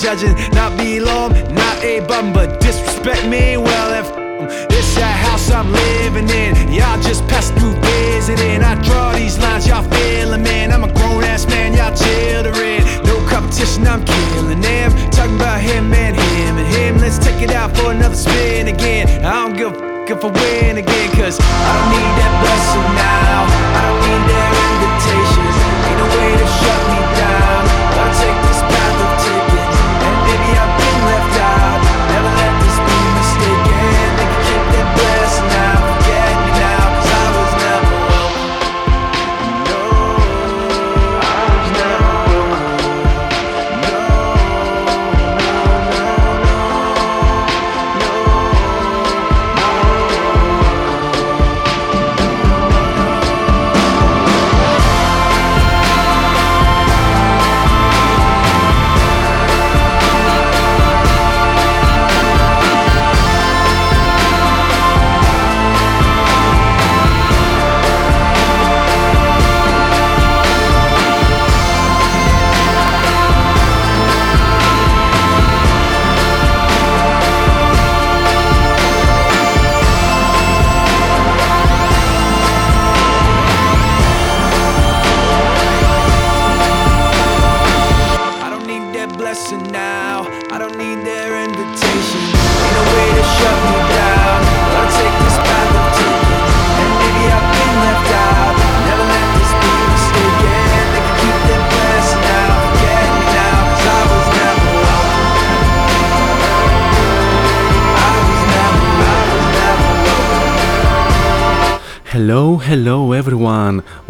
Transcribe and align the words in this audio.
잦은 0.00 0.34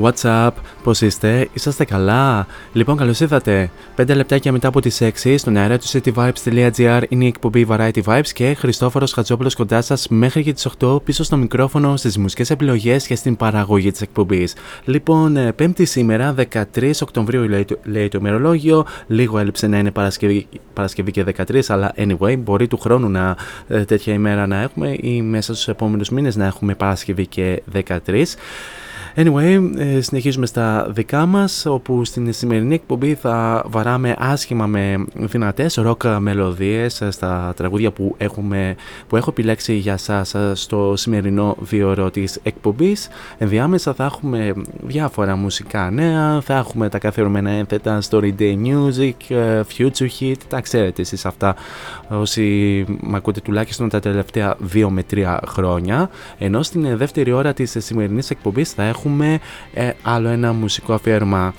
What's 0.02 0.22
up? 0.46 0.50
Πώς 0.82 1.00
είστε; 1.00 1.48
Είσαστε 1.52 1.84
καλά; 1.84 2.46
Λοιπόν, 2.72 2.96
καλώς 2.96 3.20
ήρθατε. 3.20 3.70
5 3.96 4.14
λεπτάκια 4.14 4.52
μετά 4.52 4.68
από 4.68 4.80
τις 4.80 5.00
6 5.00 5.38
στον 5.38 5.56
αέρα 5.56 5.78
του 5.78 5.86
cityvibes.gr 5.86 7.02
είναι 7.08 7.24
η 7.24 7.26
εκπομπή 7.26 7.66
Variety 7.70 8.02
Vibes 8.04 8.28
και 8.32 8.54
Χριστόφορος 8.58 9.12
Χατζόπουλος 9.12 9.54
κοντά 9.54 9.82
σας 9.82 10.08
μέχρι 10.08 10.42
και 10.42 10.52
τις 10.52 10.66
8 10.80 11.02
πίσω 11.04 11.24
στο 11.24 11.36
μικρόφωνο 11.36 11.96
στις 11.96 12.18
μουσικές 12.18 12.50
επιλογές 12.50 13.06
και 13.06 13.14
στην 13.14 13.36
παραγωγή 13.36 13.90
της 13.90 14.00
εκπομπής. 14.00 14.54
Λοιπόν, 14.84 15.36
ε, 15.36 15.52
πέμπτη 15.52 15.84
σήμερα, 15.84 16.32
13 16.32 17.02
Οκτωβρίου 17.02 17.48
λέει, 17.48 17.64
το- 17.64 17.78
λέει 17.84 18.08
το 18.08 18.18
ημερολόγιο. 18.20 18.86
Λίγο 19.06 19.38
έλειψε 19.38 19.66
να 19.66 19.78
είναι 19.78 19.90
Παρασκευή, 19.90 20.46
Παρασκευή 20.72 21.10
και 21.10 21.24
13, 21.24 21.70
αλλά 21.70 21.92
anyway, 21.96 22.38
μπορεί 22.38 22.66
του 22.68 22.78
χρόνου 22.78 23.08
να 23.08 23.36
ε, 23.68 23.84
τέτοια 23.84 24.12
ημέρα 24.14 24.46
να 24.46 24.60
έχουμε 24.60 24.96
ή 25.00 25.22
μέσα 25.22 25.52
στους 25.54 25.68
επόμενους 25.68 26.08
μήνες 26.10 26.36
να 26.36 26.46
έχουμε 26.46 26.74
Παρασκευή 26.74 27.26
και 27.26 27.62
13. 27.72 28.36
Anyway, 29.14 29.70
ε, 29.76 30.00
συνεχίζουμε 30.00 30.46
στα 30.46 30.86
δικά 30.90 31.26
μας, 31.26 31.66
όπου 31.66 32.04
στην 32.04 32.32
σημερινή 32.32 32.74
εκπομπή 32.74 33.14
θα 33.14 33.64
βαράμε 33.66 34.14
άσχημα 34.18 34.66
με 34.66 35.04
δυνατές 35.14 35.74
ροκ 35.74 36.02
μελωδίες 36.18 37.00
ε, 37.00 37.10
στα 37.10 37.52
τραγούδια 37.56 37.90
που, 37.90 38.14
έχουμε, 38.18 38.76
που 39.08 39.16
έχω 39.16 39.30
επιλέξει 39.30 39.74
για 39.74 39.96
σας 39.96 40.34
ε, 40.34 40.52
στο 40.54 40.92
σημερινό 40.96 41.56
δύο 41.60 42.10
της 42.10 42.38
εκπομπής. 42.42 43.08
Ενδιάμεσα 43.38 43.94
θα 43.94 44.04
έχουμε 44.04 44.52
διάφορα 44.82 45.36
μουσικά 45.36 45.90
νέα, 45.90 46.40
θα 46.40 46.56
έχουμε 46.56 46.88
τα 46.88 46.98
καθιερωμένα 46.98 47.50
ένθετα 47.50 48.00
Story 48.10 48.32
Day 48.38 48.56
Music, 48.64 49.12
ε, 49.28 49.60
Future 49.76 50.08
Hit, 50.20 50.34
τα 50.48 50.60
ξέρετε 50.60 51.02
εσείς 51.02 51.26
αυτά 51.26 51.54
όσοι 52.08 52.84
με 53.00 53.16
ακούτε 53.16 53.40
τουλάχιστον 53.40 53.88
τα 53.88 54.00
τελευταία 54.00 54.56
2 54.74 54.86
με 54.88 55.04
3 55.10 55.38
χρόνια. 55.46 56.10
Ενώ 56.38 56.62
στην 56.62 56.84
ε, 56.84 56.96
δεύτερη 56.96 57.32
ώρα 57.32 57.52
της 57.52 57.76
ε, 57.76 57.80
σημερινής 57.80 58.30
εκπομπής 58.30 58.72
θα 58.72 58.82
έχουμε 58.82 58.99
ε, 59.74 59.90
άλλο 60.02 60.28
ένα 60.28 60.52
μουσικό 60.52 60.92
αφιέρωμα. 60.92 61.54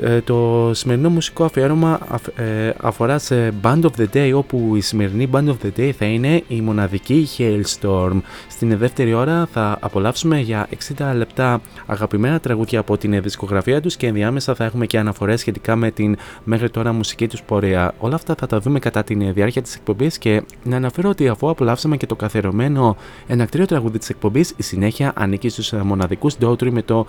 Ε, 0.00 0.20
το 0.20 0.70
σημερινό 0.74 1.08
μουσικό 1.08 1.44
αφιέρωμα 1.44 1.98
αφ- 2.08 2.38
ε, 2.38 2.74
αφορά 2.80 3.18
σε 3.18 3.54
Band 3.62 3.80
of 3.80 3.90
the 3.98 4.06
Day 4.14 4.32
όπου 4.34 4.72
η 4.76 4.80
σημερινή 4.80 5.28
Band 5.32 5.48
of 5.48 5.54
the 5.64 5.70
Day 5.80 5.90
θα 5.98 6.04
είναι 6.06 6.42
η 6.48 6.60
μοναδική 6.60 7.28
Hailstorm. 7.38 8.20
Στην 8.48 8.78
δεύτερη 8.78 9.12
ώρα 9.14 9.48
θα 9.52 9.78
απολαύσουμε 9.80 10.40
για 10.40 10.66
60 10.98 11.12
λεπτά 11.16 11.60
αγαπημένα 11.86 12.40
τραγούδια 12.40 12.80
από 12.80 12.96
την 12.98 13.22
δισκογραφία 13.22 13.80
τους 13.80 13.96
και 13.96 14.06
ενδιάμεσα 14.06 14.54
θα 14.54 14.64
έχουμε 14.64 14.86
και 14.86 14.98
αναφορές 14.98 15.40
σχετικά 15.40 15.76
με 15.76 15.90
την 15.90 16.16
μέχρι 16.44 16.70
τώρα 16.70 16.92
μουσική 16.92 17.28
τους 17.28 17.42
πορεία. 17.42 17.94
Όλα 17.98 18.14
αυτά 18.14 18.34
θα 18.38 18.46
τα 18.46 18.60
δούμε 18.60 18.78
κατά 18.78 19.04
τη 19.04 19.14
διάρκεια 19.14 19.62
της 19.62 19.74
εκπομπής 19.74 20.18
και 20.18 20.42
να 20.62 20.76
αναφέρω 20.76 21.08
ότι 21.08 21.28
αφού 21.28 21.48
απολαύσαμε 21.48 21.96
και 21.96 22.06
το 22.06 22.16
καθιερωμένο 22.16 22.96
ενακτήριο 23.26 23.66
τραγούδι 23.66 23.98
της 23.98 24.08
εκπομπής 24.08 24.52
η 24.56 24.62
συνέχεια 24.62 25.12
ανήκει 25.16 25.48
στους 25.48 25.72
ε, 25.72 25.76
μοναδικούς 25.82 26.34
Daughtry 26.40 26.70
με 26.70 26.82
το 26.82 27.06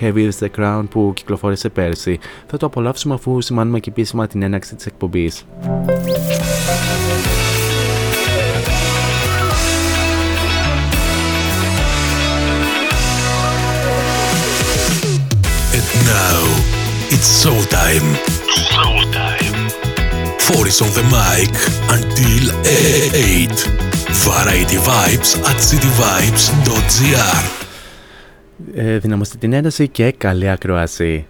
Heavy 0.00 0.30
is 0.30 0.44
the 0.46 0.48
Crown 0.58 0.82
που 0.90 1.12
κυκλοφόρησε 1.14 1.68
πέρσι. 1.68 2.13
Θα 2.46 2.56
το 2.56 2.66
απολαύσουμε 2.66 3.14
αφού 3.14 3.40
σημάνουμε 3.40 3.80
και 3.80 3.90
επίσημα 3.90 4.26
την 4.26 4.42
έναρξη 4.42 4.74
της 4.74 4.86
εκπομπής. 4.86 5.44
And 15.76 15.88
now 16.06 16.40
it's 17.14 17.28
showtime. 17.42 18.08
Showtime. 18.70 19.56
Four 20.46 20.66
is 20.66 20.80
on 20.84 20.90
the 20.98 21.04
mic 21.16 21.54
until 21.96 22.44
8. 22.64 23.84
Variety 24.28 24.78
Vibes 24.88 25.30
at 25.50 25.58
cityvibes.gr. 25.68 27.44
Ε, 28.74 28.98
δυναμώστε 28.98 29.36
την 29.38 29.52
ένταση 29.52 29.88
και 29.88 30.12
καλή 30.12 30.50
ακρόαση. 30.50 31.26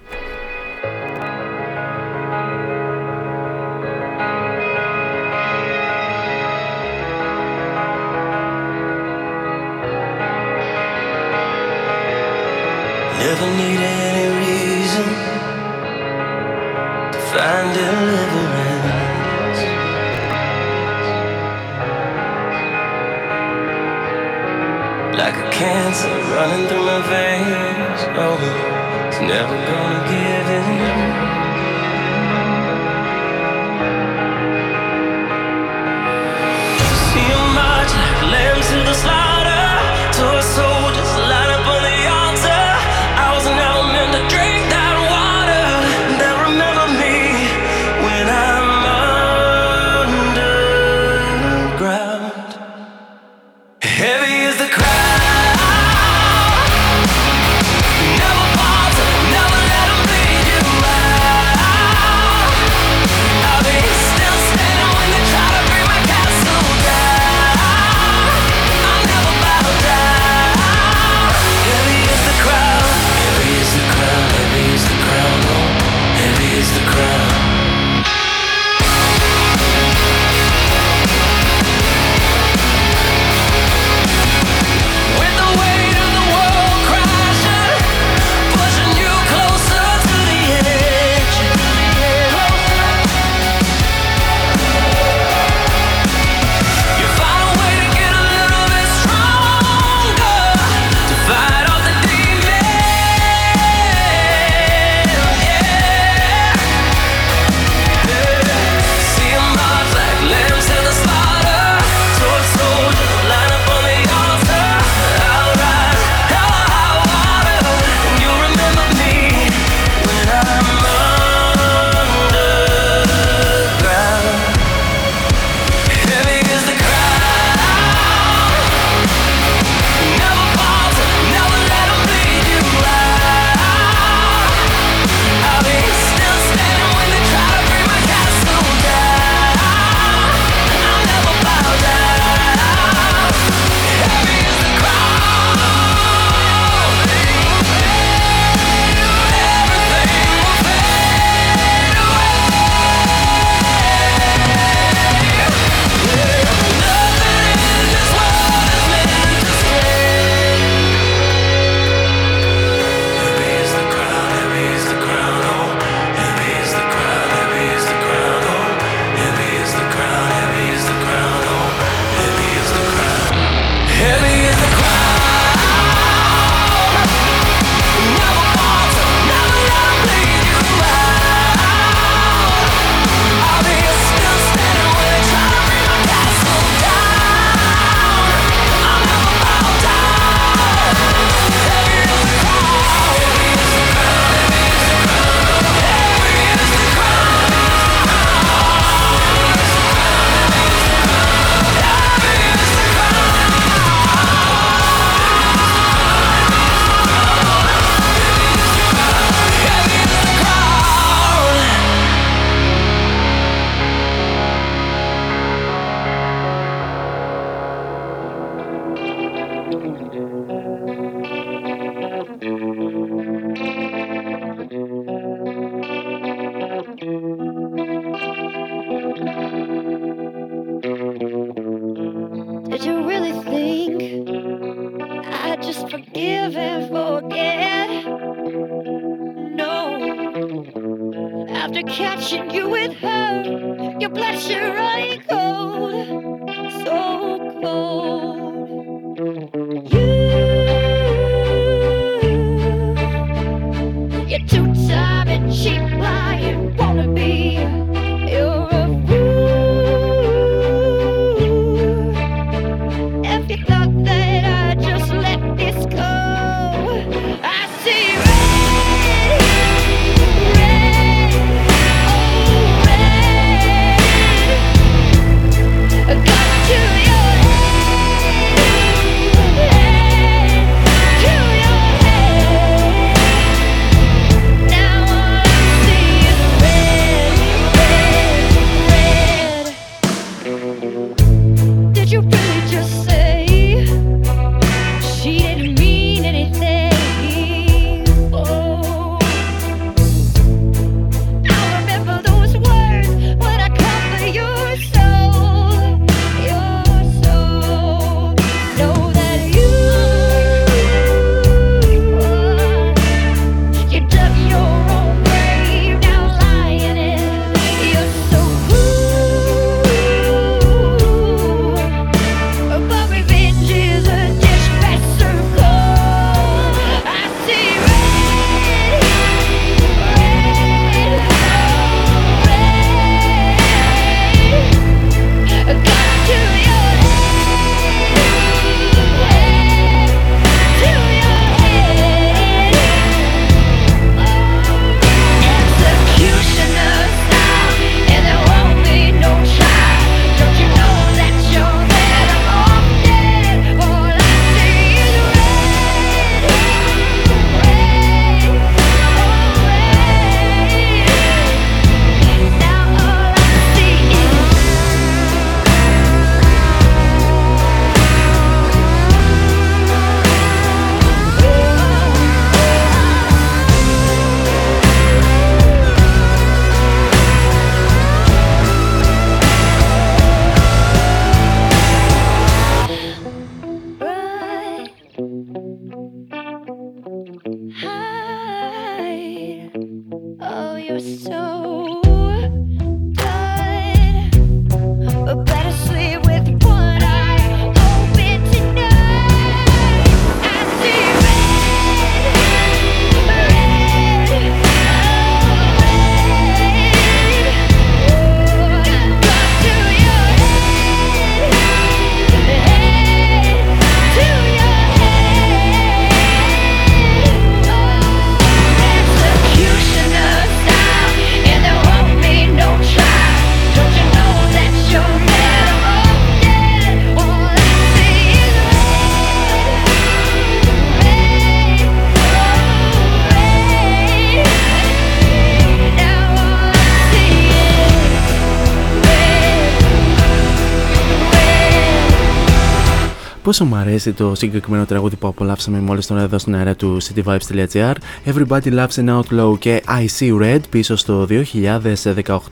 Πόσο 443.55 443.67
μου 443.67 443.77
αρέσει 443.77 444.13
το 444.13 444.35
συγκεκριμένο 444.35 444.85
τραγούδι 444.85 445.17
που 445.17 445.27
απολαύσαμε 445.27 445.81
μόλις 445.81 446.07
τώρα 446.07 446.23
εδώ 446.23 446.39
στην 446.39 446.55
αέρα 446.55 446.75
του 446.75 446.99
cityvibes.gr 447.03 447.95
Everybody 448.27 448.75
Loves 448.75 449.05
an 449.05 449.21
Outlaw 449.21 449.59
και 449.59 449.83
I 449.89 450.07
See 450.19 450.43
Red 450.43 450.61
πίσω 450.71 450.97
στο 450.97 451.27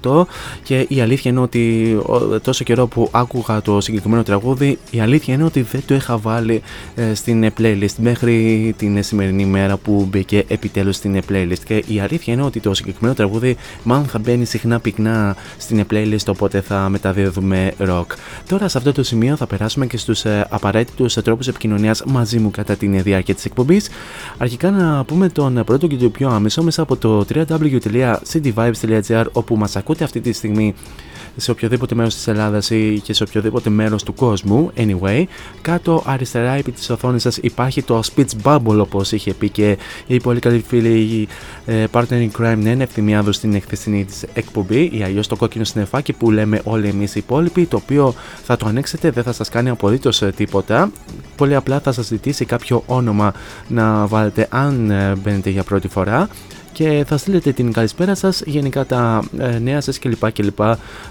2018 0.02 0.22
και 0.62 0.86
η 0.88 1.00
αλήθεια 1.00 1.30
είναι 1.30 1.40
ότι 1.40 1.96
τόσο 2.42 2.64
καιρό 2.64 2.86
που 2.86 3.08
άκουγα 3.10 3.62
το 3.62 3.80
συγκεκριμένο 3.80 4.22
τραγούδι 4.22 4.78
η 4.90 5.00
αλήθεια 5.00 5.34
είναι 5.34 5.44
ότι 5.44 5.62
δεν 5.62 5.82
το 5.86 5.94
είχα 5.94 6.16
βάλει 6.16 6.62
ε, 6.94 7.14
στην 7.14 7.52
playlist 7.58 7.94
μέχρι 7.96 8.74
την 8.76 9.02
σημερινή 9.02 9.44
μέρα 9.44 9.76
που 9.76 10.06
μπήκε 10.10 10.44
επιτέλους 10.48 10.96
στην 10.96 11.22
playlist. 11.28 11.58
Και 11.64 11.84
η 11.86 12.00
αλήθεια 12.00 12.32
είναι 12.32 12.42
ότι 12.42 12.60
το 12.60 12.74
συγκεκριμένο 12.74 13.14
τραγούδι 13.14 13.56
μάλλον 13.82 14.04
θα 14.04 14.18
μπαίνει 14.18 14.44
συχνά 14.44 14.80
πυκνά 14.80 15.36
στην 15.58 15.86
playlist 15.90 16.26
οπότε 16.26 16.60
θα 16.60 16.88
μεταδίδουμε 16.88 17.72
rock. 17.78 18.06
Τώρα 18.48 18.68
σε 18.68 18.78
αυτό 18.78 18.92
το 18.92 19.02
σημείο 19.02 19.36
θα 19.36 19.46
περάσουμε 19.46 19.86
και 19.86 19.96
στους 19.96 20.24
ε, 20.24 20.46
απαραίτητους 20.92 21.24
τρόπους 21.24 21.48
επικοινωνίας 21.48 22.02
μαζί 22.06 22.38
μου 22.38 22.50
κατά 22.50 22.76
την 22.76 23.02
διάρκεια 23.02 23.34
της 23.34 23.44
εκπομπής. 23.44 23.88
Αρχικά 24.38 24.70
να 24.70 25.04
πούμε 25.04 25.28
τον 25.28 25.62
πρώτο 25.64 25.86
και 25.86 25.96
το 25.96 26.10
πιο 26.10 26.28
άμεσο 26.28 26.62
μέσα 26.62 26.82
από 26.82 26.96
το 26.96 27.24
www.cityvibes.gr 27.34 29.24
όπου 29.32 29.56
μας 29.56 29.76
ακούτε 29.76 30.04
αυτή 30.04 30.20
τη 30.20 30.32
στιγμή 30.32 30.74
σε 31.36 31.50
οποιοδήποτε 31.50 31.94
μέρος 31.94 32.14
της 32.14 32.26
Ελλάδας 32.26 32.70
ή 32.70 33.00
και 33.04 33.12
σε 33.14 33.22
οποιοδήποτε 33.22 33.70
μέρος 33.70 34.02
του 34.02 34.14
κόσμου. 34.14 34.70
Anyway, 34.76 35.24
κάτω 35.62 36.02
αριστερά 36.06 36.52
επί 36.52 36.72
της 36.72 36.90
οθόνης 36.90 37.22
σας 37.22 37.36
υπάρχει 37.36 37.82
το 37.82 38.02
Speech 38.14 38.30
Bubble 38.42 38.78
όπως 38.78 39.12
είχε 39.12 39.34
πει 39.34 39.48
και 39.48 39.78
η 40.06 40.20
πολύ 40.20 40.40
καλή 40.40 40.64
φίλη 40.68 41.28
ε, 41.66 41.84
partner 41.92 42.28
in 42.28 42.28
crime 42.38 42.56
Νένε 42.58 42.82
Ευθυμιάδου 42.82 43.32
στην 43.32 43.54
εκθεσινή 43.54 44.04
της 44.04 44.24
εκπομπή 44.34 44.90
ή 44.92 45.02
αλλιώς 45.02 45.26
το 45.26 45.36
κόκκινο 45.36 45.64
συννεφάκι 45.64 46.12
που 46.12 46.30
λέμε 46.30 46.60
όλοι 46.64 46.88
εμείς 46.88 47.14
οι 47.14 47.18
υπόλοιποι 47.18 47.66
το 47.66 47.76
οποίο 47.76 48.14
θα 48.44 48.56
το 48.56 48.66
ανοίξετε 48.66 49.10
δεν 49.10 49.22
θα 49.22 49.32
σας 49.32 49.48
κάνει 49.48 49.68
απολύτως 49.68 50.22
ε, 50.22 50.32
τίποτα 50.36 50.90
πολύ 51.36 51.54
απλά 51.54 51.80
θα 51.80 51.92
σας 51.92 52.06
ζητήσει 52.06 52.44
κάποιο 52.44 52.82
όνομα 52.86 53.32
να 53.68 54.06
βάλετε 54.06 54.46
αν 54.50 54.90
ε, 54.90 55.14
μπαίνετε 55.22 55.50
για 55.50 55.62
πρώτη 55.62 55.88
φορά 55.88 56.28
και 56.72 57.04
θα 57.06 57.16
στείλετε 57.16 57.52
την 57.52 57.72
καλησπέρα 57.72 58.14
σας, 58.14 58.42
γενικά 58.46 58.86
τα 58.86 59.24
ε, 59.38 59.58
νέα 59.58 59.80
σας 59.80 59.98
κλπ. 59.98 60.32
κλπ 60.32 60.58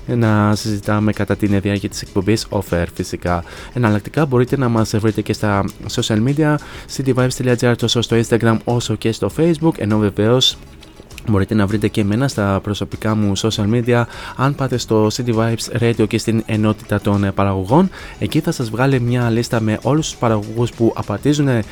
να 0.05 0.55
συζητάμε 0.55 1.11
κατά 1.11 1.35
την 1.35 1.61
διάρκεια 1.61 1.89
της 1.89 2.01
εκπομπής 2.01 2.47
offer 2.49 2.85
φυσικά. 2.93 3.43
Εναλλακτικά 3.73 4.25
μπορείτε 4.25 4.57
να 4.57 4.69
μας 4.69 4.95
βρείτε 4.97 5.21
και 5.21 5.33
στα 5.33 5.63
social 5.91 6.23
media, 6.27 6.55
cityvibes.gr 6.97 7.73
τόσο 7.77 8.01
στο 8.01 8.19
Instagram 8.21 8.57
όσο 8.63 8.95
και 8.95 9.11
στο 9.11 9.29
Facebook, 9.37 9.77
ενώ 9.77 9.97
βεβαίως 9.97 10.57
Μπορείτε 11.31 11.53
να 11.55 11.65
βρείτε 11.67 11.87
και 11.87 12.01
εμένα 12.01 12.27
στα 12.27 12.59
προσωπικά 12.63 13.15
μου 13.15 13.31
social 13.37 13.73
media. 13.73 14.03
Αν 14.35 14.55
πάτε 14.55 14.77
στο 14.77 15.07
City 15.13 15.35
Vibes 15.35 15.81
Radio 15.81 16.07
και 16.07 16.17
στην 16.17 16.43
ενότητα 16.45 17.01
των 17.01 17.23
ε, 17.23 17.31
παραγωγών 17.31 17.89
εκεί 18.19 18.39
θα 18.39 18.51
σας 18.51 18.69
βγάλει 18.69 18.99
μια 18.99 19.29
λίστα 19.29 19.61
με 19.61 19.79
όλους 19.81 20.09
τους 20.09 20.19
παραγωγούς 20.19 20.71
που 20.71 20.93
απαρτίζουν 20.95 21.47
ε, 21.47 21.63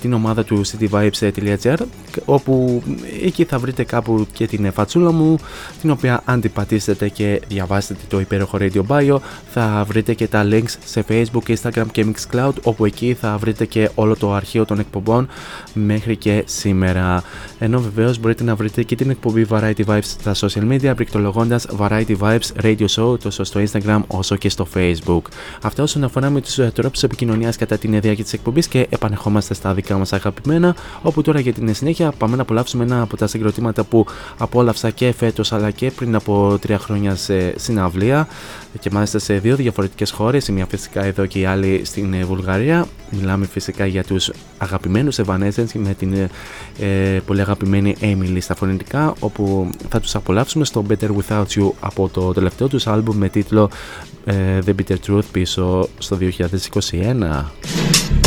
την 0.00 0.12
ομάδα 0.12 0.44
του 0.44 0.62
cityvibes.gr 0.66 1.76
όπου 2.24 2.82
εκεί 3.22 3.44
θα 3.44 3.58
βρείτε 3.58 3.84
κάπου 3.84 4.26
και 4.32 4.46
την 4.46 4.72
φατσούλα 4.72 5.12
μου 5.12 5.38
την 5.80 5.90
οποία 5.90 6.22
αν 6.24 6.40
την 6.40 6.52
πατήσετε 6.52 7.08
και 7.08 7.42
διαβάσετε 7.48 8.00
το 8.08 8.20
υπέροχο 8.20 8.58
Radio 8.60 8.82
Bio. 8.88 9.16
Θα 9.52 9.84
βρείτε 9.88 10.14
και 10.14 10.26
τα 10.26 10.46
links 10.50 10.74
σε 10.84 11.04
Facebook, 11.08 11.54
Instagram 11.56 11.86
και 11.92 12.06
Mixcloud 12.06 12.52
όπου 12.62 12.84
εκεί 12.84 13.16
θα 13.20 13.36
βρείτε 13.38 13.64
και 13.64 13.90
όλο 13.94 14.16
το 14.16 14.32
αρχείο 14.32 14.64
των 14.64 14.78
εκπομπών 14.78 15.28
μέχρι 15.74 16.16
και 16.16 16.42
σήμερα. 16.46 17.22
Ενώ 17.58 17.80
βεβαίως 17.80 18.18
μπορείτε 18.18 18.44
να 18.44 18.54
βρείτε 18.54 18.82
και 18.82 18.93
την 18.94 19.10
εκπομπή 19.10 19.46
Variety 19.50 19.84
Vibes 19.86 20.02
στα 20.02 20.34
social 20.34 20.72
media 20.72 20.92
πληκτρολογώντας 20.96 21.66
Variety 21.78 22.16
Vibes 22.18 22.62
Radio 22.62 22.86
Show 22.96 23.20
τόσο 23.20 23.44
στο 23.44 23.60
Instagram 23.60 24.00
όσο 24.06 24.36
και 24.36 24.48
στο 24.48 24.66
Facebook. 24.74 25.22
Αυτά 25.62 25.82
όσον 25.82 26.04
αφορά 26.04 26.30
με 26.30 26.40
τους 26.40 26.58
ε, 26.58 26.70
τρόπους 26.74 27.02
επικοινωνίας 27.02 27.56
κατά 27.56 27.78
την 27.78 28.00
διάρκεια 28.00 28.24
της 28.24 28.32
εκπομπής 28.32 28.68
και 28.68 28.86
επανεχόμαστε 28.90 29.54
στα 29.54 29.74
δικά 29.74 29.98
μας 29.98 30.12
αγαπημένα. 30.12 30.76
Όπου 31.02 31.22
τώρα 31.22 31.40
για 31.40 31.52
την 31.52 31.74
συνέχεια 31.74 32.12
πάμε 32.18 32.36
να 32.36 32.42
απολαύσουμε 32.42 32.84
ένα 32.84 33.02
από 33.02 33.16
τα 33.16 33.26
συγκροτήματα 33.26 33.84
που 33.84 34.06
απόλαυσα 34.38 34.90
και 34.90 35.12
φέτος 35.12 35.52
αλλά 35.52 35.70
και 35.70 35.90
πριν 35.90 36.14
από 36.14 36.58
τρία 36.60 36.78
χρόνια 36.78 37.14
σε 37.14 37.58
συναυλία 37.58 38.28
και 38.80 38.90
μάλιστα 38.92 39.18
σε 39.18 39.38
δύο 39.38 39.56
διαφορετικές 39.56 40.10
χώρες. 40.10 40.48
Η 40.48 40.52
μία 40.52 40.66
φυσικά 40.66 41.04
εδώ 41.04 41.26
και 41.26 41.38
η 41.38 41.44
άλλη 41.44 41.80
στην 41.84 42.14
ε, 42.14 42.24
Βουλγαρία. 42.24 42.86
Μιλάμε 43.10 43.46
φυσικά 43.46 43.86
για 43.86 44.04
τους 44.04 44.30
αγαπημένους 44.58 45.18
Evanescence 45.26 45.72
με 45.74 45.94
την 45.94 46.14
ε, 46.78 47.20
πολύ 47.26 47.40
αγαπημένη 47.40 47.96
Emily 48.00 48.38
στα 48.40 48.54
φωνητικά 48.54 49.14
όπου 49.18 49.70
θα 49.88 50.00
τους 50.00 50.14
απολαύσουμε 50.14 50.64
στο 50.64 50.84
Better 50.88 51.08
Without 51.08 51.46
You 51.58 51.70
από 51.80 52.08
το 52.08 52.32
τελευταίο 52.32 52.68
τους 52.68 52.86
άλμπουμ 52.86 53.16
με 53.16 53.28
τίτλο 53.28 53.70
ε, 54.24 54.58
The 54.66 54.70
Bitter 54.70 54.96
Truth 55.06 55.24
πίσω 55.32 55.88
στο 55.98 56.18
2021. 56.90 58.23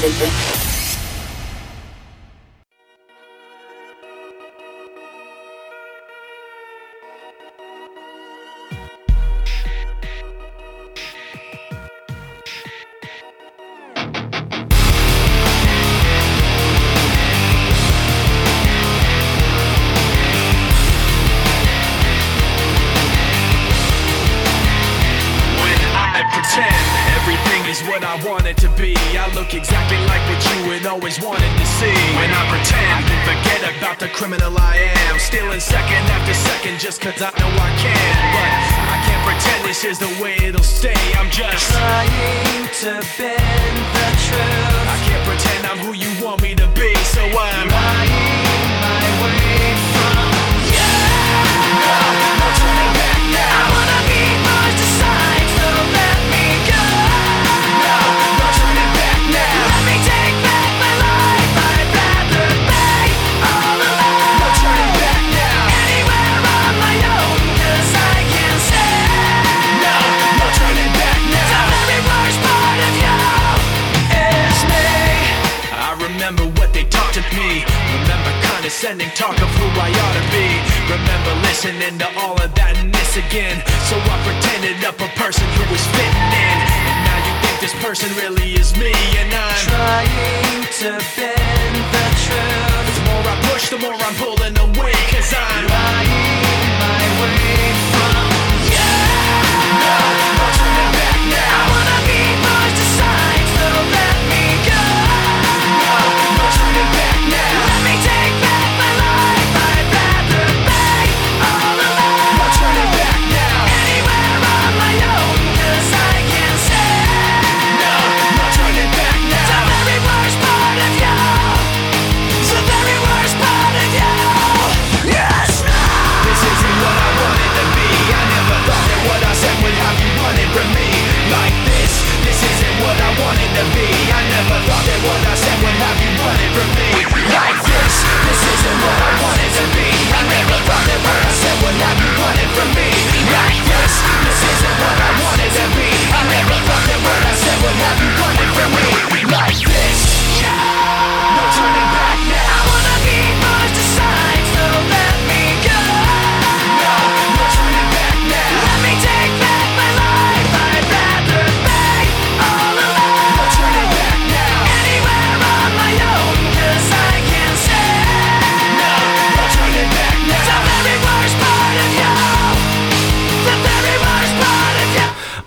Που 0.00 0.53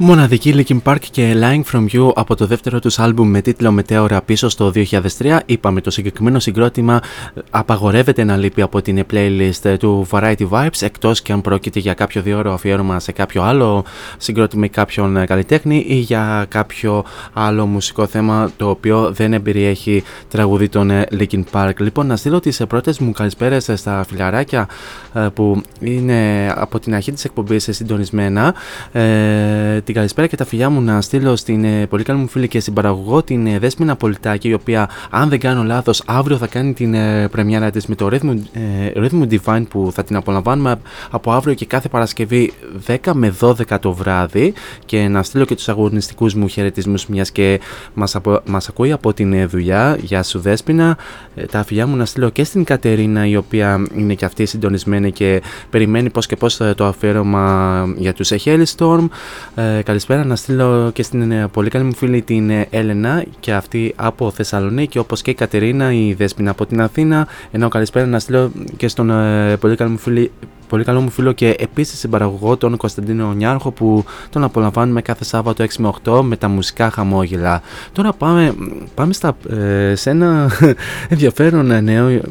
Μοναδική 0.08 0.54
Linkin 0.58 0.78
Park 0.84 1.00
και 1.12 1.36
Lying 1.42 1.64
From 1.72 1.86
You 1.92 2.12
από 2.16 2.36
το 2.36 2.46
δεύτερο 2.46 2.80
τους 2.80 3.00
άλμπουμ 3.00 3.30
με 3.30 3.42
τίτλο 3.42 3.72
Μετέωρα 3.72 4.22
πίσω 4.22 4.50
στο 4.50 4.72
2003. 4.76 5.40
Είπαμε 5.46 5.82
το 5.82 5.92
συγκεκριμένο 5.92 6.40
συγκρότημα 6.40 7.02
απαγορεύεται 7.50 8.24
να 8.24 8.38
λείπει 8.38 8.62
από 8.62 8.82
την 8.82 9.06
playlist 9.14 9.76
του 9.80 10.08
Variety 10.12 10.50
Vibes 10.50 10.82
εκτός 10.82 11.22
και 11.22 11.32
αν 11.32 11.42
πρόκειται 11.42 11.80
για 11.80 11.94
κάποιο 11.94 12.22
δύο 12.22 12.38
ώρο 12.38 12.54
αφιέρωμα 12.54 13.00
σε 13.00 13.12
κάποιο 13.12 13.44
άλλο 13.44 13.86
συγκρότημα 14.18 14.66
ή 14.66 14.70
κάποιον 14.70 15.26
καλλιτέχνη 15.26 15.86
ή 15.88 15.96
για 15.96 16.46
κάποιο 16.50 17.04
άλλο 17.34 17.66
μουσικό 17.66 18.06
θέμα 18.06 18.52
το 18.58 18.70
οποίο 18.70 19.12
δεν 19.12 19.34
εμπεριέχει 19.34 20.04
τραγουδί 20.30 20.70
των 20.70 20.92
Linkin 21.20 21.44
Park. 21.52 21.74
Λοιπόν, 21.80 22.08
να 22.08 22.16
στείλω 22.16 22.40
τις 22.40 22.62
πρώτες 22.68 23.00
μου 23.00 23.12
καλησπέρες 23.12 23.72
στα 23.74 24.06
φιλαράκια 24.08 24.68
ε, 25.14 25.28
που 25.34 25.62
είναι 25.80 26.52
από 26.56 26.80
την 26.80 26.96
αρχή 26.96 27.12
της 27.12 27.26
εκπομπής 27.26 27.68
συντονισμένα. 27.72 28.54
Ε, 28.92 29.82
την 29.82 29.96
καλησπέρα 29.98 30.28
και 30.28 30.36
τα 30.36 30.46
φιλιά 30.46 30.70
μου 30.70 30.82
να 30.82 31.02
στείλω 31.02 31.36
στην 31.36 31.64
ε, 31.64 31.88
πολύ 31.88 32.04
καλή 32.04 32.20
μου 32.20 32.28
φίλη 32.28 32.48
και 32.48 32.60
συμπαραγωγό 32.60 33.24
την 33.24 33.48
ε, 33.48 33.60
Δέσποινα 33.60 33.96
Πολιτάκη, 33.96 34.50
η 34.50 34.54
οποία, 34.54 34.90
αν 35.10 35.30
δεν 35.30 35.40
κάνω 35.40 35.64
λάθος, 35.64 36.04
αύριο 36.06 36.38
θα 36.38 36.48
κάνει 36.48 36.74
την 36.74 36.94
ε, 36.94 37.28
πρεμιέρα 37.28 37.72
της 37.72 37.86
με 37.86 37.96
το 37.96 38.10
Rhythm, 38.12 38.38
ε, 38.54 38.92
Rhythm 38.96 39.28
Divine 39.30 39.64
που 39.70 39.90
θα 39.94 40.04
την 40.04 40.16
απολαμβάνουμε 40.16 40.76
από 41.10 41.32
αύριο 41.32 41.54
και 41.54 41.66
κάθε 41.66 41.90
Παρασκευή 41.90 42.54
10 42.88 43.12
με 43.14 43.36
12 43.40 43.54
το 43.82 43.94
βράδυ. 43.94 44.54
Και 44.86 45.08
να 45.08 45.24
στείλω 45.24 45.46
και 45.46 45.56
τους 45.56 45.70
αγωνιστικούς 45.70 46.34
μου 46.34 46.48
χαιρετισμούς, 46.48 47.08
μιας 47.08 47.32
και 47.32 47.60
μας 47.94 48.16
μας 48.46 48.70
ακούει 48.70 48.92
από 48.92 49.14
την 49.14 49.34
ε, 49.34 49.46
δουλειά. 49.46 49.98
Γεια 50.02 50.24
σου, 50.24 50.40
Δέσποινα. 50.40 50.98
Ε, 51.36 51.46
τα 51.46 51.64
φιλιά 51.64 51.88
μου 51.88 51.96
να 51.96 52.06
στείλω 52.06 52.30
και 52.30 52.44
στην 52.44 52.64
Κατερίνα, 52.64 53.28
η 53.28 53.36
οποία 53.36 53.86
είναι 53.96 54.14
και 54.14 54.26
αυτή 54.26 54.46
συντονισμένη 54.46 55.12
και 55.12 55.42
περιμένει 55.70 56.10
πώς 56.10 56.26
και 56.26 56.36
πώς 56.36 56.62
το 56.76 56.86
αφιέρωμα 56.86 57.86
για 57.98 58.14
τους 58.14 58.32
Hellstorm. 58.46 58.66
Storm. 58.78 59.08
Ε, 59.56 59.82
καλησπέρα. 59.88 60.26
Να 60.26 60.36
στείλω 60.36 60.92
και 60.94 61.04
στην 61.04 61.32
ε, 61.32 61.48
πολύ 61.48 61.70
καλή 61.70 61.84
μου 61.84 61.96
φίλη 61.96 62.22
την 62.22 62.50
ε, 62.50 62.68
Έλενα 62.70 63.26
και 63.40 63.54
αυτή 63.54 63.94
από 63.96 64.32
Θεσσαλονίκη 64.32 64.98
όπως 64.98 65.22
και 65.22 65.32
η 65.32 65.34
Κατερίνα 65.34 65.94
η 65.94 66.14
Δέσποινα 66.14 66.52
από 66.52 66.66
την 66.66 66.82
Αθήνα. 66.82 67.28
Ενώ 67.52 67.68
καλησπέρα 67.68 68.06
να 68.06 68.20
στείλω 68.20 68.52
και 68.78 68.88
στον 68.88 69.12
πολύ 69.60 69.76
καλή 69.76 69.92
μου 69.92 69.98
φίλη 69.98 70.32
πολύ 70.70 70.84
καλό 70.84 71.02
μου 71.02 71.10
φίλο 71.10 71.32
και 71.32 71.56
επίσης 71.60 72.00
συμπαραγωγό 72.00 72.58
τον 72.58 72.78
Κωνσταντίνο 72.78 73.34
Νιάρχο 73.34 73.72
που 73.72 74.04
τον 74.30 74.44
απολαμβάνουμε 74.44 75.02
κάθε 75.02 75.24
Σάββατο 75.24 75.64
6 75.64 75.68
με 75.78 75.92
8 76.04 76.22
με 76.22 76.38
τα 76.38 76.48
μουσικά 76.48 76.90
χαμόγελα. 76.90 77.62
Τώρα 77.92 78.14
πάμε, 78.14 78.56
πάμε 78.96 79.14
στα, 79.14 79.38
ε, 79.50 79.96
σε 79.96 80.10
ένα 80.10 80.52
ενδιαφέρον 81.10 81.84
νέο 81.84 82.08
ε, 82.08 82.22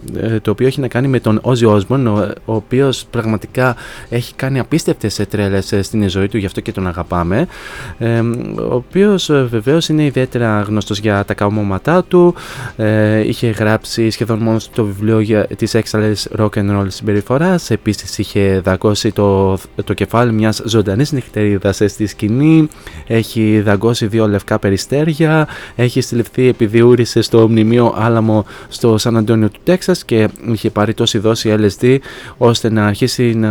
το 0.42 0.51
οποίο 0.51 0.66
έχει 0.66 0.81
να 0.81 0.88
κάνει 0.88 1.09
με 1.09 1.20
τον 1.20 1.38
Όζι 1.42 1.64
Όσμπον 1.64 2.07
ο, 2.07 2.33
ο 2.44 2.55
οποίος 2.55 3.05
πραγματικά 3.11 3.77
έχει 4.09 4.35
κάνει 4.35 4.59
απίστευτες 4.59 5.20
τρέλες 5.29 5.72
ε, 5.72 5.83
στην 5.83 6.09
ζωή 6.09 6.29
του, 6.29 6.37
γι' 6.38 6.46
αυτό 6.46 6.61
και 6.61 6.72
τον 6.72 6.87
αγαπάμε. 6.87 7.46
Ε, 7.99 8.20
ο 8.70 8.75
οποίος 8.75 9.31
ε, 9.31 9.42
βεβαίως 9.42 9.88
είναι 9.88 10.05
ιδιαίτερα 10.05 10.61
γνωστός 10.61 10.99
για 10.99 11.25
τα 11.25 11.35
καμώματά 11.35 12.05
του. 12.05 12.35
Ε, 12.77 13.27
είχε 13.29 13.51
γράψει 13.51 14.11
σχεδόν 14.11 14.38
μόνο 14.38 14.59
το 14.75 14.85
βιβλίο 14.85 15.46
τη 15.57 15.79
έξαλλη 15.79 16.16
rock 16.38 16.49
and 16.51 16.79
roll 16.79 16.87
συμπεριφοράς. 16.88 17.70
Επίσης 17.70 18.18
είχε 18.27 18.61
δαγκώσει 18.65 19.12
το, 19.12 19.59
το 19.85 19.95
κεφάλι 19.95 20.33
μιας 20.33 20.62
ζωντανής 20.65 21.12
νυχτερίδας 21.12 21.77
στη 21.87 22.07
σκηνή, 22.07 22.69
έχει 23.07 23.61
δαγκώσει 23.61 24.07
δύο 24.07 24.29
λευκά 24.29 24.59
περιστέρια, 24.59 25.49
έχει 25.77 26.01
συλληφθεί 26.01 26.49
επειδή 26.49 26.81
ούρισε 26.83 27.21
στο 27.21 27.49
μνημείο 27.49 27.95
Άλαμο 27.97 28.45
στο 28.69 28.99
Σαν 28.99 29.17
Αντώνιο 29.17 29.51
του 29.51 29.61
Τέξας 29.65 30.05
και 30.05 30.29
είχε 30.53 30.71
πάρει 30.71 30.95
τόση 30.95 31.19
δόση 31.19 31.55
LSD 31.59 31.99
ώστε 32.37 32.71
να 32.71 32.87
αρχίσει 32.87 33.35
να 33.35 33.51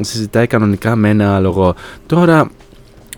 συζητάει 0.00 0.46
κανονικά 0.46 0.96
με 0.96 1.08
ένα 1.08 1.36
άλογο. 1.36 1.74
Τώρα 2.06 2.50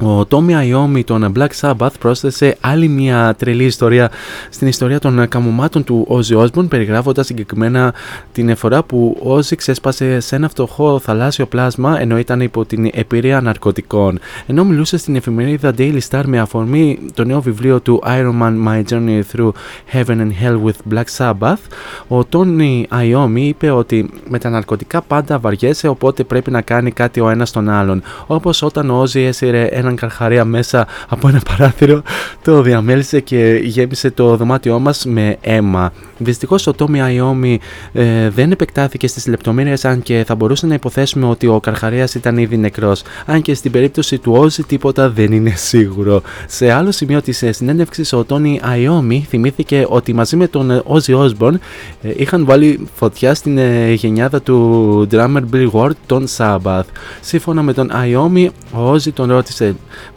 Ο 0.00 0.24
Τόμι 0.26 0.54
Αϊόμι 0.56 1.04
των 1.04 1.32
Black 1.36 1.48
Sabbath 1.60 1.92
πρόσθεσε 1.98 2.56
άλλη 2.60 2.88
μια 2.88 3.34
τρελή 3.38 3.64
ιστορία 3.64 4.10
στην 4.50 4.68
ιστορία 4.68 4.98
των 4.98 5.28
καμωμάτων 5.28 5.84
του 5.84 6.06
Ozzy 6.10 6.44
Osbourne 6.44 6.68
περιγράφοντας 6.68 7.26
συγκεκριμένα 7.26 7.94
την 8.32 8.48
εφορά 8.48 8.82
που 8.82 9.16
ο 9.22 9.36
Ozzy 9.36 9.56
ξέσπασε 9.56 10.20
σε 10.20 10.36
ένα 10.36 10.48
φτωχό 10.48 10.98
θαλάσσιο 10.98 11.46
πλάσμα 11.46 12.00
ενώ 12.00 12.18
ήταν 12.18 12.40
υπό 12.40 12.64
την 12.64 12.90
επίρρεια 12.92 13.40
ναρκωτικών. 13.40 14.18
Ενώ 14.46 14.64
μιλούσε 14.64 14.96
στην 14.96 15.16
εφημερίδα 15.16 15.72
Daily 15.78 15.98
Star 16.10 16.22
με 16.26 16.38
αφορμή 16.38 16.98
το 17.14 17.24
νέο 17.24 17.40
βιβλίο 17.40 17.80
του 17.80 18.02
Iron 18.06 18.42
Man 18.42 18.68
My 18.68 18.82
Journey 18.90 19.22
Through 19.32 19.50
Heaven 19.92 20.18
and 20.18 20.30
Hell 20.42 20.60
with 20.64 20.94
Black 20.94 21.04
Sabbath, 21.16 21.60
ο 22.08 22.24
Τόνι 22.24 22.86
Αϊόμι 22.88 23.46
είπε 23.46 23.70
ότι 23.70 24.10
με 24.28 24.38
τα 24.38 24.50
ναρκωτικά 24.50 25.02
πάντα 25.02 25.38
βαριέσαι 25.38 25.88
οπότε 25.88 26.24
πρέπει 26.24 26.50
να 26.50 26.60
κάνει 26.60 26.90
κάτι 26.90 27.20
ο 27.20 27.28
ένας 27.28 27.50
τον 27.50 27.68
άλλον. 27.68 28.02
Όπως 28.26 28.62
όταν 28.62 28.90
ο 28.90 29.02
Ozzy 29.02 29.20
έσυρε 29.20 29.68
έναν 29.84 29.96
καρχαρία 29.96 30.44
μέσα 30.44 30.86
από 31.08 31.28
ένα 31.28 31.40
παράθυρο, 31.48 32.02
το 32.42 32.62
διαμέλισε 32.62 33.20
και 33.20 33.60
γέμισε 33.64 34.10
το 34.10 34.36
δωμάτιό 34.36 34.78
μας 34.78 35.04
με 35.04 35.36
αίμα. 35.40 35.92
Δυστυχώς 36.18 36.66
ο 36.66 36.72
Τόμι 36.72 37.02
Αϊόμι 37.02 37.60
ε, 37.92 38.28
δεν 38.28 38.50
επεκτάθηκε 38.50 39.06
στις 39.06 39.26
λεπτομέρειες, 39.26 39.84
αν 39.84 40.02
και 40.02 40.24
θα 40.26 40.34
μπορούσε 40.34 40.66
να 40.66 40.74
υποθέσουμε 40.74 41.26
ότι 41.26 41.46
ο 41.46 41.60
Καρχαρίας 41.60 42.14
ήταν 42.14 42.38
ήδη 42.38 42.56
νεκρός. 42.56 43.02
Αν 43.26 43.42
και 43.42 43.54
στην 43.54 43.70
περίπτωση 43.70 44.18
του 44.18 44.32
Όζη 44.32 44.62
τίποτα 44.62 45.10
δεν 45.10 45.32
είναι 45.32 45.50
σίγουρο. 45.50 46.22
Σε 46.46 46.72
άλλο 46.72 46.92
σημείο 46.92 47.22
της 47.22 47.42
ε, 47.42 47.52
συνέντευξης, 47.52 48.12
ο 48.12 48.24
Τόνι 48.24 48.60
Αϊόμι 48.62 49.26
θυμήθηκε 49.28 49.86
ότι 49.88 50.12
μαζί 50.12 50.36
με 50.36 50.46
τον 50.46 50.82
Όζι 50.84 51.12
Όσμπορν 51.12 51.60
ε, 52.02 52.12
είχαν 52.16 52.44
βάλει 52.44 52.88
φωτιά 52.94 53.34
στην 53.34 53.58
ε, 53.58 53.92
γενιάδα 53.92 54.42
του 54.42 55.08
drummer 55.10 55.42
Bill 55.52 55.70
Ward, 55.70 55.96
τον 56.06 56.26
Sabbath. 56.36 56.84
Σύμφωνα 57.20 57.62
με 57.62 57.72
τον 57.72 57.90
Αϊόμι, 57.92 58.50
ο 58.72 58.90
Όζι 58.90 59.12
τον 59.12 59.30
ρώτησε: 59.30 59.73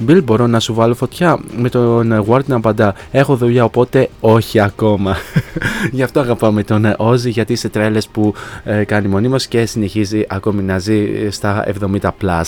Bill, 0.07 0.21
μπορώ 0.23 0.47
να 0.47 0.59
σου 0.59 0.73
βάλω 0.73 0.95
φωτιά. 0.95 1.39
Με 1.57 1.69
τον 1.69 2.25
Ward 2.29 2.45
να 2.45 2.55
απαντά: 2.55 2.95
Έχω 3.11 3.35
δουλειά, 3.35 3.63
οπότε 3.63 4.09
όχι 4.19 4.59
ακόμα. 4.59 5.15
Γι' 5.91 6.03
αυτό 6.03 6.19
αγαπάμε 6.19 6.63
τον 6.63 6.93
Όζι, 6.97 7.29
γιατί 7.29 7.55
σε 7.55 7.69
τρέλες 7.69 8.07
που 8.07 8.33
ε, 8.63 8.83
κάνει 8.83 9.07
μονίμως 9.07 9.47
και 9.47 9.65
συνεχίζει 9.65 10.25
ακόμη 10.27 10.63
να 10.63 10.79
ζει 10.79 11.29
στα 11.29 11.65
70+. 12.11 12.41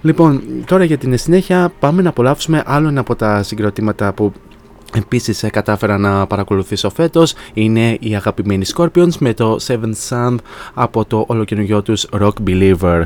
Λοιπόν, 0.00 0.42
τώρα 0.66 0.84
για 0.84 0.98
την 0.98 1.18
συνέχεια 1.18 1.72
πάμε 1.78 2.02
να 2.02 2.08
απολαύσουμε 2.08 2.62
άλλο 2.66 2.88
ένα 2.88 3.00
από 3.00 3.16
τα 3.16 3.42
συγκροτήματα 3.42 4.12
που 4.12 4.32
Επίσης 4.94 5.42
ε, 5.42 5.50
κατάφερα 5.50 5.98
να 5.98 6.26
παρακολουθήσω 6.26 6.90
φέτος 6.90 7.34
είναι 7.54 7.96
οι 8.00 8.16
αγαπημένοι 8.16 8.64
Scorpions 8.74 9.14
με 9.18 9.34
το 9.34 9.56
Seventh 9.66 10.08
Sun 10.08 10.36
από 10.74 11.04
το 11.04 11.24
ολοκαινούργιο 11.26 11.82
τους 11.82 12.06
Rock 12.20 12.32
Believer. 12.46 13.02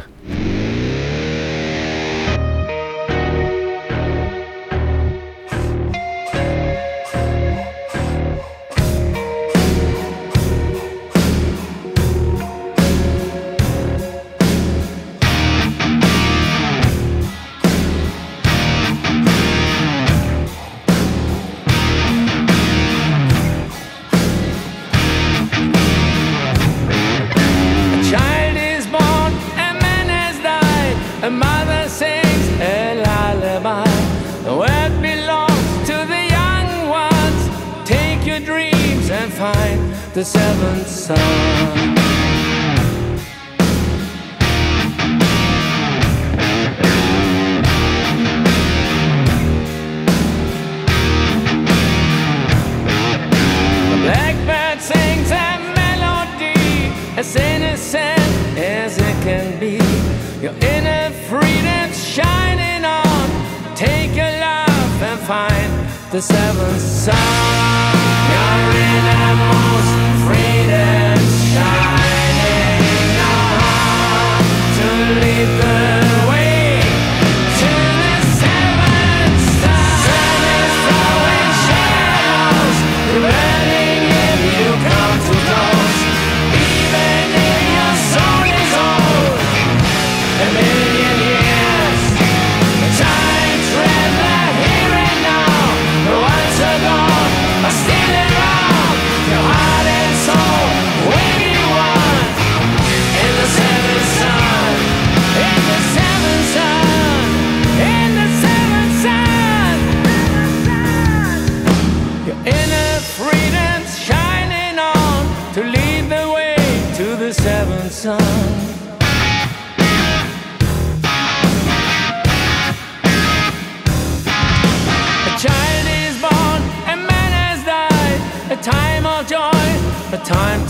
The 66.11 66.20
seventh 66.20 66.81
son. 66.81 68.00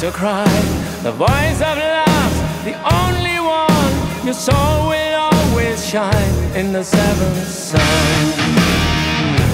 To 0.01 0.11
cry. 0.11 0.47
The 1.03 1.13
voice 1.13 1.61
of 1.61 1.77
love, 1.77 2.65
the 2.65 2.75
only 3.03 3.39
one, 3.39 4.25
your 4.25 4.33
soul 4.33 4.89
will 4.89 5.15
always 5.15 5.87
shine 5.87 6.35
in 6.55 6.73
the 6.73 6.83
seventh 6.83 7.47
sun. 7.47 7.81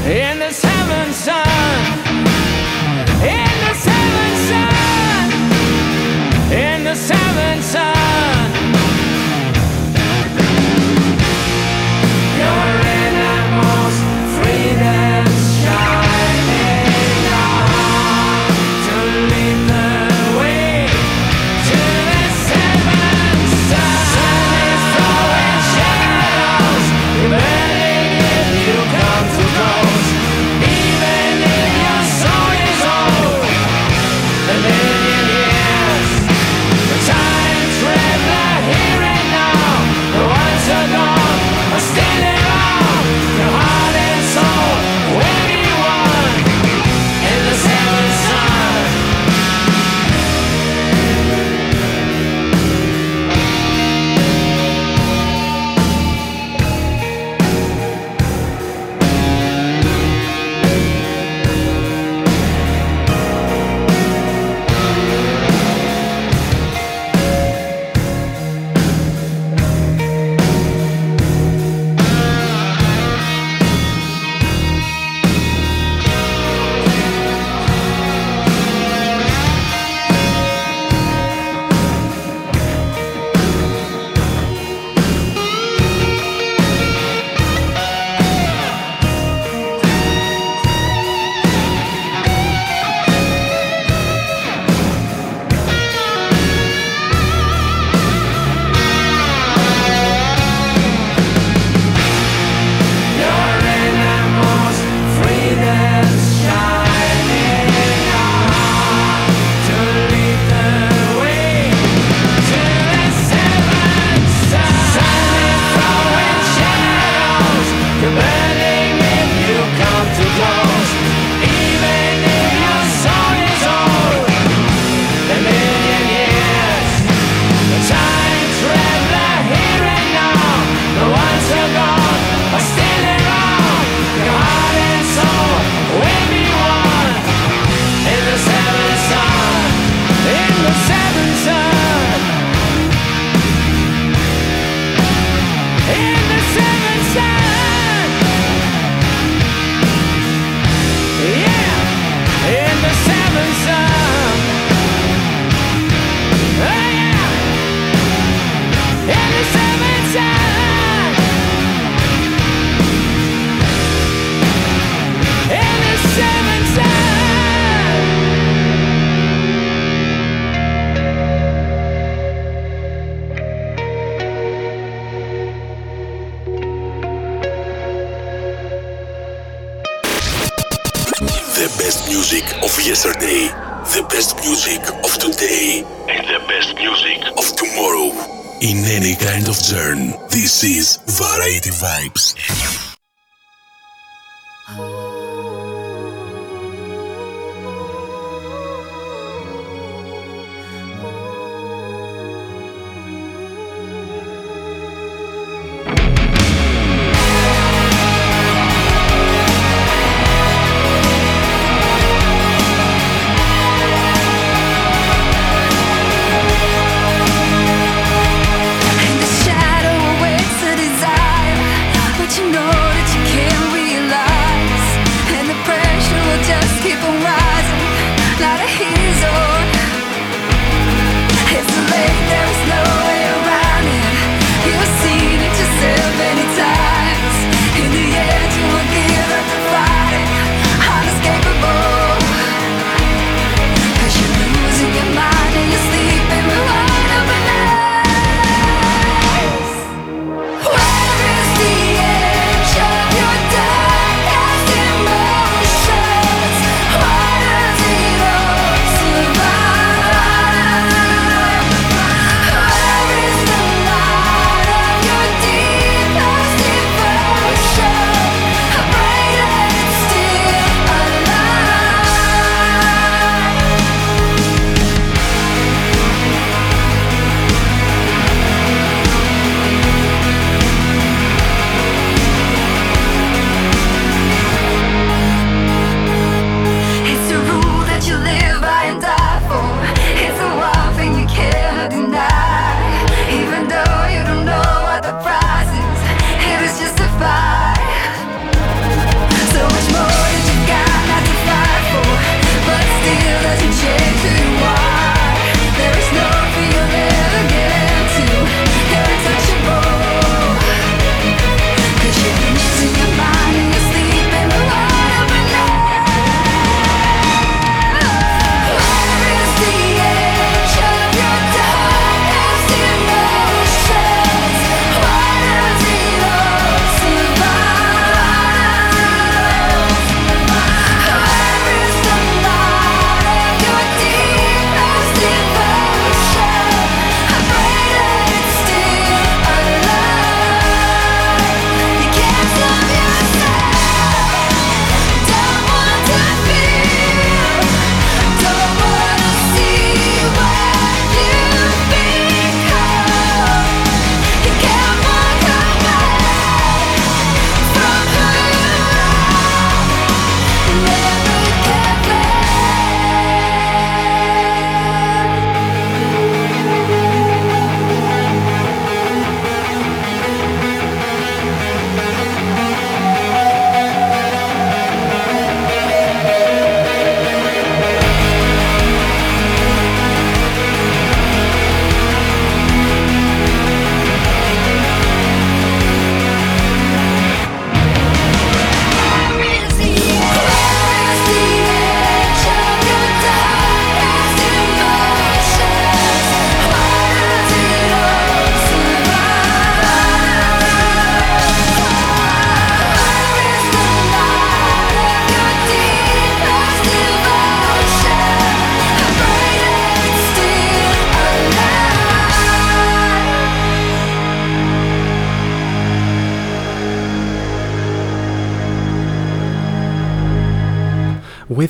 In 0.06 0.38
the 0.38 0.52
seventh 0.52 1.14
sun. 1.16 1.82
In 3.26 3.54
the 3.66 3.74
seventh 3.74 4.38
sun. 4.50 5.32
In 6.52 6.84
the 6.84 6.94
seventh 6.94 7.64
sun. 7.64 8.65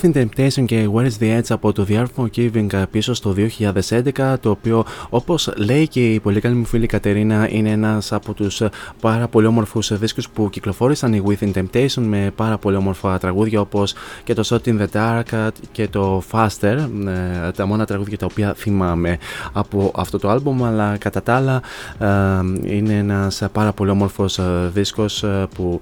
Within 0.06 0.24
Temptation 0.24 0.64
και 0.64 0.88
Where 0.94 1.06
is 1.06 1.22
the 1.22 1.38
Edge 1.38 1.46
από 1.48 1.72
το 1.72 1.86
The 1.88 2.02
Art 2.02 2.06
for 2.16 2.26
Giving 2.36 2.82
πίσω 2.90 3.14
στο 3.14 3.34
2011 3.58 4.34
το 4.40 4.50
οποίο 4.50 4.84
όπως 5.08 5.52
λέει 5.56 5.88
και 5.88 6.12
η 6.12 6.20
πολύ 6.20 6.40
καλή 6.40 6.54
μου 6.54 6.64
φίλη 6.64 6.86
Κατερίνα 6.86 7.48
είναι 7.50 7.70
ένας 7.70 8.12
από 8.12 8.34
τους 8.34 8.62
πάρα 9.00 9.28
πολύ 9.28 9.46
όμορφους 9.46 9.98
δίσκους 9.98 10.28
που 10.28 10.50
κυκλοφόρησαν 10.50 11.12
οι 11.12 11.22
Within 11.26 11.52
Temptation 11.52 12.02
με 12.02 12.32
πάρα 12.36 12.58
πολύ 12.58 12.76
όμορφα 12.76 13.18
τραγούδια 13.18 13.60
όπως 13.60 13.94
και 14.24 14.34
το 14.34 14.42
Shot 14.46 14.68
in 14.68 14.80
the 14.80 14.86
Dark 14.92 15.48
και 15.72 15.88
το 15.88 16.22
Faster 16.30 16.76
ε, 17.06 17.50
τα 17.50 17.66
μόνα 17.66 17.84
τραγούδια 17.84 18.18
τα 18.18 18.26
οποία 18.30 18.54
θυμάμαι 18.56 19.18
από 19.52 19.92
αυτό 19.96 20.18
το 20.18 20.28
άλμπομ 20.28 20.64
αλλά 20.64 20.96
κατά 20.96 21.22
τα 21.22 21.34
άλλα 21.34 21.62
ε, 21.98 22.76
είναι 22.76 22.94
ένας 22.94 23.42
πάρα 23.52 23.72
πολύ 23.72 23.90
όμορφος 23.90 24.38
ε, 24.38 24.70
δίσκος 24.74 25.24
που, 25.54 25.80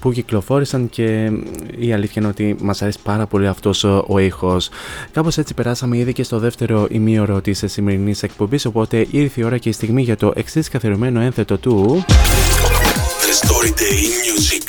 που 0.00 0.12
κυκλοφόρησαν 0.12 0.88
και 0.88 1.30
η 1.78 1.92
αλήθεια 1.92 2.14
είναι 2.16 2.30
ότι 2.30 2.56
μας 2.60 2.82
αρέσει 2.82 2.98
πάρα 3.02 3.23
πολύ 3.26 3.48
αυτός 3.48 3.84
ο 3.84 4.18
ήχος. 4.18 4.68
Κάπως 5.12 5.38
έτσι 5.38 5.54
περάσαμε 5.54 5.96
ήδη 5.96 6.12
και 6.12 6.22
στο 6.22 6.38
δεύτερο 6.38 6.86
ημίωρο 6.90 7.40
της 7.40 7.62
σημερινής 7.66 8.22
εκπομπής, 8.22 8.64
οπότε 8.64 9.06
ήρθε 9.10 9.40
η 9.40 9.44
ώρα 9.44 9.58
και 9.58 9.68
η 9.68 9.72
στιγμή 9.72 10.02
για 10.02 10.16
το 10.16 10.32
εξής 10.34 10.68
καθιερωμένο 10.68 11.20
ένθετο 11.20 11.56
του... 11.56 12.04
The 13.24 13.46
Story 13.46 13.72
Day 13.80 14.00
Music. 14.24 14.64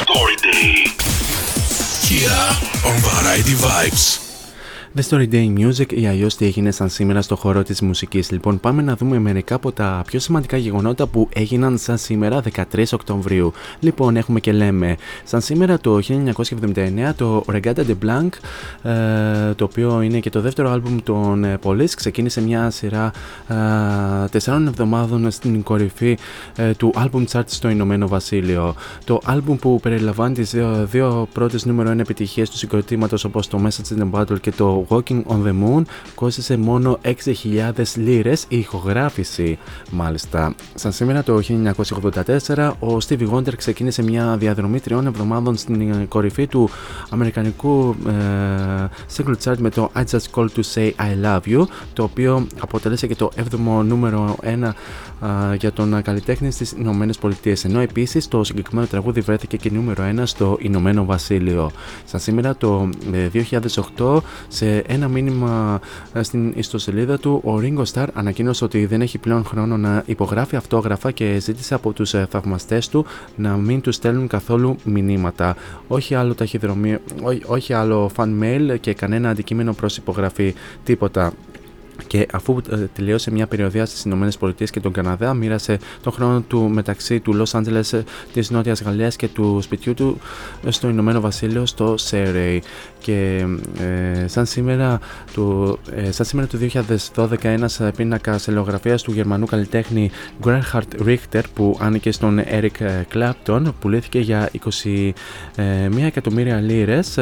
Story 0.00 0.36
Day. 0.46 0.72
Here 2.08 2.44
on 2.88 2.96
Variety 3.08 3.54
Vibes 3.64 4.21
The 4.96 5.02
Story 5.08 5.28
Day 5.32 5.58
Music 5.58 5.92
ή 5.92 6.06
αλλιώς 6.06 6.36
τι 6.36 6.44
έγινε 6.44 6.70
σαν 6.70 6.88
σήμερα 6.88 7.22
στο 7.22 7.36
χώρο 7.36 7.62
της 7.62 7.80
μουσικής. 7.80 8.30
Λοιπόν, 8.30 8.60
πάμε 8.60 8.82
να 8.82 8.96
δούμε 8.96 9.18
μερικά 9.18 9.54
από 9.54 9.72
τα 9.72 10.02
πιο 10.06 10.20
σημαντικά 10.20 10.56
γεγονότα 10.56 11.06
που 11.06 11.28
έγιναν 11.32 11.78
σαν 11.78 11.98
σήμερα 11.98 12.42
13 12.72 12.84
Οκτωβρίου. 12.92 13.52
Λοιπόν, 13.80 14.16
έχουμε 14.16 14.40
και 14.40 14.52
λέμε, 14.52 14.96
σαν 15.24 15.40
σήμερα 15.40 15.78
το 15.78 16.00
1979 16.08 17.12
το 17.16 17.44
Regata 17.52 17.74
de 17.74 17.94
Blanc, 18.04 18.28
ε, 18.90 19.54
το 19.54 19.64
οποίο 19.64 20.00
είναι 20.02 20.20
και 20.20 20.30
το 20.30 20.40
δεύτερο 20.40 20.70
άλμπουμ 20.70 20.98
των 21.02 21.44
ε, 21.44 21.58
Police, 21.62 21.90
ξεκίνησε 21.96 22.40
μια 22.42 22.70
σειρά 22.70 23.12
ε, 23.48 23.54
τεσσάρων 24.30 24.66
εβδομάδων 24.66 25.30
στην 25.30 25.62
κορυφή 25.62 26.18
του 26.76 26.92
album 26.96 27.24
chart 27.32 27.44
στο 27.46 27.68
Ηνωμένο 27.68 28.08
Βασίλειο. 28.08 28.74
Το 29.04 29.20
άλμπουμ 29.24 29.56
που 29.56 29.80
περιλαμβάνει 29.80 30.34
τις 30.34 30.50
δύο, 30.50 30.86
δύο 30.90 31.28
πρώτες 31.32 31.64
νούμερο 31.64 31.92
1 31.92 31.98
επιτυχίες 31.98 32.50
του 32.50 32.56
συγκροτήματος 32.56 33.24
όπως 33.24 33.48
το 33.48 33.60
Message 33.64 33.96
in 33.96 34.02
the 34.02 34.20
Battle 34.20 34.40
και 34.40 34.50
το 34.50 34.81
Walking 34.88 35.22
on 35.26 35.46
the 35.46 35.52
Moon 35.62 35.82
κόστησε 36.14 36.56
μόνο 36.56 36.98
6.000 37.02 37.12
λίρες 37.94 38.44
η 38.48 38.58
ηχογράφηση. 38.58 39.58
Μάλιστα, 39.90 40.54
σαν 40.74 40.92
σήμερα 40.92 41.22
το 41.22 41.40
1984, 42.54 42.72
ο 42.80 42.96
Stevie 43.08 43.30
Wonder 43.30 43.56
ξεκίνησε 43.56 44.02
μια 44.02 44.36
διαδρομή 44.36 44.80
τριών 44.80 45.06
εβδομάδων 45.06 45.56
στην 45.56 46.08
κορυφή 46.08 46.46
του 46.46 46.68
αμερικανικού 47.10 47.96
ε, 48.06 48.12
single 49.16 49.34
chart 49.44 49.56
με 49.58 49.70
το 49.70 49.90
I 49.96 50.02
Just 50.10 50.34
Call 50.34 50.46
to 50.56 50.60
Say 50.74 50.90
I 50.96 51.24
Love 51.24 51.40
You, 51.46 51.64
το 51.92 52.02
οποίο 52.02 52.46
αποτέλεσε 52.60 53.06
και 53.06 53.14
το 53.14 53.30
7ο 53.36 53.84
νούμερο 53.84 54.36
1 54.42 54.46
ε, 54.46 55.54
για 55.56 55.72
τον 55.72 56.02
καλλιτέχνη 56.02 56.50
στις 56.50 56.72
Ηνωμένες 56.72 57.18
Πολιτείες. 57.18 57.64
Ενώ 57.64 57.80
επίσης 57.80 58.28
το 58.28 58.44
συγκεκριμένο 58.44 58.86
τραγούδι 58.86 59.20
βρέθηκε 59.20 59.56
και 59.56 59.70
νούμερο 59.70 60.04
1 60.18 60.22
στο 60.24 60.56
Ηνωμένο 60.60 61.04
Βασίλειο. 61.04 61.70
Σαν 62.04 62.20
σήμερα 62.20 62.56
το 62.56 62.88
2008, 63.32 64.20
ε, 64.60 64.71
σε 64.72 64.82
ένα 64.86 65.08
μήνυμα 65.08 65.80
ε, 66.12 66.22
στην 66.22 66.52
ιστοσελίδα 66.56 67.18
του, 67.18 67.40
ο 67.44 67.60
Ringo 67.62 67.82
Starr 67.92 68.06
ανακοίνωσε 68.14 68.64
ότι 68.64 68.86
δεν 68.86 69.00
έχει 69.00 69.18
πλέον 69.18 69.44
χρόνο 69.44 69.76
να 69.76 70.02
υπογράφει 70.06 70.56
αυτόγραφα 70.56 71.10
και 71.10 71.38
ζήτησε 71.40 71.74
από 71.74 71.92
τους 71.92 72.14
ε, 72.14 72.26
θαυμαστές 72.30 72.88
του 72.88 73.06
να 73.36 73.56
μην 73.56 73.80
τους 73.80 73.94
στέλνουν 73.94 74.26
καθόλου 74.26 74.76
μηνύματα. 74.84 75.56
Όχι 75.88 76.14
άλλο 76.14 76.34
ταχυδρομείο, 76.34 76.98
όχι 77.46 77.72
άλλο 77.72 78.10
fan 78.16 78.28
mail 78.42 78.76
και 78.80 78.94
κανένα 78.94 79.28
αντικείμενο 79.30 79.72
προς 79.72 79.96
υπογραφή. 79.96 80.54
Τίποτα 80.84 81.32
και 82.06 82.26
αφού 82.32 82.60
ε, 82.70 82.76
τελείωσε 82.76 83.30
μια 83.30 83.46
περιοδία 83.46 83.86
στις 83.86 84.04
ΗΠΑ 84.04 84.52
και 84.52 84.80
τον 84.80 84.92
Καναδά, 84.92 85.34
μοίρασε 85.34 85.78
τον 86.02 86.12
χρόνο 86.12 86.40
του 86.40 86.60
μεταξύ 86.60 87.20
του 87.20 87.34
Λος 87.34 87.54
Άντζελες, 87.54 88.02
της 88.32 88.50
Νότιας 88.50 88.82
Γαλλίας 88.82 89.16
και 89.16 89.28
του 89.28 89.58
σπιτιού 89.62 89.94
του 89.94 90.18
στο 90.68 90.88
Ηνωμένο 90.88 91.20
Βασίλειο, 91.20 91.66
στο 91.66 91.96
Σέρεϊ. 91.96 92.62
Και 93.02 93.46
ε, 93.80 94.26
σαν, 94.26 94.46
σήμερα 94.46 95.00
του, 95.32 95.78
ε, 95.94 96.10
σαν 96.10 96.26
σήμερα 96.26 96.48
του 96.48 96.58
2012, 97.14 97.34
ένας 97.42 97.80
πίνακας 97.96 98.48
ελαιογραφίας 98.48 99.02
του 99.02 99.12
γερμανού 99.12 99.46
καλλιτέχνη 99.46 100.10
Gerhard 100.44 101.06
Richter, 101.06 101.42
που 101.54 101.78
άνοικε 101.80 102.12
στον 102.12 102.40
Eric 102.40 103.02
Clapton, 103.14 103.62
πουλήθηκε 103.80 104.18
για 104.18 104.50
21 104.74 105.12
εκατομμύρια 106.06 106.60
λίρες, 106.60 107.14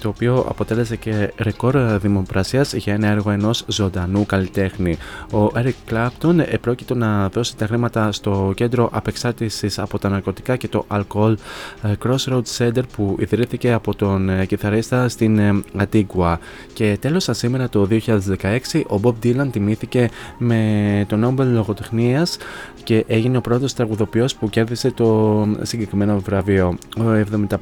το 0.00 0.08
οποίο 0.08 0.46
αποτέλεσε 0.48 0.96
και 0.96 1.32
ρεκόρ 1.36 1.98
δημοπρασίας 1.98 2.72
για 2.72 2.94
ένα 2.94 3.08
έργο 3.08 3.30
ενός 3.30 3.64
ζωντανού 3.66 4.26
καλλιτέχνη. 4.26 4.96
Ο 5.32 5.46
Eric 5.54 5.92
Clapton 5.92 6.38
επρόκειτο 6.50 6.94
να 6.94 7.28
δώσει 7.28 7.56
τα 7.56 7.66
χρήματα 7.66 8.12
στο 8.12 8.52
κέντρο 8.54 8.88
απεξάρτησης 8.92 9.78
από 9.78 9.98
τα 9.98 10.08
ναρκωτικά 10.08 10.56
και 10.56 10.68
το 10.68 10.84
αλκοόλ 10.88 11.36
ε, 11.82 11.92
Crossroads 12.04 12.56
Center 12.58 12.82
που 12.96 13.16
ιδρύθηκε 13.18 13.72
από 13.72 13.94
τον 13.94 14.28
ε, 14.28 14.46
κιθαρίστα 14.46 15.07
στην 15.08 15.64
Antigua. 15.78 16.36
Και 16.72 16.96
τέλος 17.00 17.28
σήμερα 17.32 17.68
το 17.68 17.88
2016 17.90 18.82
ο 18.86 19.00
Bob 19.02 19.14
Dylan 19.24 19.48
τιμήθηκε 19.50 20.08
με 20.38 21.04
το 21.08 21.16
Nobel 21.24 21.46
Λογοτεχνίας 21.46 22.36
και 22.84 23.04
έγινε 23.08 23.36
ο 23.36 23.40
πρώτος 23.40 23.74
τραγουδοποιός 23.74 24.34
που 24.34 24.48
κέρδισε 24.48 24.90
το 24.90 25.46
συγκεκριμένο 25.62 26.20
βραβείο. 26.20 26.78
Ο 26.98 27.02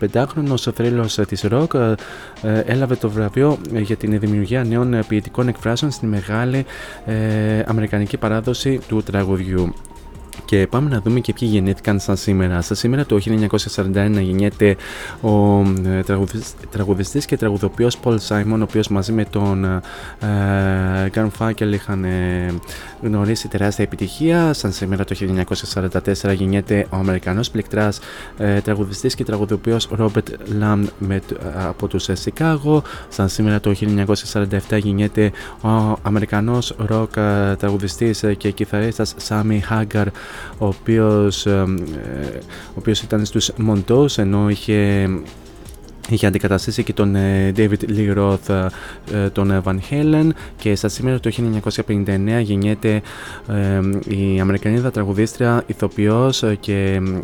75χρονος 0.02 0.72
θρύλος 0.74 1.14
της 1.28 1.42
ροκ 1.42 1.74
ε, 1.74 1.94
έλαβε 2.66 2.94
το 2.94 3.10
βραβείο 3.10 3.58
για 3.72 3.96
την 3.96 4.18
δημιουργία 4.18 4.64
νέων 4.64 5.04
ποιητικών 5.08 5.48
εκφράσεων 5.48 5.90
στη 5.90 6.06
μεγάλη 6.06 6.64
ε, 7.06 7.62
αμερικανική 7.66 8.16
παράδοση 8.16 8.80
του 8.88 9.02
τραγουδιού. 9.02 9.74
Και 10.46 10.66
πάμε 10.66 10.90
να 10.90 11.00
δούμε 11.00 11.20
και 11.20 11.32
ποιοι 11.32 11.48
γεννήθηκαν 11.52 12.00
σαν 12.00 12.16
σήμερα. 12.16 12.60
Σαν 12.60 12.76
σήμερα 12.76 13.06
το 13.06 13.16
1941 13.16 14.10
γεννιέται 14.20 14.76
ο 15.20 15.60
ε, 15.60 16.02
τραγουδιστής 16.70 17.24
και 17.26 17.36
τραγουδοποιός 17.36 17.98
Paul 18.04 18.16
Simon, 18.28 18.58
ο 18.58 18.62
οποίος 18.62 18.88
μαζί 18.88 19.12
με 19.12 19.24
τον 19.24 19.64
ε, 19.64 21.10
Gun 21.14 21.26
Φάκελ 21.30 21.72
είχαν 21.72 22.04
ε, 22.04 22.54
γνωρίσει 23.02 23.48
τεράστια 23.48 23.84
επιτυχία. 23.84 24.52
Σαν 24.52 24.72
σήμερα 24.72 25.04
το 25.04 25.16
1944 26.22 26.34
γεννιέται 26.34 26.86
ο 26.90 26.96
Αμερικανός 26.96 27.50
πληκτράς 27.50 27.98
ε, 28.38 28.60
τραγουδιστής 28.60 29.14
και 29.14 29.24
τραγουδοποιός 29.24 29.88
Robert 29.98 30.60
Lamb 30.60 30.84
με, 30.98 31.20
από 31.68 31.88
τους 31.88 32.08
Σικάγο. 32.12 32.82
Σαν 33.08 33.28
σήμερα 33.28 33.60
το 33.60 33.74
1947 34.22 34.58
γεννιέται 34.78 35.32
ο 35.62 35.68
Αμερικανός 36.02 36.74
ροκ 36.78 37.12
τραγουδιστής 37.58 38.24
και 38.36 38.50
κιθαρίστας 38.50 39.14
Sammy 39.28 39.58
Hagar 39.70 40.06
ο 40.58 40.66
οποίος, 40.66 41.46
ε, 41.46 41.64
ο 42.68 42.78
οποίος 42.78 43.02
ήταν 43.02 43.24
στους 43.24 43.50
Montos 43.68 44.18
ενώ 44.18 44.48
είχε 44.50 45.08
Είχε 46.08 46.26
αντικαταστήσει 46.26 46.82
και 46.82 46.92
τον 46.92 47.14
ε, 47.14 47.52
David 47.56 47.96
Lee 47.96 48.16
Roth, 48.16 48.68
ε, 49.12 49.30
τον 49.30 49.62
Van 49.64 49.76
Halen. 49.90 50.28
Και 50.56 50.74
στα 50.74 50.88
σήμερα 50.88 51.20
το 51.20 51.30
1959 51.76 52.40
γεννιέται 52.40 53.02
η 54.08 54.40
Αμερικανίδα 54.40 54.90
τραγουδίστρια, 54.90 55.62
ηθοποιός 55.66 56.44
και 56.60 57.00
ε, 57.02 57.20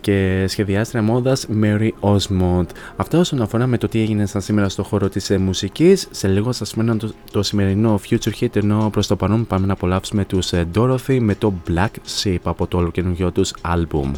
και 0.00 0.44
σχεδιάστρια 0.48 1.02
μόδας 1.02 1.46
Mary 1.62 1.88
Osmond. 2.00 2.66
Αυτό 2.96 3.18
όσον 3.18 3.42
αφορά 3.42 3.66
με 3.66 3.78
το 3.78 3.88
τι 3.88 4.00
έγινε 4.00 4.26
σαν 4.26 4.40
σήμερα 4.40 4.68
στο 4.68 4.82
χώρο 4.82 5.08
της 5.08 5.30
ε, 5.30 5.38
μουσικής. 5.38 6.08
Σε 6.10 6.28
λίγο 6.28 6.52
σας 6.52 6.74
μένω 6.74 6.96
το, 6.96 7.12
το 7.30 7.42
σημερινό 7.42 8.00
Future 8.08 8.32
Hit 8.40 8.56
ενώ 8.56 8.88
προς 8.92 9.06
το 9.06 9.16
παρόν 9.16 9.46
πάμε 9.46 9.66
να 9.66 9.72
απολαύσουμε 9.72 10.24
τους 10.24 10.52
ε, 10.52 10.66
Dorothy 10.74 11.18
με 11.20 11.34
το 11.34 11.54
Black 11.68 12.22
Sheep 12.22 12.38
από 12.42 12.66
το 12.66 12.78
ολοκαινούργιο 12.78 13.30
τους 13.32 13.54
άλμπουμ. 13.60 14.12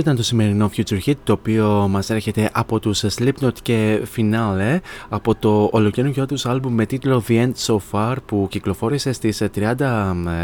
Αυτό 0.00 0.12
ήταν 0.12 0.22
το 0.22 0.28
σημερινό 0.28 0.70
Future 0.76 0.98
Hit 1.06 1.14
το 1.24 1.32
οποίο 1.32 1.86
μας 1.90 2.10
έρχεται 2.10 2.50
από 2.52 2.80
τους 2.80 3.04
Slipknot 3.18 3.52
και 3.62 4.02
Finale 4.16 4.78
από 5.08 5.34
το 5.34 5.68
ολοκαίρινο 5.72 6.26
τους 6.26 6.46
άλμπουμ 6.46 6.74
με 6.74 6.86
τίτλο 6.86 7.24
The 7.28 7.32
End 7.32 7.52
So 7.66 7.76
Far 7.90 8.16
που 8.26 8.46
κυκλοφόρησε 8.50 9.12
στις 9.12 9.42
30 9.54 9.74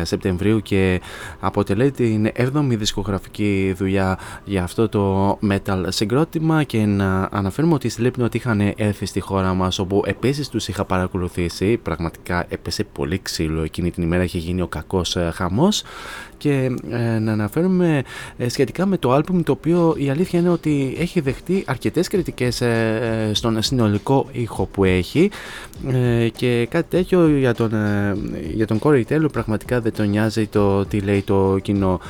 Σεπτεμβρίου 0.02 0.60
και 0.60 1.00
αποτελεί 1.40 1.90
την 1.90 2.32
7η 2.36 2.66
δισκογραφική 2.68 3.74
δουλειά 3.76 4.18
για 4.44 4.62
αυτό 4.62 4.88
το 4.88 5.38
metal 5.50 5.84
συγκρότημα. 5.88 6.62
Και 6.62 6.78
να 6.86 7.28
αναφέρουμε 7.32 7.74
ότι 7.74 7.86
οι 7.86 7.92
Slipknot 7.98 8.34
είχαν 8.34 8.72
έρθει 8.76 9.06
στη 9.06 9.20
χώρα 9.20 9.54
μας 9.54 9.78
όπου 9.78 10.02
επίσης 10.06 10.48
τους 10.48 10.68
είχα 10.68 10.84
παρακολουθήσει. 10.84 11.76
Πραγματικά 11.76 12.46
έπεσε 12.48 12.84
πολύ 12.84 13.18
ξύλο. 13.18 13.62
Εκείνη 13.62 13.90
την 13.90 14.02
ημέρα 14.02 14.22
είχε 14.22 14.38
γίνει 14.38 14.62
ο 14.62 14.66
κακός 14.66 15.16
ε, 15.16 15.30
χαμός 15.34 15.82
και 16.38 16.70
ε, 16.90 17.18
να 17.18 17.32
αναφέρουμε 17.32 18.02
ε, 18.36 18.48
σχετικά 18.48 18.86
με 18.86 18.98
το 18.98 19.12
άλμπουμ 19.12 19.42
το 19.42 19.52
οποίο 19.52 19.94
η 19.98 20.10
αλήθεια 20.10 20.38
είναι 20.38 20.48
ότι 20.48 20.96
έχει 20.98 21.20
δεχτεί 21.20 21.64
αρκετές 21.66 22.08
κριτικές 22.08 22.60
ε, 22.60 23.30
στον 23.32 23.62
συνολικό 23.62 24.26
ήχο 24.32 24.68
που 24.72 24.84
έχει. 24.84 25.30
Και 26.32 26.66
κάτι 26.70 26.86
τέτοιο 26.88 27.28
για 27.28 27.54
τον, 27.54 27.72
για 28.54 28.66
τον 28.66 28.78
Corey 28.82 29.02
Taylor 29.08 29.32
πραγματικά 29.32 29.80
δεν 29.80 29.92
τον 29.92 30.08
νοιάζει 30.08 30.46
το 30.46 30.84
τι 30.84 31.00
λέει 31.00 31.22
το 31.22 31.58
κοινό 31.62 32.00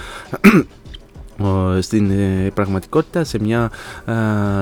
στην 1.81 2.11
ε, 2.11 2.51
πραγματικότητα 2.55 3.25
σε 3.25 3.39
μια 3.41 3.71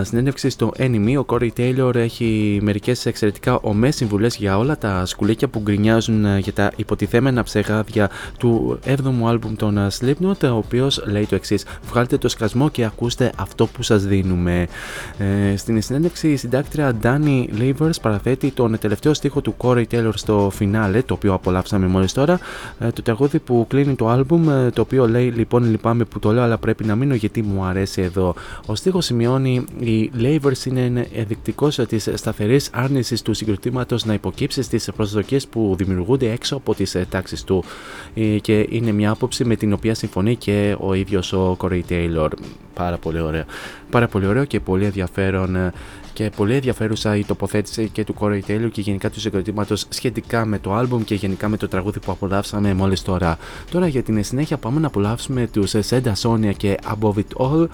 συνέντευξη 0.03 0.49
στο 0.49 0.73
Enemy 0.79 1.15
ο 1.21 1.25
Corey 1.29 1.49
Taylor 1.57 1.95
έχει 1.95 2.59
μερικές 2.63 3.07
εξαιρετικά 3.07 3.59
ομές 3.61 3.97
συμβουλές 3.97 4.37
για 4.37 4.59
όλα 4.59 4.79
τα 4.79 5.07
σκουλίκια 5.07 5.49
που 5.49 5.61
γκρινιάζουν 5.61 6.25
ε, 6.25 6.39
για 6.39 6.53
τα 6.53 6.73
υποτιθέμενα 6.77 7.43
ψεγάδια 7.43 8.11
του 8.39 8.79
7ου 8.87 9.27
άλμπουμ 9.27 9.55
των 9.57 9.89
Slipknot 10.01 10.43
ο 10.43 10.57
οποίος 10.57 11.05
λέει 11.07 11.27
το 11.27 11.35
εξής 11.35 11.65
βγάλτε 11.89 12.19
το 12.19 12.29
σκασμό 12.29 12.69
και 12.69 12.85
ακούστε 12.85 13.33
αυτό 13.37 13.67
που 13.67 13.83
σας 13.83 14.05
δίνουμε 14.05 14.67
ε, 15.19 15.57
στην 15.57 15.83
συνέντευξη 15.83 16.29
η 16.29 16.37
συντάκτρια 16.37 16.93
Danny 17.03 17.45
Levers 17.59 18.01
παραθέτει 18.03 18.51
τον 18.51 18.79
τελευταίο 18.79 19.15
στίχο 19.15 19.41
του 19.41 19.55
Corey 19.59 19.85
Taylor 19.91 20.13
στο 20.15 20.51
φινάλε 20.53 21.03
το 21.03 21.15
οποίο 21.15 21.33
απολαύσαμε 21.33 21.87
μόλις 21.87 22.13
τώρα 22.13 22.39
το 22.79 23.03
τραγούδι 23.03 23.39
που 23.39 23.65
κλείνει 23.69 23.95
το 23.95 24.09
άλμπουμ 24.09 24.45
το 24.73 24.81
οποίο 24.81 25.09
λέει 25.09 25.29
λοιπόν 25.29 25.71
λυπάμαι 25.71 26.05
που 26.05 26.19
το 26.19 26.33
λέω 26.33 26.43
αλλά 26.43 26.59
πρέπει 26.65 26.85
να 26.85 26.97
μείνω 26.97 27.15
γιατί 27.15 27.43
μου 27.43 27.65
αρέσει 27.65 28.03
εδώ. 28.03 28.35
Ο 28.67 28.75
στίχος 28.75 29.05
σημειώνει 29.05 29.65
η 29.79 30.11
Lavers 30.19 30.67
είναι 30.67 31.09
ενδεικτικός 31.15 31.77
της 31.89 32.11
σταθερής 32.15 32.71
άρνησης 32.73 33.23
του 33.23 33.35
συγκροτήματος 33.35 34.05
να 34.05 34.15
υποκύψει 34.15 34.63
στις 34.63 34.91
προσδοκίες 34.97 35.47
που 35.47 35.75
δημιουργούνται 35.79 36.31
έξω 36.31 36.57
από 36.57 36.75
τις 36.75 36.97
τάξεις 37.09 37.45
του 37.45 37.65
ε, 38.15 38.39
και 38.39 38.67
είναι 38.71 38.93
μια 38.93 39.11
άποψη 39.11 39.45
με 39.45 39.57
την 39.57 39.73
οποία 39.73 39.95
συμφωνεί 39.95 40.37
και 40.37 40.77
ο 40.79 40.95
ίδιος 40.95 41.33
ο 41.33 41.57
Corey 41.61 41.81
Taylor. 41.89 42.29
Πάρα 42.75 42.97
πολύ 42.97 43.21
ωραίο. 43.21 43.45
Πάρα 43.91 44.09
πολύ 44.09 44.27
ωραίο 44.27 44.45
και 44.45 44.61
πολύ 44.61 44.85
ενδιαφέρον 44.85 45.57
ε, 45.57 45.73
και 46.15 46.31
πολύ 46.37 46.55
ενδιαφέρουσα 46.55 47.17
η 47.17 47.25
τοποθέτηση 47.25 47.89
και 47.89 48.05
του 48.05 48.15
Corey 48.21 48.41
Taylor 48.47 48.69
και 48.73 48.81
γενικά 48.81 49.11
του 49.11 49.21
συγκροτήματος 49.21 49.87
σχετικά 49.89 50.45
με 50.45 50.59
το 50.59 50.81
album 50.81 51.05
και 51.05 51.15
γενικά 51.15 51.49
με 51.49 51.57
το 51.57 51.69
τραγούδι 51.69 52.01
που 52.01 52.13
απολαύσαμε 52.13 52.75
μόλις 52.75 53.03
τώρα. 53.03 53.39
Τώρα 53.71 53.87
για 53.87 54.03
την 54.03 54.25
συνέχεια 54.25 54.57
πάμε 54.57 54.81
να 54.81 54.87
απολαύσουμε 54.87 55.49
τους 55.53 55.75
Senda 55.91 56.13
Sonia 56.23 56.53
και 56.57 56.79
Above 56.85 57.15
It 57.15 57.47
All 57.47 57.67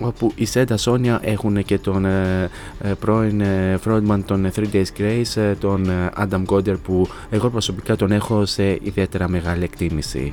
όπου 0.00 0.32
οι 0.34 0.46
Senda 0.52 0.76
Sonia 0.84 1.18
έχουν 1.20 1.64
και 1.64 1.78
τον 1.78 2.04
ε, 2.04 2.50
ε, 2.80 2.92
πρώην 2.92 3.40
ε, 3.40 3.78
frontman 3.84 4.20
των 4.26 4.50
3 4.56 4.64
Days 4.72 4.84
Grace 4.98 5.54
τον 5.60 5.90
Adam 6.18 6.44
Goder 6.46 6.76
που 6.82 7.08
εγώ 7.30 7.50
προσωπικά 7.50 7.96
τον 7.96 8.12
έχω 8.12 8.46
σε 8.46 8.78
ιδιαίτερα 8.82 9.28
μεγάλη 9.28 9.64
εκτίμηση. 9.64 10.32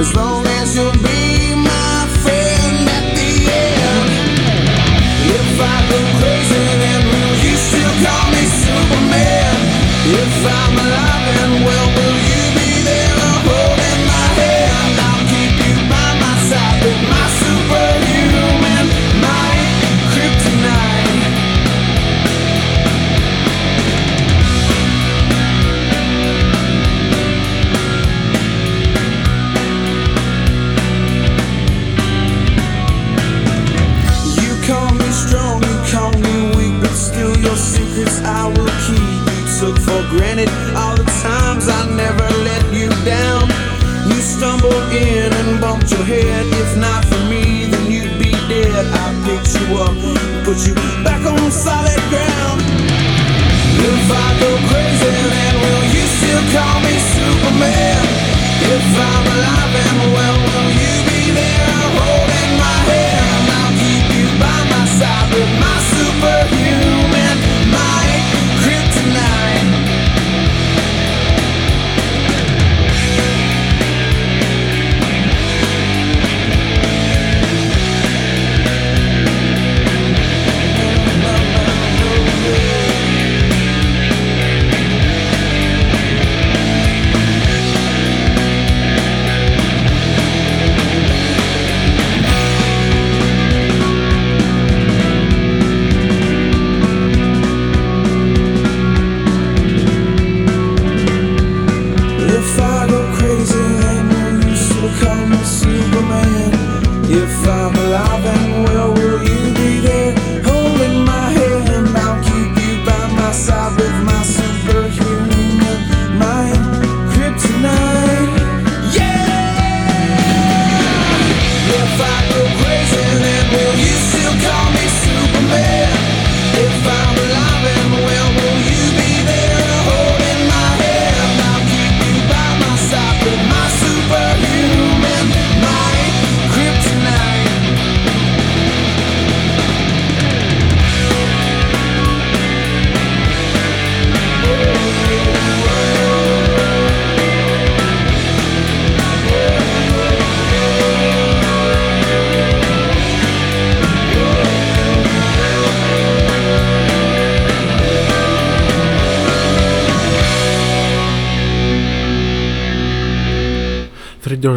As 0.00 0.16
long 0.16 0.29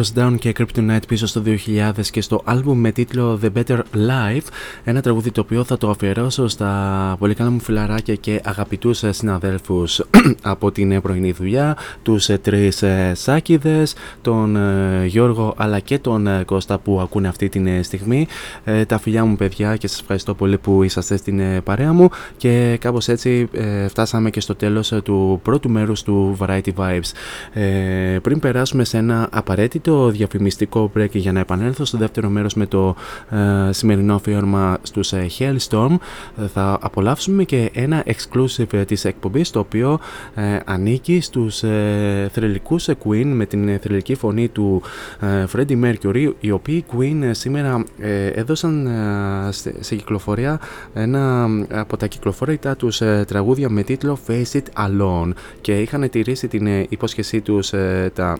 Three 0.04 0.18
Doors 0.18 0.22
Down 0.22 0.34
και 0.38 0.54
Kryptonite 0.58 1.06
πίσω 1.08 1.26
στο 1.26 1.42
2000 1.46 2.06
και 2.10 2.20
στο 2.20 2.42
άλμπουμ 2.44 2.78
με 2.78 2.92
τίτλο 2.92 3.40
The 3.42 3.48
Better 3.58 3.78
Life. 3.78 4.46
Ένα 4.84 5.00
τραγούδι 5.00 5.30
το 5.30 5.40
οποίο 5.40 5.64
θα 5.64 5.76
το 5.76 5.90
αφιερώσω 5.90 6.48
στα 6.48 7.16
πολύ 7.18 7.34
καλά 7.34 7.50
μου 7.50 7.60
φιλαράκια 7.60 8.14
και 8.14 8.40
αγαπητούς 8.44 9.02
ε, 9.02 9.12
συναδέλφους. 9.12 10.02
Από 10.42 10.72
την 10.72 11.00
πρωινή 11.00 11.32
δουλειά 11.32 11.76
τους 12.02 12.28
ε, 12.28 12.38
τρεις 12.38 12.82
ε, 12.82 13.12
Σάκηδες 13.14 13.94
τον 14.22 14.56
ε, 14.56 15.06
Γιώργο 15.06 15.54
αλλά 15.56 15.78
και 15.78 15.98
τον 15.98 16.26
ε, 16.26 16.42
Κώστα 16.44 16.78
που 16.78 17.00
ακούνε 17.00 17.28
αυτή 17.28 17.48
την 17.48 17.66
ε, 17.66 17.82
στιγμή. 17.82 18.26
Ε, 18.64 18.84
τα 18.84 18.98
φιλιά 18.98 19.24
μου 19.24 19.36
παιδιά 19.36 19.76
και 19.76 19.88
σας 19.88 20.00
ευχαριστώ 20.00 20.34
πολύ 20.34 20.58
που 20.58 20.82
είσαστε 20.82 21.16
στην 21.16 21.40
ε, 21.40 21.60
παρέα 21.60 21.92
μου. 21.92 22.08
Και 22.36 22.78
κάπως 22.80 23.08
έτσι 23.08 23.48
ε, 23.52 23.88
φτάσαμε 23.88 24.30
και 24.30 24.40
στο 24.40 24.54
τέλος 24.54 24.92
ε, 24.92 25.00
του 25.00 25.40
πρώτου 25.42 25.70
μέρους 25.70 26.02
του 26.02 26.36
Variety 26.40 26.72
Vibes. 26.76 27.10
Ε, 27.52 28.18
πριν 28.22 28.38
περάσουμε 28.38 28.84
σε 28.84 28.96
ένα 28.96 29.28
απαραίτητο 29.32 29.93
διαφημιστικό 29.94 30.92
break 30.96 31.10
για 31.12 31.32
να 31.32 31.40
επανέλθω 31.40 31.84
στο 31.84 31.98
δεύτερο 31.98 32.28
μέρος 32.28 32.54
με 32.54 32.66
το 32.66 32.94
ε, 33.30 33.72
σημερινό 33.72 34.14
αφιέρωμα 34.14 34.78
στους 34.82 35.12
ε, 35.12 35.26
Hellstorm. 35.38 35.96
Ε, 36.42 36.46
θα 36.46 36.78
απολαύσουμε 36.80 37.44
και 37.44 37.70
ένα 37.74 38.04
exclusive 38.06 38.72
ε, 38.72 38.84
της 38.84 39.04
εκπομπής 39.04 39.50
το 39.50 39.58
οποίο 39.58 39.98
ε, 40.34 40.58
ανήκει 40.64 41.20
στους 41.20 41.62
ε, 41.62 42.28
θρελικούς 42.32 42.88
ε, 42.88 42.96
Queen 43.04 43.26
με 43.26 43.46
την 43.46 43.68
ε, 43.68 43.78
θρελική 43.78 44.14
φωνή 44.14 44.48
του 44.48 44.82
ε, 45.20 45.44
Freddie 45.52 45.84
Mercury 45.84 46.32
οι 46.40 46.50
οποίοι 46.50 46.84
Queen 46.92 47.22
ε, 47.22 47.32
σήμερα 47.32 47.84
ε, 47.98 48.26
έδωσαν 48.26 48.86
ε, 48.86 49.52
σε, 49.52 49.74
σε 49.80 49.94
κυκλοφορία 49.94 50.60
ένα 50.94 51.48
από 51.70 51.96
τα 51.96 52.06
κυκλοφορήτα 52.06 52.76
τους 52.76 53.00
ε, 53.00 53.24
τραγούδια 53.26 53.68
με 53.68 53.82
τίτλο 53.82 54.18
Face 54.26 54.52
It 54.52 54.86
Alone 54.86 55.30
και 55.60 55.80
είχαν 55.80 56.10
τηρήσει 56.10 56.48
την 56.48 56.66
ε, 56.66 56.86
υπόσχεσή 56.88 57.40
τους 57.40 57.72
ε, 57.72 58.10
τα 58.14 58.38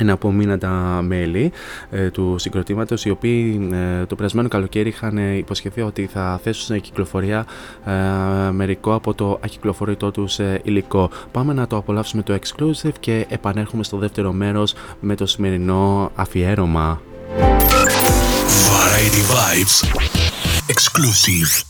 ένα 0.00 0.12
από 0.12 0.32
μήνα 0.32 0.58
τα 0.58 1.00
μέλη 1.02 1.52
ε, 1.90 2.10
του 2.10 2.34
συγκροτήματος 2.38 3.04
οι 3.04 3.10
οποίοι 3.10 3.68
ε, 3.72 4.04
το 4.06 4.14
περασμένο 4.14 4.48
καλοκαίρι 4.48 4.88
είχαν 4.88 5.18
ε, 5.18 5.36
υποσχεθεί 5.36 5.80
ότι 5.80 6.06
θα 6.06 6.40
θέσουν 6.42 6.64
σε 6.64 6.78
κυκλοφορία 6.78 7.46
ε, 7.84 8.50
μερικό 8.50 8.94
από 8.94 9.14
το 9.14 9.38
ακυκλοφορητό 9.44 10.10
τους 10.10 10.38
ε, 10.38 10.60
υλικό. 10.64 11.10
Πάμε 11.32 11.52
να 11.52 11.66
το 11.66 11.76
απολαύσουμε 11.76 12.22
το 12.22 12.38
exclusive 12.40 12.94
και 13.00 13.26
επανέρχομαι 13.28 13.84
στο 13.84 13.96
δεύτερο 13.96 14.32
μέρος 14.32 14.74
με 15.00 15.14
το 15.14 15.26
σημερινό 15.26 16.10
αφιέρωμα. 16.14 17.00
Variety 18.70 19.22
Vibes. 19.32 19.76
Exclusive. 20.74 21.69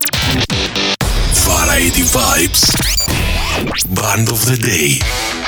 Lady 1.71 2.01
Vibes. 2.01 2.67
Band 3.95 4.27
of 4.29 4.45
the 4.45 4.57
Day. 4.57 5.40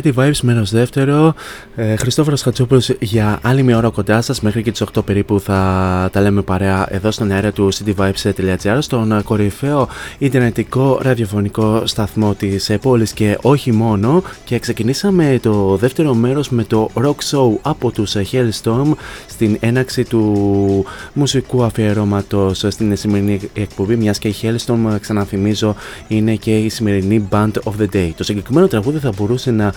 Variety 0.00 0.14
Vibes 0.14 0.40
μέρο 0.42 0.62
δεύτερο. 0.64 1.34
Ε, 1.76 1.96
Χριστόφορος 1.96 2.42
Χατσούπολο 2.42 2.82
για 3.00 3.38
άλλη 3.42 3.62
μια 3.62 3.76
ώρα 3.76 3.88
κοντά 3.88 4.20
σας. 4.20 4.40
Μέχρι 4.40 4.62
και 4.62 4.70
τις 4.70 4.82
8 4.94 5.04
περίπου 5.04 5.40
θα 5.40 6.08
τα 6.12 6.20
λέμε 6.20 6.42
παρέα 6.42 6.86
εδώ 6.90 7.10
στον 7.10 7.30
αέρα 7.30 7.52
του 7.52 7.72
cityvibes.gr, 7.72 8.76
στον 8.78 9.22
κορυφαίο 9.22 9.88
ιντερνετικό 10.18 10.98
ραδιοφωνικό 11.02 11.82
σταθμό 11.86 12.34
της 12.34 12.70
πόλης 12.80 13.12
και 13.12 13.38
όχι 13.42 13.72
μόνο. 13.72 14.22
Και 14.44 14.58
ξεκινήσαμε 14.58 15.38
το 15.42 15.76
δεύτερο 15.76 16.14
μέρος 16.14 16.50
με 16.50 16.64
το 16.64 16.90
rock 16.94 17.30
show 17.30 17.54
από 17.62 17.90
τους 17.90 18.16
Hellstorm 18.32 18.92
στην 19.26 19.56
έναξη 19.60 20.04
του 20.04 20.84
μουσικού 21.12 21.64
αφιερώματος 21.64 22.64
στην 22.68 22.96
σημερινή 22.96 23.40
εκπομπή. 23.54 23.96
Μιας 23.96 24.18
και 24.18 24.28
η 24.28 24.34
Hellstorm, 24.42 24.96
ξαναθυμίζω, 25.00 25.74
είναι 26.08 26.34
και 26.34 26.58
η 26.58 26.68
σημερινή 26.68 27.28
Band 27.30 27.50
of 27.64 27.72
the 27.80 27.96
Day. 27.96 28.10
Το 28.16 28.24
συγκεκριμένο 28.24 28.66
τραγούδι 28.66 28.98
θα 28.98 29.12
μπορούσε 29.16 29.50
να 29.50 29.66
α, 29.66 29.72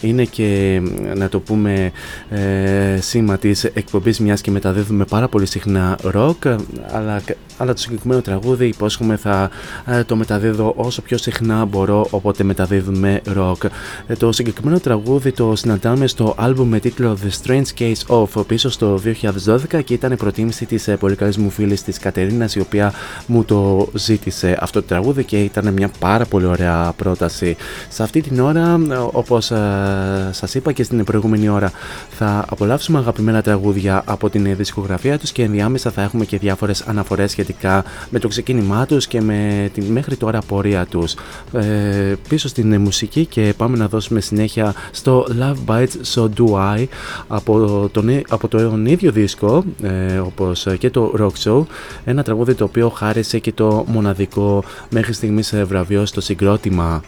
είναι 0.00 0.24
και 0.24 0.80
να 1.16 1.28
το 1.28 1.40
πούμε 1.40 1.92
ε, 2.30 2.98
σήμα 3.00 3.38
της 3.38 3.64
εκπομπής, 3.64 4.20
μιας 4.20 4.40
και 4.40 4.50
μεταδίδουμε 4.50 5.04
πάρα 5.04 5.28
πολύ 5.28 5.46
συχνά 5.46 5.98
rock. 6.14 6.56
Αλλά, 6.92 7.22
αλλά 7.56 7.72
το 7.72 7.80
συγκεκριμένο 7.80 8.20
τραγούδι 8.20 8.66
υπόσχομαι 8.66 9.16
θα 9.16 9.50
ε, 9.86 10.04
το 10.04 10.16
μεταδίδω 10.16 10.72
όσο 10.76 11.02
πιο 11.02 11.18
συχνά 11.18 11.64
μπορώ, 11.64 12.06
οπότε 12.10 12.42
μεταδίδουμε 12.42 13.20
rock. 13.36 13.68
Ε, 14.06 14.14
το 14.14 14.32
συγκεκριμένο 14.32 14.80
τραγούδι 14.80 15.32
το 15.32 15.56
συναντάμε 15.56 16.06
στο 16.06 16.34
album 16.38 16.64
με 16.64 16.78
τίτλο 16.78 17.18
The 17.24 17.46
Strange 17.46 17.78
Case 17.78 18.06
of 18.06 18.46
πίσω 18.46 18.70
στο 18.70 19.00
2012 19.46 19.84
και 19.84 19.94
ήταν 19.94 20.12
η 20.12 20.16
προτίμηση 20.16 20.66
της 20.66 20.88
ε, 20.88 20.96
πολύ 20.96 21.16
καλή 21.16 21.34
μου 21.38 21.50
φίλης 21.50 21.82
της 21.82 21.98
Κατερίνας, 21.98 22.54
η 22.54 22.60
οποία 22.60 22.92
μου 23.26 23.44
το 23.44 23.88
ζήτησε 23.94 24.56
αυτό 24.60 24.80
το 24.80 24.86
τραγούδι 24.86 25.24
και 25.24 25.42
ήταν 25.42 25.72
μια 25.72 25.90
πάρα 25.98 26.24
πολύ 26.24 26.46
ωραία 26.46 26.92
πρόταση. 26.96 27.56
Σε 27.88 28.02
αυτή 28.02 28.20
την 28.20 28.40
ώρα, 28.40 28.80
όπως 29.12 29.31
ε, 29.36 30.30
σας 30.30 30.54
είπα 30.54 30.72
και 30.72 30.82
στην 30.82 31.04
προηγούμενη 31.04 31.48
ώρα, 31.48 31.72
θα 32.10 32.44
απολαύσουμε 32.48 32.98
αγαπημένα 32.98 33.42
τραγούδια 33.42 34.02
από 34.06 34.30
την 34.30 34.56
δισκογραφία 34.56 35.18
τους 35.18 35.32
και 35.32 35.42
ενδιάμεσα 35.42 35.90
θα 35.90 36.02
έχουμε 36.02 36.24
και 36.24 36.38
διάφορες 36.38 36.80
αναφορές 36.80 37.30
σχετικά 37.30 37.84
με 38.10 38.18
το 38.18 38.28
ξεκίνημά 38.28 38.86
τους 38.86 39.06
και 39.06 39.20
με 39.20 39.70
την 39.74 39.84
μέχρι 39.84 40.16
τώρα 40.16 40.38
πορεία 40.46 40.86
τους. 40.86 41.14
Ε, 41.52 42.14
πίσω 42.28 42.48
στην 42.48 42.80
μουσική 42.80 43.26
και 43.26 43.54
πάμε 43.56 43.76
να 43.76 43.88
δώσουμε 43.88 44.20
συνέχεια 44.20 44.74
στο 44.90 45.26
Love 45.40 45.56
Bites 45.66 46.14
So 46.14 46.22
Do 46.22 46.76
I 46.78 46.86
από, 47.28 47.88
τον, 47.92 48.22
από 48.28 48.48
το 48.48 48.82
ίδιο 48.86 49.10
δίσκο 49.12 49.64
ε, 49.82 50.18
όπως 50.18 50.66
και 50.78 50.90
το 50.90 51.14
Rock 51.18 51.44
Show 51.44 51.62
ένα 52.04 52.22
τραγούδι 52.22 52.54
το 52.54 52.64
οποίο 52.64 52.88
χάρισε 52.88 53.38
και 53.38 53.52
το 53.52 53.84
μοναδικό 53.88 54.64
μέχρι 54.90 55.12
στιγμής 55.12 55.54
βραβείο 55.66 56.06
στο 56.06 56.20
συγκρότημα. 56.20 57.02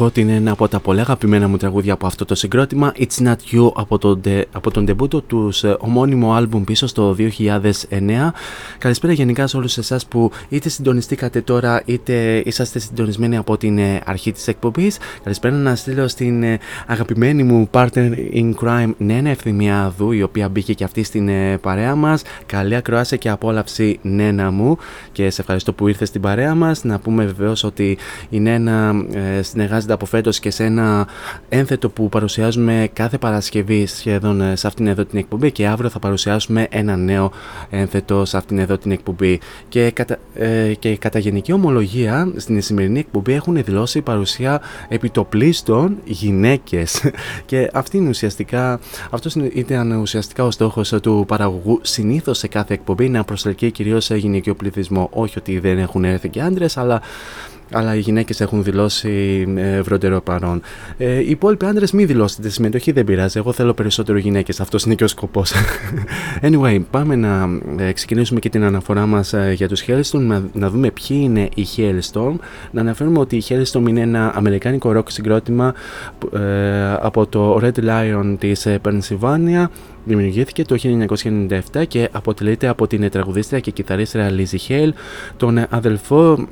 Ομολογώ 0.00 0.16
ότι 0.20 0.30
είναι 0.30 0.40
ένα 0.40 0.52
από 0.52 0.68
τα 0.68 0.80
πολλά 0.80 1.00
αγαπημένα 1.00 1.48
μου 1.48 1.56
τραγούδια 1.56 1.92
από 1.92 2.06
αυτό 2.06 2.24
το 2.24 2.34
συγκρότημα. 2.34 2.92
It's 2.98 3.26
Not 3.26 3.36
You 3.52 3.70
από 3.74 3.98
τον, 3.98 4.20
τε- 4.20 4.48
από 4.52 4.70
τον 4.70 4.84
ντεμπούτο 4.84 5.20
τους 5.20 5.64
ομώνυμο 5.78 6.32
άλμπουμ 6.34 6.64
πίσω 6.64 6.86
στο 6.86 7.16
2009 7.18 8.32
Καλησπέρα 8.78 9.12
γενικά 9.12 9.46
σε 9.46 9.56
όλους 9.56 9.78
εσάς 9.78 10.06
που 10.06 10.30
είτε 10.48 10.68
συντονιστήκατε 10.68 11.40
τώρα 11.40 11.82
είτε 11.84 12.42
είσαστε 12.44 12.78
συντονισμένοι 12.78 13.36
από 13.36 13.56
την 13.56 13.78
ε, 13.78 14.00
αρχή 14.04 14.32
της 14.32 14.48
εκπομπής. 14.48 14.98
Καλησπέρα 15.22 15.54
να 15.54 15.74
στείλω 15.74 16.08
στην 16.08 16.42
ε, 16.42 16.58
αγαπημένη 16.86 17.42
μου 17.42 17.68
partner 17.72 18.10
in 18.34 18.52
crime 18.62 18.90
Νένα 18.98 19.28
Ευθυμιάδου 19.30 20.12
η 20.12 20.22
οποία 20.22 20.48
μπήκε 20.48 20.72
και 20.72 20.84
αυτή 20.84 21.02
στην 21.02 21.28
ε, 21.28 21.58
παρέα 21.58 21.94
μας. 21.94 22.22
Καλή 22.46 22.74
ακροάση 22.74 23.18
και 23.18 23.28
απόλαυση 23.28 23.98
Νένα 24.02 24.50
μου. 24.50 24.76
Και 25.12 25.30
σε 25.30 25.40
ευχαριστώ 25.40 25.72
που 25.72 25.88
ήρθες 25.88 26.08
στην 26.08 26.20
παρέα 26.20 26.54
μας. 26.54 26.84
Να 26.84 26.98
πούμε 26.98 27.24
βεβαίως 27.24 27.64
ότι 27.64 27.98
η 28.30 28.40
Νένα 28.40 29.04
ε, 29.12 29.42
συνεργάζεται 29.88 29.92
από 29.92 30.06
φέτος 30.06 30.38
και 30.40 30.50
σε 30.50 30.64
ένα 30.64 31.06
ένθετο 31.48 31.88
που 31.88 32.08
παρουσιάζουμε 32.08 32.88
κάθε 32.92 33.18
Παρασκευή 33.18 33.86
σχεδόν 33.86 34.40
ε, 34.40 34.56
σε 34.56 34.66
αυτήν 34.66 34.86
εδώ 34.86 35.04
την 35.04 35.18
εκπομπή 35.18 35.52
και 35.52 35.66
αύριο 35.66 35.88
θα 35.90 35.98
παρουσιάσουμε 35.98 36.66
ένα 36.70 36.96
νέο 36.96 37.32
ένθετο 37.70 38.24
σε 38.24 38.36
αυτήν 38.36 38.58
εδώ 38.58 38.78
την 38.78 38.90
εκπομπή. 38.90 39.40
Και 39.68 39.90
κατά, 39.90 40.16
ε, 40.34 40.74
και 40.78 40.96
κατά 40.96 41.18
γενική 41.18 41.52
ομολογία 41.52 42.32
στην 42.36 42.62
σημερινή 42.62 42.98
εκπομπή 42.98 43.32
έχουν 43.32 43.62
δηλώσει 43.64 44.00
παρουσία 44.00 44.60
επιτοπλίστων 44.88 45.96
γυναίκες. 46.04 47.10
Και 47.50 47.70
αυτή 47.72 47.96
είναι 47.96 48.08
ουσιαστικά 48.08 48.80
αυτός 49.10 49.34
είναι- 49.34 49.50
ήταν 49.54 49.92
ουσιαστικά 49.92 50.44
ο 50.44 50.50
στόχος 50.50 50.94
του 51.02 51.24
παραγωγού 51.28 51.78
συνήθως 51.82 52.38
σε 52.38 52.48
κάθε 52.48 52.74
εκπομπή 52.74 53.08
να 53.08 53.24
προσελκύει 53.24 53.70
κυρίως 53.70 54.04
σε 54.04 54.16
γυναικείο 54.16 54.54
πληθυσμό. 54.54 55.08
Όχι 55.12 55.38
ότι 55.38 55.58
δεν 55.58 55.78
έχουν 55.78 56.04
έρθει 56.04 56.28
και 56.28 56.40
άντρες 56.40 56.76
αλλά 56.76 57.00
αλλά 57.72 57.94
οι 57.94 57.98
γυναίκες 57.98 58.40
έχουν 58.40 58.62
δηλώσει 58.62 59.44
ε, 59.56 59.80
βροντερό 59.82 60.20
παρόν. 60.20 60.60
Ε, 60.98 61.18
οι 61.18 61.30
υπόλοιποι 61.30 61.66
άντρε 61.66 61.84
μην 61.92 62.06
δηλώσετε 62.06 62.48
συμμετοχή, 62.48 62.92
δεν 62.92 63.04
πειράζει. 63.04 63.38
Εγώ 63.38 63.52
θέλω 63.52 63.74
περισσότερο 63.74 64.18
γυναίκες. 64.18 64.60
Αυτός 64.60 64.84
είναι 64.84 64.94
και 64.94 65.04
ο 65.04 65.08
σκοπός. 65.08 65.52
anyway, 66.46 66.80
πάμε 66.90 67.16
να 67.16 67.48
ε, 67.78 67.92
ξεκινήσουμε 67.92 68.40
και 68.40 68.48
την 68.48 68.64
αναφορά 68.64 69.06
μας 69.06 69.34
για 69.54 69.68
τους 69.68 69.84
Hellstorm, 69.86 70.20
να, 70.20 70.42
να 70.52 70.70
δούμε 70.70 70.90
ποιοι 70.90 71.20
είναι 71.22 71.48
οι 71.54 71.66
Hellstorm. 71.76 72.34
Να 72.70 72.80
αναφέρουμε 72.80 73.18
ότι 73.18 73.36
οι 73.36 73.42
Hellstorm 73.48 73.88
είναι 73.88 74.00
ένα 74.00 74.32
αμερικάνικο 74.34 74.92
rock 74.96 75.10
συγκρότημα 75.10 75.74
ε, 76.32 76.92
από 76.92 77.26
το 77.26 77.60
Red 77.62 77.84
Lion 77.84 78.36
της 78.38 78.66
ε, 78.66 78.80
Pennsylvania. 78.84 79.64
Δημιουργήθηκε 80.04 80.64
το 80.64 80.76
1997 81.74 81.86
και 81.88 82.08
αποτελείται 82.12 82.68
από 82.68 82.86
την 82.86 83.10
τραγουδίστρια 83.10 83.60
και 83.60 83.70
κιθαρίστρια 83.70 84.30
Lizzie 84.30 84.70
Hale, 84.72 84.90
τον 85.36 85.66
αδελφό 85.68 86.48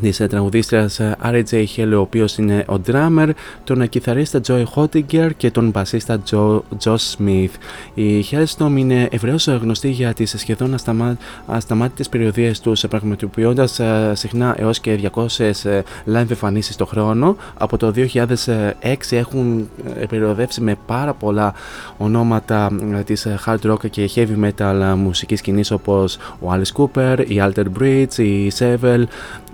της 0.00 0.16
τραγουδίστριας 0.16 1.00
R.J. 1.22 1.64
Hale, 1.76 1.92
ο 1.94 2.00
οποίος 2.00 2.36
είναι 2.36 2.64
ο 2.68 2.74
drummer, 2.86 3.30
τον 3.64 3.88
κιθαρίστα 3.88 4.40
Joy 4.46 4.64
Hottinger 4.74 5.30
και 5.36 5.50
τον 5.50 5.70
μπασίστα 5.70 6.22
Joe, 6.30 6.60
Josh 6.84 7.14
Smith. 7.18 7.50
Οι 7.94 8.24
Hellstorm 8.30 8.72
είναι 8.76 9.08
ευρέως 9.10 9.46
γνωστοί 9.46 9.88
για 9.90 10.14
τις 10.14 10.34
σχεδόν 10.38 10.74
ασταμά, 10.74 11.16
ασταμάτητες 11.46 12.08
περιοδίες 12.08 12.60
τους, 12.60 12.84
πραγματοποιώντας 12.88 13.80
συχνά 14.12 14.54
έως 14.58 14.80
και 14.80 15.10
200 15.14 15.26
ε, 15.64 15.80
live 16.06 16.30
εμφανίσεις 16.30 16.76
το 16.76 16.86
χρόνο. 16.86 17.36
Από 17.58 17.76
το 17.76 17.92
2006 17.96 18.94
έχουν 19.10 19.68
ε, 19.98 20.06
περιοδεύσει 20.06 20.60
με 20.60 20.76
πάρα 20.86 21.12
πολλά 21.14 21.54
ονόματα 21.96 22.70
της 23.04 23.26
hard 23.46 23.70
rock 23.70 23.90
και 23.90 24.10
heavy 24.14 24.44
metal 24.44 24.94
μουσικής 24.96 25.38
σκηνής 25.38 25.70
όπως 25.70 26.16
ο 26.40 26.52
Alice 26.52 26.82
Cooper, 26.82 27.24
η 27.28 27.42
Alter 27.42 27.64
Bridge, 27.80 28.18
η 28.18 28.52
Sevel, 28.58 29.04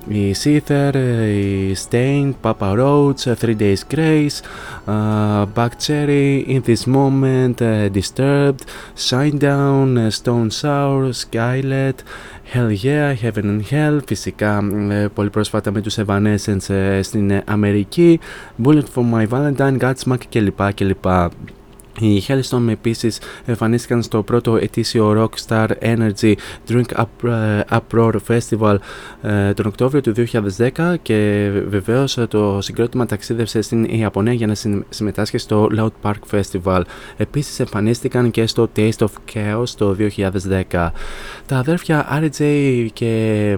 η 0.08 0.34
Seether, 0.44 0.94
η 1.28 1.76
Stain, 1.88 2.32
Papa 2.42 2.74
Roach, 2.78 3.34
Three 3.40 3.56
Days 3.58 3.82
Grace, 3.94 4.40
uh, 4.86 5.46
Back 5.54 5.72
Cherry, 5.86 6.44
In 6.48 6.62
This 6.62 6.86
Moment, 6.86 7.60
uh, 7.60 7.88
Disturbed, 7.98 8.62
Shinedown, 8.96 9.88
uh, 9.96 10.10
Stone 10.10 10.50
Sour, 10.50 11.12
Skylet, 11.12 11.98
Hell 12.52 12.70
Yeah, 12.70 13.12
Heaven 13.22 13.44
and 13.44 13.62
Hell, 13.70 14.00
φυσικά 14.06 14.62
ε, 14.90 15.06
πολύ 15.14 15.30
πρόσφατα 15.30 15.70
με 15.70 15.80
τους 15.80 15.96
Evanescence 16.06 16.74
ε, 16.74 17.02
στην 17.02 17.30
ε, 17.30 17.42
Αμερική, 17.46 18.20
Bullet 18.64 18.84
for 18.94 19.02
My 19.14 19.28
Valentine, 19.28 19.78
Godsmack 19.78 20.20
κλπ. 20.30 20.72
κλπ. 20.74 21.06
Οι 22.00 22.22
Hellstorm 22.28 22.68
επίσης 22.68 23.20
εμφανίστηκαν 23.44 24.02
στο 24.02 24.22
πρώτο 24.22 24.56
ετήσιο 24.56 25.30
Rockstar 25.46 25.68
Energy 25.82 26.34
Drink 26.68 26.84
Up- 26.96 27.28
ε, 27.28 27.60
Uproar 27.70 28.14
Festival 28.28 28.76
ε, 29.22 29.52
τον 29.52 29.66
Οκτώβριο 29.66 30.00
του 30.00 30.12
2010 30.76 30.94
και 31.02 31.50
βεβαίως 31.68 32.18
ε, 32.18 32.26
το 32.26 32.58
συγκρότημα 32.60 33.06
ταξίδευσε 33.06 33.60
στην 33.62 33.84
Ιαπωνία 33.84 34.32
για 34.32 34.46
να 34.46 34.54
συμ- 34.54 34.84
συμμετάσχει 34.88 35.38
στο 35.38 35.68
Loud 35.76 35.90
Park 36.02 36.40
Festival. 36.40 36.80
Επίσης 37.16 37.60
εμφανίστηκαν 37.60 38.30
και 38.30 38.46
στο 38.46 38.70
Taste 38.76 38.98
of 38.98 39.34
Chaos 39.34 39.68
το 39.76 39.96
2010. 40.70 40.90
Τα 41.46 41.56
αδέρφια 41.56 42.20
RJ 42.22 42.86
και, 42.92 43.56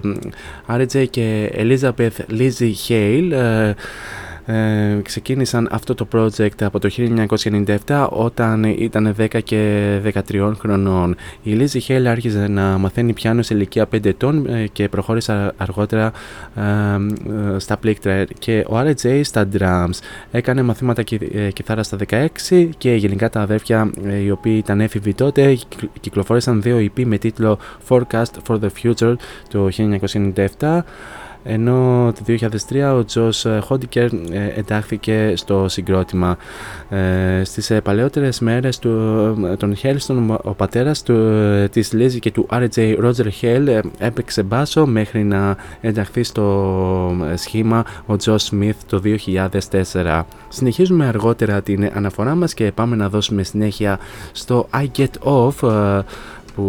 RJ 0.67 1.05
και 1.09 1.51
Elizabeth 1.55 2.31
Lizzie 2.39 2.73
Hale 2.87 3.73
ε, 4.45 4.89
ε, 4.91 5.01
ξεκίνησαν 5.01 5.67
αυτό 5.71 5.95
το 5.95 6.07
project 6.13 6.61
από 6.63 6.79
το 6.79 6.89
1997 7.87 8.07
όταν 8.09 8.63
ήταν 8.63 9.15
10 9.19 9.27
και 9.43 9.99
13 10.29 10.51
χρονών. 10.59 11.15
Η 11.43 11.57
Lizzie 11.59 11.79
Hale 11.87 12.05
άρχιζε 12.07 12.47
να 12.47 12.77
μαθαίνει 12.77 13.13
πιάνο 13.13 13.41
σε 13.41 13.53
ηλικία 13.53 13.87
5 13.95 14.05
ετών 14.05 14.45
ε, 14.47 14.67
και 14.71 14.89
προχώρησε 14.89 15.51
αργότερα 15.57 16.11
ε, 16.55 16.61
ε, 16.61 17.59
στα 17.59 17.77
πλήκτρα 17.77 18.23
και 18.39 18.65
ο 18.69 18.79
RJ 18.79 19.19
στα 19.23 19.47
drums. 19.57 19.99
Έκανε 20.31 20.61
μαθήματα 20.61 21.03
κυ- 21.03 21.35
ε, 21.35 21.51
κιθάρας 21.51 21.85
στα 21.85 21.97
16 22.09 22.69
και 22.77 22.93
γενικά 22.93 23.29
τα 23.29 23.41
αδέρφια 23.41 23.91
ε, 24.05 24.15
οι 24.17 24.29
οποίοι 24.29 24.55
ήταν 24.57 24.81
έφηβοι 24.81 25.13
τότε 25.13 25.53
κυκλ- 25.53 25.91
κυκλοφόρησαν 25.99 26.61
δύο 26.61 26.77
EP 26.77 27.03
με 27.05 27.17
τίτλο 27.17 27.59
Forecast 27.89 28.33
for 28.47 28.59
the 28.59 28.67
Future 28.83 29.13
το 29.49 29.69
1997 30.59 30.79
ενώ 31.43 32.11
το 32.15 32.33
2003 32.69 32.97
ο 32.97 33.05
Τζος 33.05 33.47
Χόντικερ 33.61 34.09
εντάχθηκε 34.55 35.33
στο 35.35 35.65
συγκρότημα. 35.67 36.37
Ε, 36.89 37.43
στις 37.43 37.69
ε, 37.69 37.81
παλαιότερες 37.81 38.39
μέρες 38.39 38.79
του, 38.79 38.89
ε, 39.51 39.55
των 39.55 39.75
Χέλστον 39.75 40.39
ο 40.43 40.53
πατέρας 40.53 41.03
του, 41.03 41.13
ε, 41.13 41.67
της 41.67 41.93
Λίζη 41.93 42.19
και 42.19 42.31
του 42.31 42.47
RJ 42.51 42.97
Roger 43.03 43.27
Hale 43.41 43.67
ε, 43.67 43.79
έπαιξε 43.97 44.43
μπάσο 44.43 44.85
μέχρι 44.85 45.23
να 45.23 45.55
ενταχθεί 45.81 46.23
στο 46.23 47.27
ε, 47.31 47.35
σχήμα 47.35 47.85
ο 48.05 48.15
Τζος 48.15 48.43
Σμιθ 48.43 48.75
το 48.87 49.01
2004. 49.93 50.21
Συνεχίζουμε 50.49 51.05
αργότερα 51.05 51.61
την 51.61 51.91
αναφορά 51.93 52.35
μας 52.35 52.53
και 52.53 52.71
πάμε 52.71 52.95
να 52.95 53.09
δώσουμε 53.09 53.43
συνέχεια 53.43 53.99
στο 54.31 54.67
I 54.73 54.87
Get 54.97 55.09
Off 55.23 55.69
ε, 55.69 56.01
που 56.55 56.63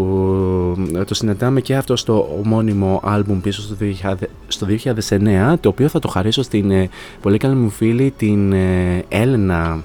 ε, 0.96 1.04
το 1.04 1.14
συναντάμε 1.14 1.60
και 1.60 1.76
αυτό 1.76 1.96
στο 1.96 2.28
ομώνυμο 2.44 3.00
άλμπουμ 3.04 3.40
πίσω 3.40 3.62
στο 3.62 3.76
2000 4.02 4.14
στο 4.48 4.66
2009 5.09 5.54
το 5.60 5.68
οποίο 5.68 5.88
θα 5.88 5.98
το 5.98 6.09
χαρίσω 6.09 6.42
στην 6.42 6.70
ε, 6.70 6.88
πολύ 7.22 7.38
καλή 7.38 7.54
μου 7.54 7.70
φίλη 7.70 8.14
την 8.16 8.52
ε, 8.52 9.04
Έλενα 9.09 9.82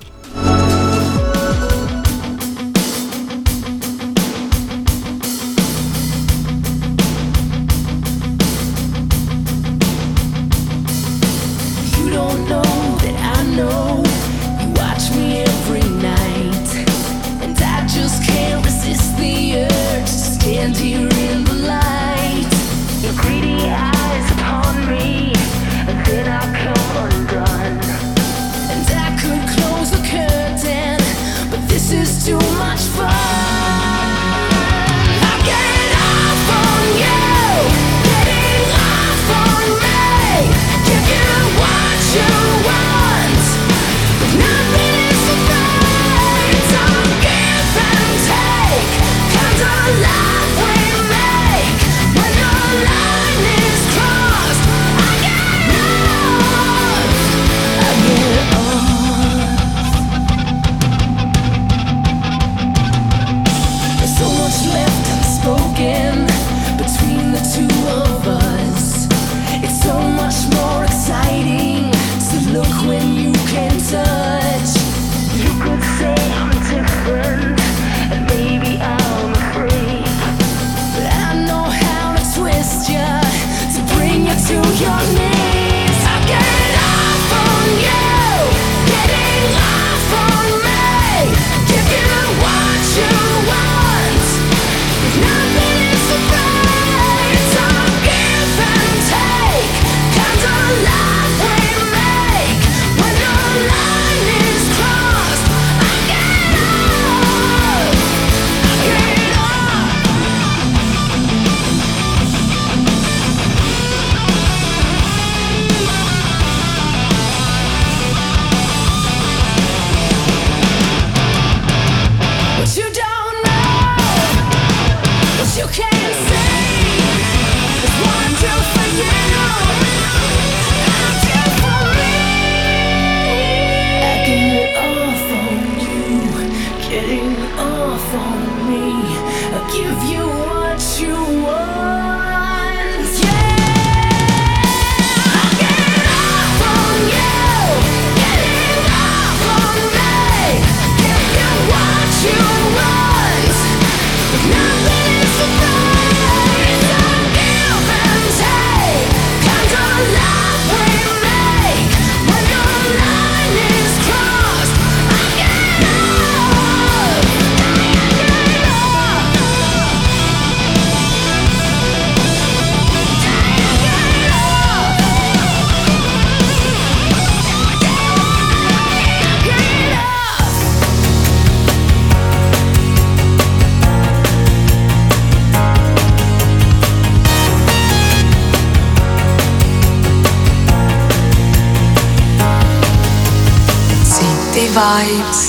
Vibes. 194.78 195.47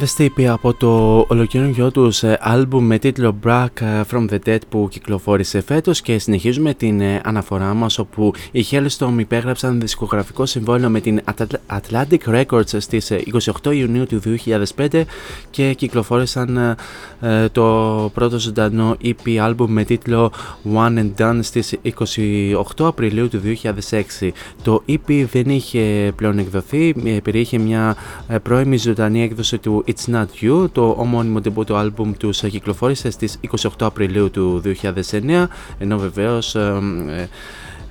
The 0.00 0.06
Stippy 0.16 0.44
από 0.44 0.74
το 0.74 1.24
ολοκαινούργιο 1.28 1.90
τους 1.90 2.22
ε, 2.22 2.38
άλμπουμ 2.40 2.86
με 2.86 2.98
τίτλο 2.98 3.38
Brack 3.44 3.66
ε, 3.80 4.00
From 4.10 4.28
The 4.30 4.38
Dead 4.46 4.58
που 4.68 4.88
κυκλοφόρησε 4.90 5.60
φέτος 5.60 6.00
και 6.00 6.18
συνεχίζουμε 6.18 6.74
την 6.74 7.00
ε, 7.00 7.20
αναφορά 7.24 7.74
μας 7.74 7.98
όπου 7.98 8.32
οι 8.50 8.64
Hellstorm 8.70 9.14
υπέγραψαν 9.18 9.80
δισκογραφικό 9.80 10.46
συμβόλαιο 10.46 10.88
με 10.88 11.00
την 11.00 11.20
Atl- 11.24 11.78
Atlantic 11.78 12.44
Records 12.44 12.80
στις 12.80 13.10
ε, 13.10 13.22
28 13.62 13.74
Ιουνίου 13.74 14.06
του 14.06 14.20
2005 14.76 15.02
και 15.50 15.74
κυκλοφόρησαν 15.74 16.56
ε, 16.56 16.74
ε, 17.20 17.48
το 17.48 18.10
πρώτο 18.14 18.38
ζωντανό 18.38 18.96
EP 19.04 19.36
άλμπουμ 19.36 19.72
με 19.72 19.84
τίτλο 19.84 20.32
One 20.74 20.98
and 20.98 21.10
Done 21.18 21.38
στις 21.42 21.78
28 21.82 22.62
Απριλίου 22.78 23.28
του 23.28 23.40
2006. 24.20 24.28
Το 24.62 24.82
EP 24.88 25.24
δεν 25.32 25.48
είχε 25.48 26.12
πλέον 26.16 26.38
εκδοθεί, 26.38 26.94
ε, 27.04 27.10
περιείχε 27.22 27.58
μια 27.58 27.96
ε, 28.28 28.38
πρώιμη 28.38 28.76
ζωντανή 28.76 29.22
έκδοση 29.22 29.58
του 29.58 29.84
It's 29.92 30.14
Not 30.14 30.26
You, 30.42 30.70
το 30.72 30.94
ομώνυμο 30.98 31.40
debut 31.44 31.72
άλμπουμ 31.72 32.12
τους 32.12 32.42
ε, 32.42 32.48
κυκλοφόρησε 32.48 33.10
στις 33.10 33.38
28 33.62 33.68
Απριλίου 33.78 34.30
του 34.30 34.62
2009, 34.64 35.46
ενώ 35.78 35.98
βεβαίως 35.98 36.54
ε, 36.54 36.78
ε, 37.08 37.28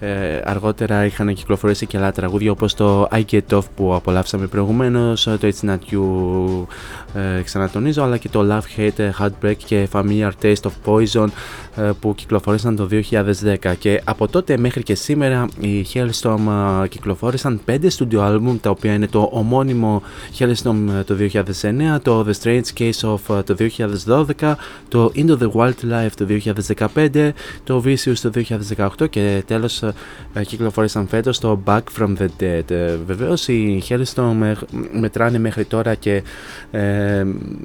ε, 0.01 0.41
αργότερα 0.45 1.05
είχαν 1.05 1.33
κυκλοφορήσει 1.33 1.85
και 1.85 1.97
άλλα 1.97 2.11
τραγούδια 2.11 2.51
όπως 2.51 2.73
το 2.73 3.07
I 3.11 3.21
Get 3.31 3.57
Off 3.57 3.63
που 3.75 3.93
απολαύσαμε 3.93 4.47
προηγουμένως, 4.47 5.27
ε, 5.27 5.37
το 5.37 5.47
It's 5.47 5.69
Not 5.69 5.93
You 5.93 6.65
ε, 7.13 7.41
ξανατονίζω, 7.41 8.03
αλλά 8.03 8.17
και 8.17 8.29
το 8.29 8.47
Love 8.49 8.79
Hate, 8.79 9.09
Heartbreak 9.19 9.55
και 9.65 9.87
Familiar 9.91 10.31
Taste 10.41 10.53
of 10.53 10.71
Poison 10.85 11.27
ε, 11.75 11.91
που 11.99 12.15
κυκλοφόρησαν 12.15 12.75
το 12.75 12.87
2010 13.61 13.73
και 13.79 14.01
από 14.03 14.27
τότε 14.27 14.57
μέχρι 14.57 14.83
και 14.83 14.95
σήμερα 14.95 15.47
οι 15.59 15.85
Hellstorm 15.93 16.39
ε, 16.83 16.87
κυκλοφόρησαν 16.87 17.61
5 17.65 17.77
studio 17.97 18.19
album 18.19 18.57
τα 18.61 18.69
οποία 18.69 18.93
είναι 18.93 19.07
το 19.07 19.29
ομώνυμο 19.31 20.01
Hellstorm 20.39 20.87
ε, 20.99 21.03
το 21.03 21.15
2009, 21.95 22.01
το 22.01 22.25
The 22.27 22.33
Strange 22.43 22.79
Case 22.79 23.13
of 23.13 23.37
ε, 23.37 23.43
το 23.43 23.55
2012, 24.39 24.55
το 24.87 25.11
Into 25.15 25.37
the 25.37 25.51
Wildlife 25.51 26.11
το 26.15 26.27
2015, 26.95 27.31
το 27.63 27.83
Vicious 27.85 28.17
το 28.21 28.31
2018 28.99 29.09
και 29.09 29.43
τέλος 29.47 29.81
ε, 29.81 29.93
ε, 30.33 30.43
κυκλοφόρησαν 30.43 31.07
φέτος 31.07 31.39
το 31.39 31.61
Back 31.65 31.83
from 31.99 32.13
the 32.17 32.27
Dead. 32.39 32.71
Ε, 32.71 32.95
Βεβαίως 33.05 33.47
οι 33.47 33.83
Hellstorm 33.89 34.41
ε, 34.41 34.53
μετράνε 34.91 35.39
μέχρι 35.39 35.65
τώρα 35.65 35.95
και 35.95 36.23
ε, 36.71 36.98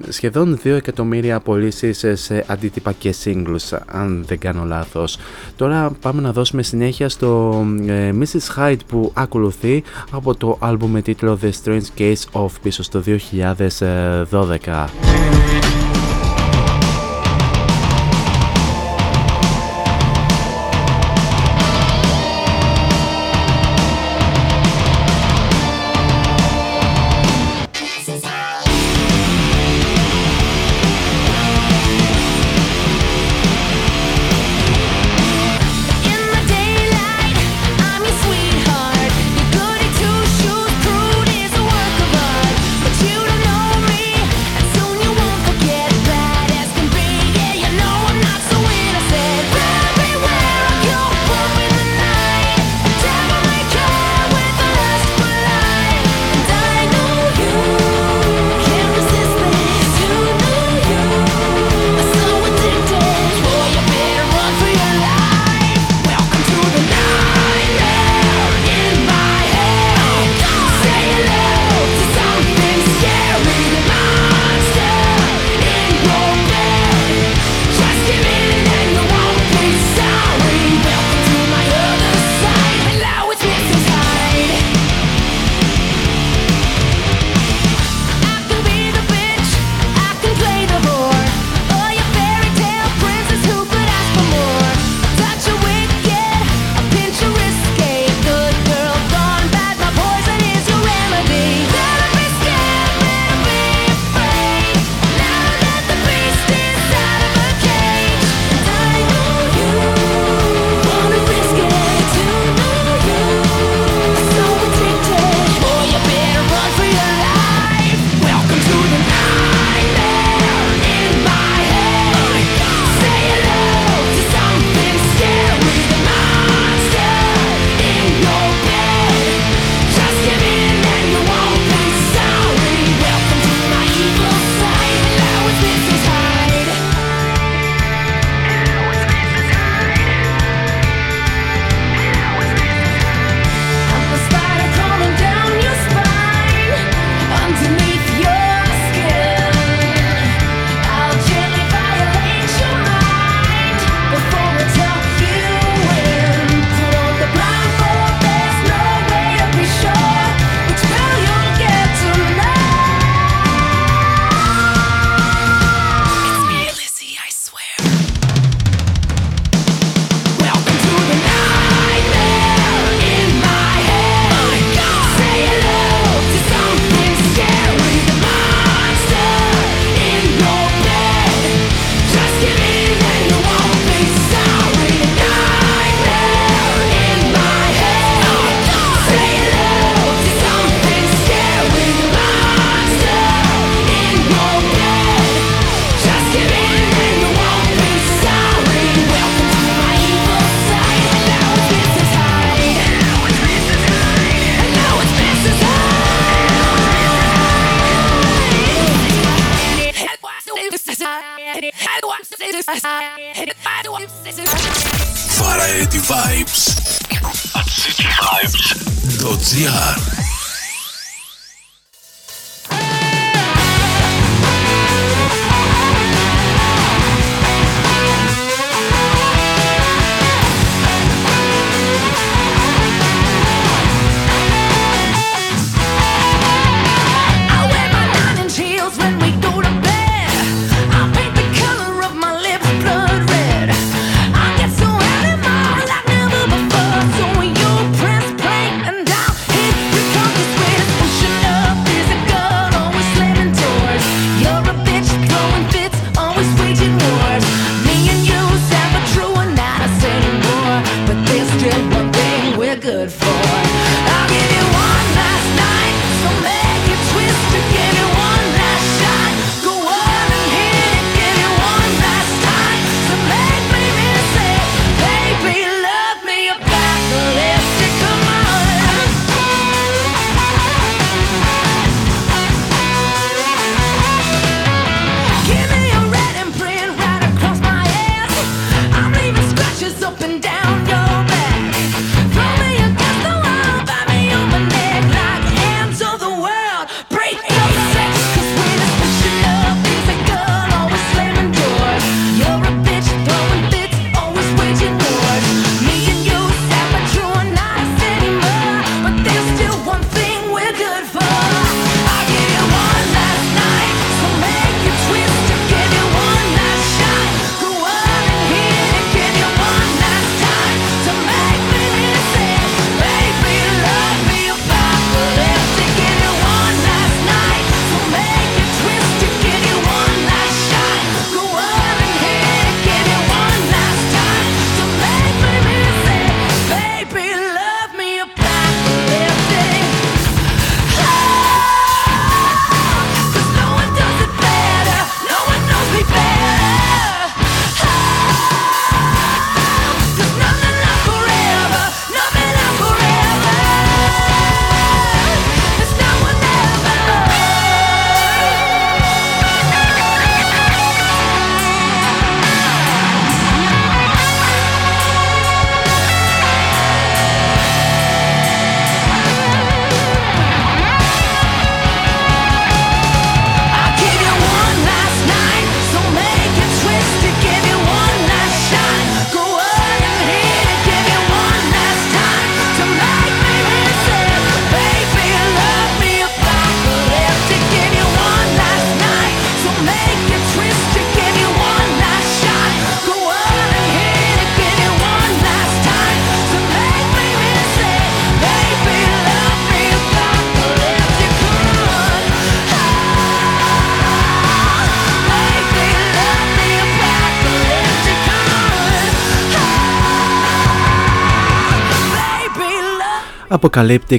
σχεδόν 0.08 0.58
2 0.64 0.66
εκατομμύρια 0.66 1.40
πωλήσει 1.40 2.16
σε 2.16 2.44
αντίτυπα 2.46 2.92
και 2.92 3.14
singles 3.24 3.78
αν 3.86 4.24
δεν 4.26 4.38
κάνω 4.38 4.64
λάθος. 4.64 5.18
Τώρα 5.56 5.90
πάμε 6.00 6.20
να 6.20 6.32
δώσουμε 6.32 6.62
συνέχεια 6.62 7.08
στο 7.08 7.62
ε, 7.86 8.12
Mrs. 8.20 8.56
Hyde 8.56 8.78
που 8.86 9.10
ακολουθεί 9.14 9.82
από 10.10 10.34
το 10.34 10.56
άλμπουμ 10.60 10.90
με 10.90 11.02
τίτλο 11.02 11.38
The 11.42 11.50
Strange 11.64 11.98
Case 11.98 12.22
of 12.32 12.48
πίσω 12.62 12.82
στο 12.82 13.02
2012. 13.06 15.83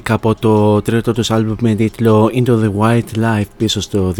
από 0.09 0.35
το 0.35 0.81
τρίτο 0.81 1.13
τους 1.13 1.31
άλμπουμ 1.31 1.55
με 1.61 1.75
τίτλο 1.75 2.29
Into 2.33 2.63
the 2.63 2.71
White 2.79 3.17
Life 3.19 3.47
πίσω 3.57 3.81
στο 3.81 4.13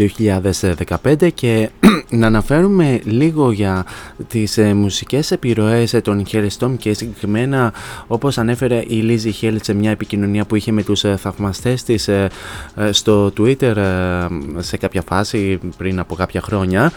2015 1.02 1.32
και 1.34 1.70
να 2.10 2.26
αναφέρουμε 2.26 3.00
λίγο 3.04 3.52
για 3.52 3.86
τις 4.28 4.58
ε, 4.58 4.74
μουσικές 4.74 5.30
επιρροές 5.30 5.94
ε, 5.94 6.00
των 6.00 6.26
Χελστόμ 6.26 6.76
και 6.76 6.92
συγκεκριμένα 6.92 7.72
όπως 8.06 8.38
ανέφερε 8.38 8.84
η 8.86 8.94
Λίζη 8.94 9.30
Χέλτ 9.30 9.64
σε 9.64 9.74
μια 9.74 9.90
επικοινωνία 9.90 10.44
που 10.44 10.56
είχε 10.56 10.72
με 10.72 10.82
τους 10.82 11.04
ε, 11.04 11.16
θαυμαστές 11.16 11.82
της 11.82 12.08
ε, 12.08 12.30
ε, 12.76 12.92
στο 12.92 13.32
Twitter 13.38 13.76
ε, 13.76 14.26
σε 14.58 14.76
κάποια 14.76 15.02
φάση 15.02 15.58
πριν 15.76 15.98
από 15.98 16.14
κάποια 16.14 16.40
χρόνια 16.40 16.92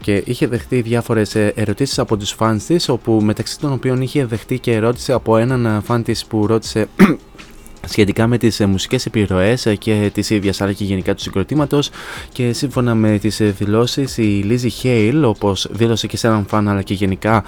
και 0.00 0.22
είχε 0.24 0.46
δεχτεί 0.46 0.80
διάφορες 0.80 1.34
ερωτήσεις 1.34 1.98
από 1.98 2.16
τους 2.16 2.30
φανς 2.30 2.64
της 2.64 2.88
όπου 2.88 3.20
μεταξύ 3.22 3.60
των 3.60 3.72
οποίων 3.72 4.00
είχε 4.00 4.24
δεχτεί 4.24 4.58
και 4.58 4.72
ερώτηση 4.72 5.12
από 5.12 5.36
έναν 5.36 5.82
φαν 5.84 6.02
της 6.02 6.26
που 6.26 6.46
হচ্ছে 6.56 6.78
σχετικά 7.88 8.26
με 8.26 8.38
τις 8.38 8.60
ε, 8.60 8.66
μουσικές 8.66 9.06
επιρροές 9.06 9.66
ε, 9.66 9.74
και 9.74 10.10
της 10.14 10.30
ίδιας 10.30 10.60
αλλά 10.60 10.72
και 10.72 10.84
γενικά 10.84 11.14
του 11.14 11.22
συγκροτήματος. 11.22 11.90
Και 12.32 12.52
σύμφωνα 12.52 12.94
με 12.94 13.18
τις 13.18 13.40
ε, 13.40 13.44
δηλώσεις 13.44 14.16
η 14.16 14.22
Λίζη 14.22 14.68
Χέιλ 14.68 15.24
όπως 15.24 15.68
δήλωσε 15.70 16.06
και 16.06 16.16
σε 16.16 16.26
έναν 16.26 16.46
φαν 16.48 16.68
αλλά 16.68 16.82
και 16.82 16.94
γενικά 16.94 17.44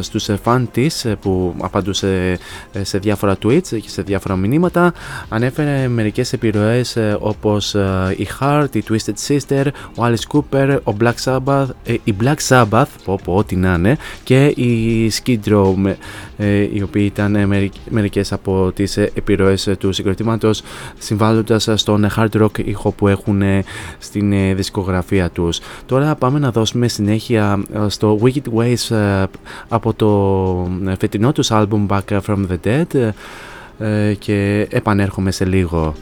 στους 0.00 0.22
στους 0.22 0.40
φαν 0.42 0.68
της 0.72 1.06
που 1.20 1.54
απαντούσε 1.58 2.38
σε 2.82 2.98
διάφορα 2.98 3.36
tweets 3.42 3.68
και 3.68 3.88
σε 3.88 4.02
διάφορα 4.02 4.36
μηνύματα 4.36 4.92
ανέφερε 5.28 5.88
μερικές 5.88 6.32
επιρροές 6.32 6.96
όπως 7.18 7.74
η 8.16 8.26
Heart, 8.40 8.66
η 8.72 8.82
Twisted 8.88 9.28
Sister, 9.28 9.66
ο 9.96 10.02
Alice 10.04 10.36
Cooper, 10.36 10.78
ο 10.84 10.92
Black 11.00 11.14
Sabbath, 11.24 11.66
η 12.04 12.14
Black 12.22 12.36
Sabbath 12.48 12.86
πω 13.04 13.18
πω 13.24 13.34
ό,τι 13.34 13.56
να 13.56 13.74
είναι 13.74 13.96
και 14.24 14.46
η 14.46 15.12
Skid 15.22 15.38
Row 15.48 15.74
οι 16.72 16.82
οποίοι 16.82 17.10
ήταν 17.14 17.52
μερικές 17.88 18.32
από 18.32 18.67
Τις 18.72 18.96
ε, 18.96 19.10
επιρροές 19.14 19.66
ε, 19.66 19.76
του 19.76 19.92
συγκροτήματος, 19.92 20.62
συμβάλλοντας 20.98 21.68
ε, 21.68 21.76
στον 21.76 22.06
hard 22.16 22.42
rock 22.42 22.58
ήχο 22.64 22.92
που 22.92 23.08
έχουν 23.08 23.42
στην 23.98 24.56
δισκογραφία 24.56 25.30
τους. 25.30 25.60
Τώρα 25.86 26.14
πάμε 26.14 26.38
να 26.38 26.50
δώσουμε 26.50 26.88
συνέχεια 26.88 27.62
στο 27.86 28.18
Wicked 28.22 28.52
Ways 28.58 28.96
από 29.68 29.94
το 29.94 30.86
φετινό 30.98 31.32
τους 31.32 31.48
album 31.52 31.86
Back 31.86 32.20
From 32.26 32.46
The 32.50 32.58
Dead 32.64 33.10
και 34.18 34.66
επανέρχομαι 34.70 35.30
σε 35.30 35.44
λίγο. 35.44 35.94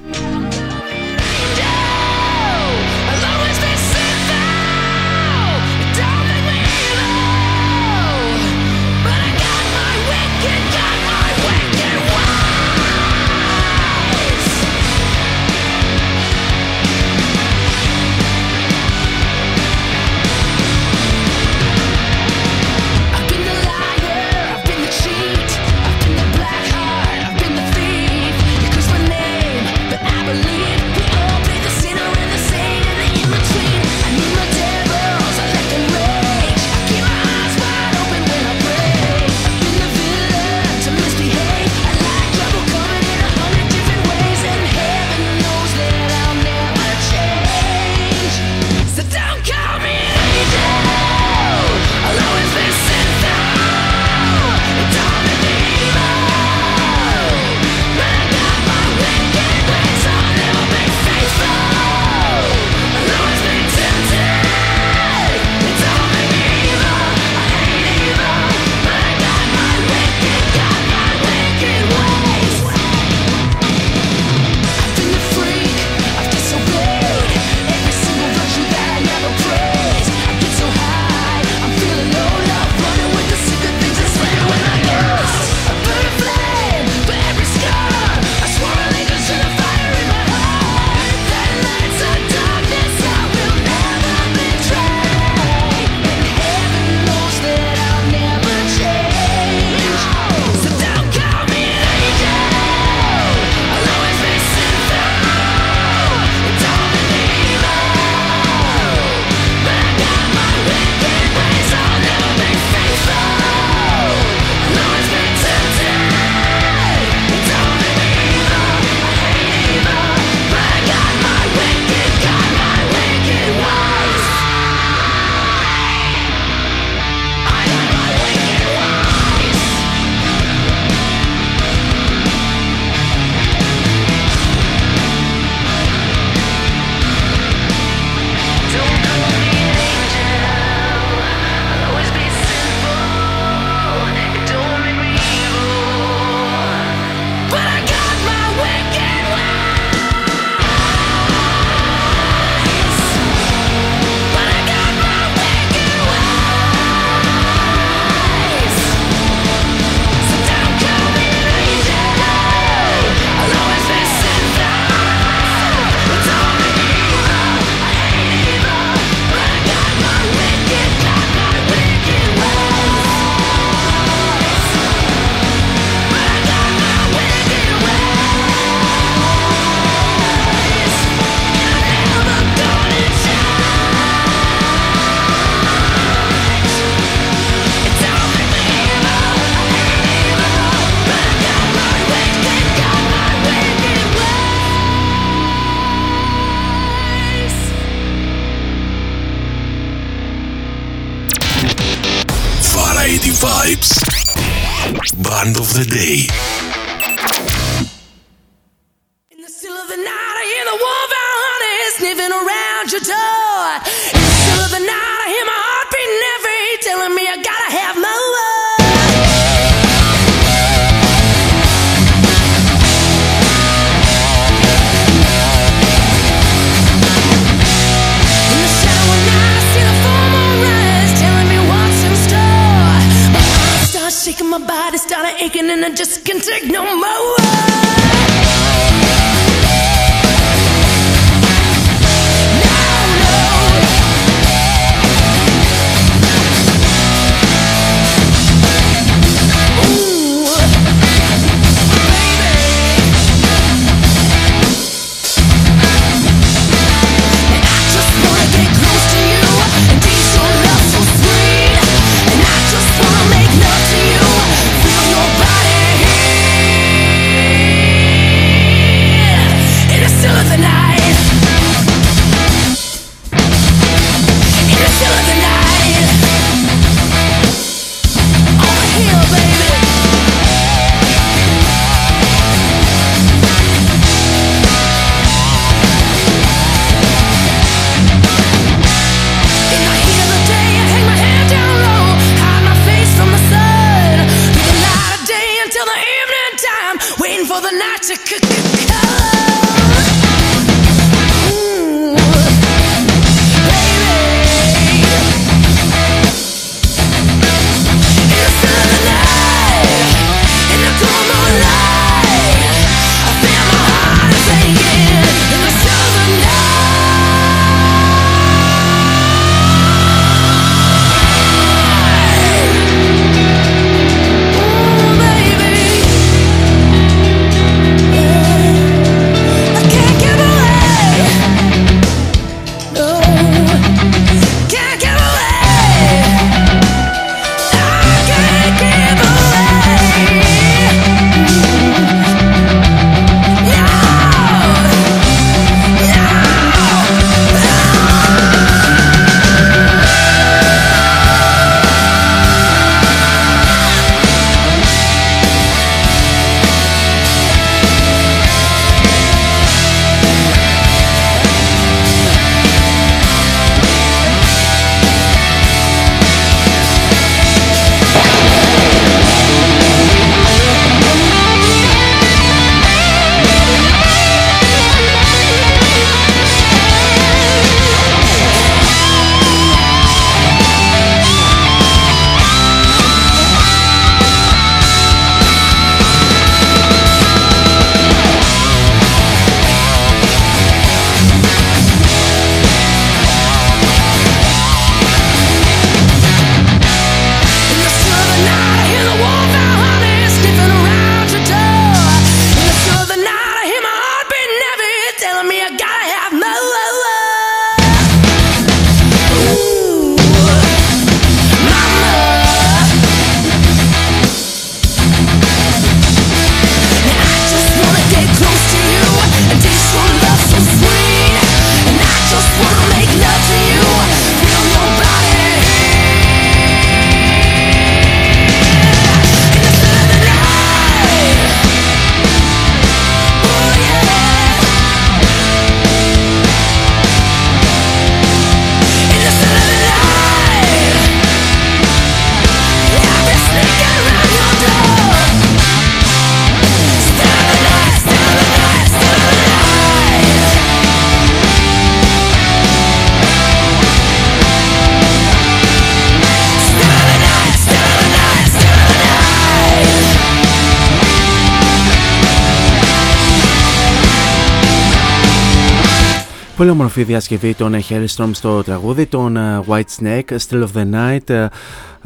Πολύ 466.56 466.70
όμορφη 466.70 467.02
διασκευή 467.02 467.54
των 467.54 467.74
Hellstrom 467.88 468.30
στο 468.32 468.62
τραγούδι, 468.62 469.06
των 469.06 469.36
ε, 469.36 469.62
White 469.66 470.00
Snake, 470.00 470.36
Still 470.48 470.62
of 470.62 470.68
the 470.74 470.92
Night, 470.92 471.30
ε, 471.30 471.46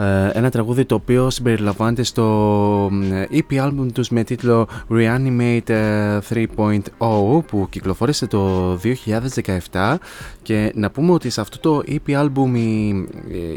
ε, 0.01 0.31
ένα 0.33 0.51
τραγούδι 0.51 0.85
το 0.85 0.95
οποίο 0.95 1.31
συμπεριλαμβάνεται 1.31 2.03
στο 2.03 2.91
EP 3.31 3.67
album 3.67 3.87
τους 3.93 4.09
με 4.09 4.25
τίτλο 4.25 4.69
Reanimate 4.91 5.69
ε, 5.69 6.19
3.0 6.29 7.45
που 7.47 7.67
κυκλοφόρησε 7.71 8.27
το 8.27 8.73
2017 9.73 9.95
και 10.43 10.73
να 10.75 10.91
πούμε 10.91 11.13
ότι 11.13 11.31
σε 11.31 11.41
αυτό 11.41 11.59
το 11.59 11.83
EP 11.87 12.23
album 12.23 12.55
οι, 12.55 12.89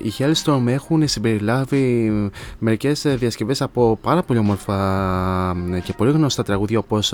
οι 0.04 0.14
Hellstorm 0.18 0.68
έχουν 0.68 1.08
συμπεριλάβει 1.08 2.12
μερικές 2.60 3.06
ε, 3.06 3.16
διασκευές 3.16 3.62
από 3.62 3.98
πάρα 4.02 4.24
πολύ 4.24 4.40
όμορφα 4.40 5.56
και 5.84 5.94
πολύ 5.94 6.12
γνωστά 6.12 6.44
τραγούδια 6.44 6.80
όπως 6.80 7.14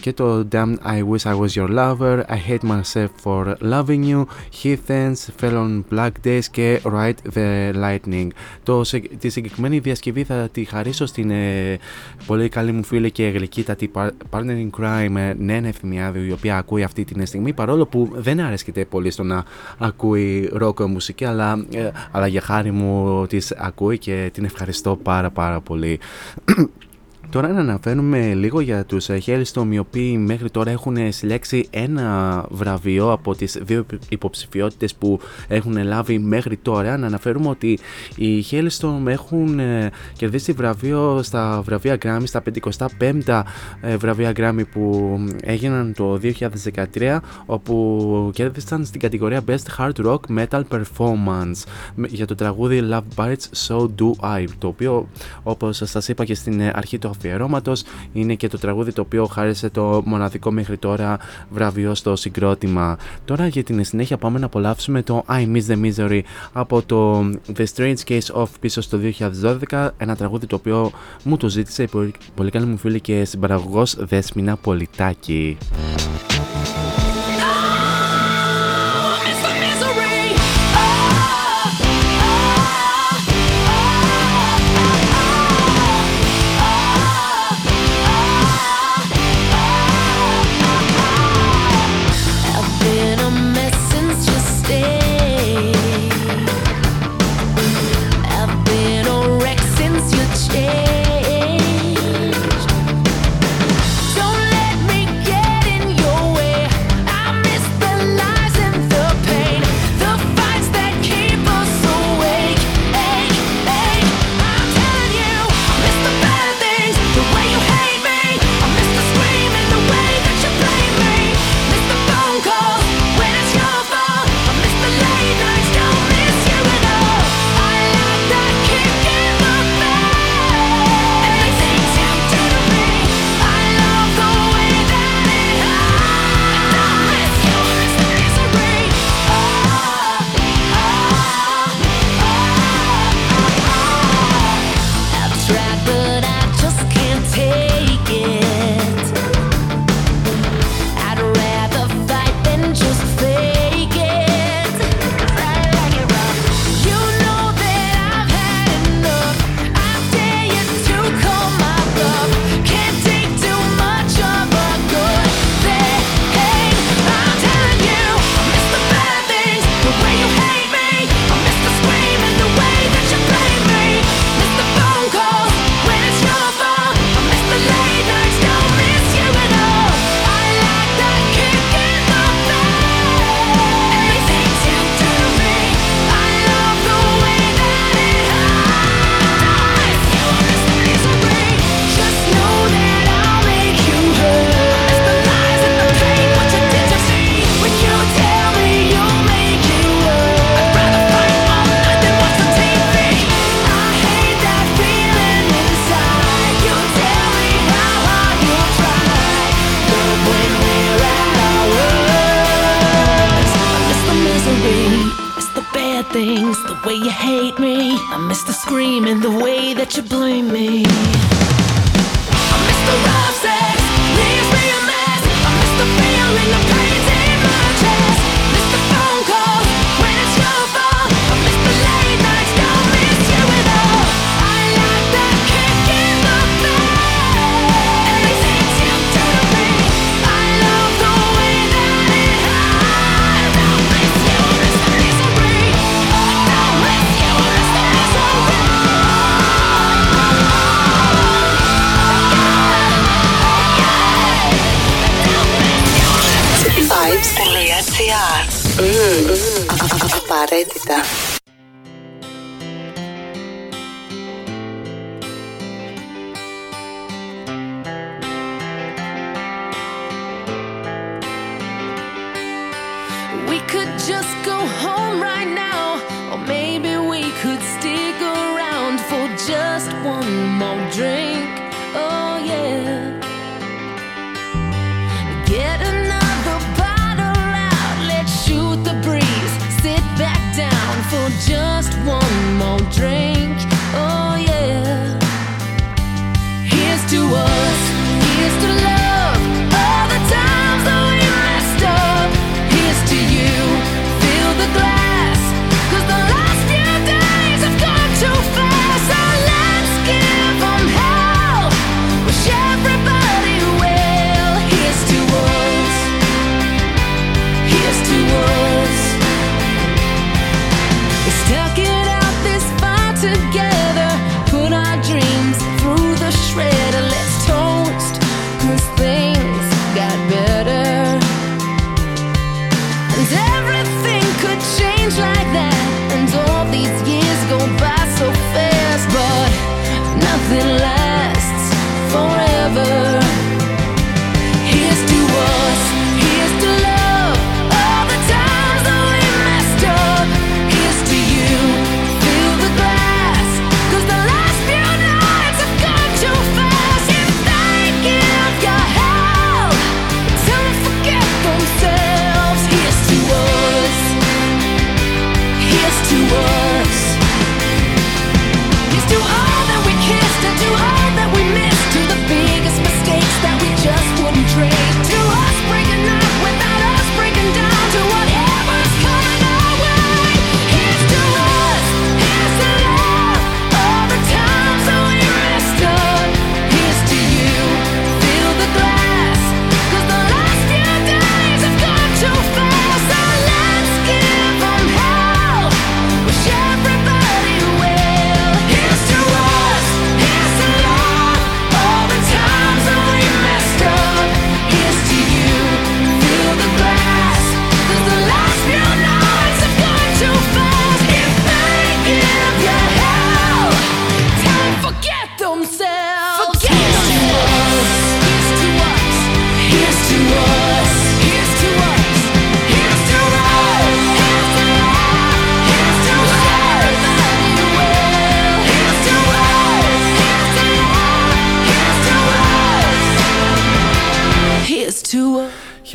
και 0.00 0.12
το 0.12 0.48
Damn 0.52 0.74
I 0.86 1.02
Wish 1.10 1.32
I 1.32 1.38
Was 1.38 1.52
Your 1.54 1.68
Lover, 1.78 2.20
I 2.28 2.50
Hate 2.50 2.68
Myself 2.70 3.08
For 3.24 3.54
Loving 3.72 4.04
You, 4.04 4.24
Heathens, 4.62 5.14
Fell 5.40 5.54
On 5.54 5.82
Black 5.94 6.10
Days 6.24 6.44
και 6.50 6.80
Ride 6.84 7.34
The 7.34 7.71
Lightning. 7.74 8.28
Το, 8.62 8.80
τη 9.18 9.28
συγκεκριμένη 9.28 9.78
διασκευή 9.78 10.24
θα 10.24 10.48
τη 10.52 10.64
χαρίσω 10.64 11.06
στην 11.06 11.30
ε, 11.30 11.78
πολύ 12.26 12.48
καλή 12.48 12.72
μου 12.72 12.84
φίλη 12.84 13.10
και 13.10 13.28
γλυκύτατη 13.28 13.90
partner 14.30 14.68
in 14.70 14.70
crime 14.80 15.16
ε, 15.16 15.34
Νένα 15.38 15.68
Ευθυμιάδη, 15.68 16.26
η 16.26 16.32
οποία 16.32 16.56
ακούει 16.56 16.82
αυτή 16.82 17.04
την 17.04 17.26
στιγμή. 17.26 17.52
Παρόλο 17.52 17.86
που 17.86 18.10
δεν 18.14 18.40
αρέσκεται 18.40 18.84
πολύ 18.84 19.10
στο 19.10 19.22
να 19.22 19.44
ακούει 19.78 20.50
ροκ 20.52 20.80
μουσική, 20.80 21.24
αλλά, 21.24 21.64
ε, 21.74 21.90
αλλά 22.10 22.26
για 22.26 22.40
χάρη 22.40 22.70
μου 22.70 23.26
της 23.26 23.52
ακούει 23.52 23.98
και 23.98 24.30
την 24.32 24.44
ευχαριστώ 24.44 24.96
πάρα 24.96 25.30
πάρα 25.30 25.60
πολύ. 25.60 26.00
Τώρα 27.32 27.48
να 27.48 27.60
αναφέρουμε 27.60 28.34
λίγο 28.34 28.60
για 28.60 28.84
τους 28.84 29.08
ε, 29.08 29.18
Χέλιστομ 29.18 29.72
οι 29.72 29.78
οποίοι 29.78 30.16
μέχρι 30.26 30.50
τώρα 30.50 30.70
έχουν 30.70 30.96
ε, 30.96 31.10
συλλέξει 31.10 31.66
ένα 31.70 32.44
βραβείο 32.50 33.12
από 33.12 33.34
τις 33.34 33.58
δύο 33.62 33.86
υποψηφιότητες 34.08 34.94
που 34.94 35.20
έχουν 35.48 35.76
ε, 35.76 35.82
λάβει 35.82 36.18
μέχρι 36.18 36.56
τώρα. 36.56 36.96
Να 36.96 37.06
αναφέρουμε 37.06 37.48
ότι 37.48 37.78
οι 38.16 38.40
Χέλιστομ 38.40 39.08
έχουν 39.08 39.60
κερδίσει 40.16 40.52
βραβείο 40.52 41.22
στα 41.22 41.62
βραβεία 41.64 41.98
Grammy, 42.02 42.22
στα 42.24 42.42
55 43.24 43.42
βραβεία 43.96 44.32
Grammy 44.36 44.62
που 44.72 45.18
έγιναν 45.42 45.92
το 45.96 46.20
2013 46.94 47.18
όπου 47.46 48.30
κέρδισαν 48.34 48.84
στην 48.84 49.00
κατηγορία 49.00 49.44
Best 49.46 49.78
Hard 49.78 50.06
Rock 50.06 50.20
Metal 50.38 50.62
Performance 50.70 51.62
για 52.08 52.26
το 52.26 52.34
τραγούδι 52.34 52.88
Love 52.90 53.24
Bites 53.24 53.66
So 53.66 53.76
Do 53.78 54.10
I 54.20 54.44
το 54.58 54.66
οποίο 54.66 55.08
όπως 55.42 55.82
σας 55.84 56.08
είπα 56.08 56.24
και 56.24 56.34
στην 56.34 56.62
αρχή 56.72 56.98
του 56.98 57.08
είναι 58.12 58.34
και 58.34 58.48
το 58.48 58.58
τραγούδι 58.58 58.92
το 58.92 59.00
οποίο 59.00 59.26
χάρισε 59.26 59.70
το 59.70 60.02
μοναδικό 60.04 60.50
μέχρι 60.50 60.76
τώρα 60.76 61.18
βραβείο 61.50 61.94
στο 61.94 62.16
συγκρότημα. 62.16 62.96
Τώρα 63.24 63.46
για 63.46 63.62
την 63.62 63.84
συνέχεια 63.84 64.16
πάμε 64.16 64.38
να 64.38 64.46
απολαύσουμε 64.46 65.02
το 65.02 65.24
I 65.28 65.46
Miss 65.52 65.62
the 65.68 65.82
Misery 65.84 66.20
από 66.52 66.82
το 66.82 67.30
The 67.56 67.64
Strange 67.74 67.96
Case 68.08 68.34
of 68.34 68.46
πίσω 68.60 68.80
στο 68.80 68.98
2012 69.70 69.88
ένα 69.96 70.16
τραγούδι 70.16 70.46
το 70.46 70.56
οποίο 70.56 70.90
μου 71.24 71.36
το 71.36 71.48
ζήτησε 71.48 71.82
η 71.82 71.88
πολύ 72.34 72.50
καλή 72.50 72.66
μου 72.66 72.76
φίλη 72.76 73.00
και 73.00 73.24
συμπαραγωγός 73.24 73.96
Δέσμινα 73.98 74.56
Πολιτάκη. 74.56 75.56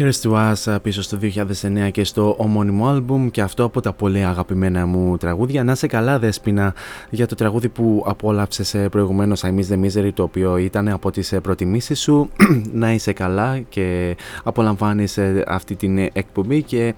Here's 0.07 0.29
to 0.29 0.53
Us 0.53 0.81
πίσω 0.81 1.01
στο 1.01 1.17
2009 1.21 1.91
και 1.91 2.03
στο 2.03 2.35
ομώνυμο 2.37 2.87
άλμπουμ 2.87 3.29
και 3.29 3.41
αυτό 3.41 3.63
από 3.63 3.81
τα 3.81 3.93
πολύ 3.93 4.25
αγαπημένα 4.25 4.85
μου 4.85 5.17
τραγούδια. 5.17 5.63
Να 5.63 5.75
σε 5.75 5.87
καλά 5.87 6.19
Δέσποινα 6.19 6.73
για 7.09 7.27
το 7.27 7.35
τραγούδι 7.35 7.69
που 7.69 8.03
απόλαυσες 8.07 8.75
προηγουμένως 8.91 9.43
I 9.43 9.47
Miss 9.47 9.73
the 9.73 9.85
Misery 9.85 10.09
το 10.13 10.23
οποίο 10.23 10.57
ήταν 10.57 10.87
από 10.87 11.11
τις 11.11 11.33
προτιμήσεις 11.41 11.99
σου. 11.99 12.29
να 12.73 12.93
είσαι 12.93 13.13
καλά 13.13 13.59
και 13.59 14.17
απολαμβάνεις 14.43 15.19
αυτή 15.47 15.75
την 15.75 15.97
εκπομπή 15.97 16.63
και 16.63 16.93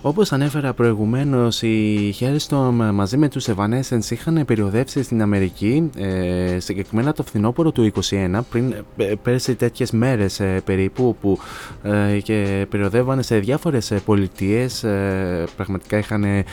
όπως 0.00 0.32
ανέφερα 0.32 0.72
προηγουμένως 0.72 1.62
οι 1.62 2.14
Hellstorm 2.20 2.90
μαζί 2.92 3.16
με 3.16 3.28
τους 3.28 3.48
Evanescence 3.48 4.10
είχαν 4.10 4.44
περιοδεύσει 4.44 5.02
στην 5.02 5.22
Αμερική 5.22 5.90
ε, 5.96 6.58
συγκεκριμένα 6.58 7.12
το 7.12 7.22
φθινόπωρο 7.22 7.72
του 7.72 7.92
2021 8.10 8.40
πριν 8.50 8.74
ε, 8.96 9.12
πέρσι 9.22 9.54
τέτοιες 9.54 9.90
μέρες 9.90 10.40
ε, 10.40 10.60
περίπου 10.64 11.16
που 11.20 11.38
ε, 11.82 12.20
και 12.20 12.47
περιοδεύανε 12.68 13.22
σε 13.22 13.38
διάφορες 13.38 13.90
ε, 13.90 14.00
πολιτείες 14.04 14.84
ε, 14.84 15.44
πραγματικά 15.56 15.98
είχαν 15.98 16.24
ε, 16.24 16.44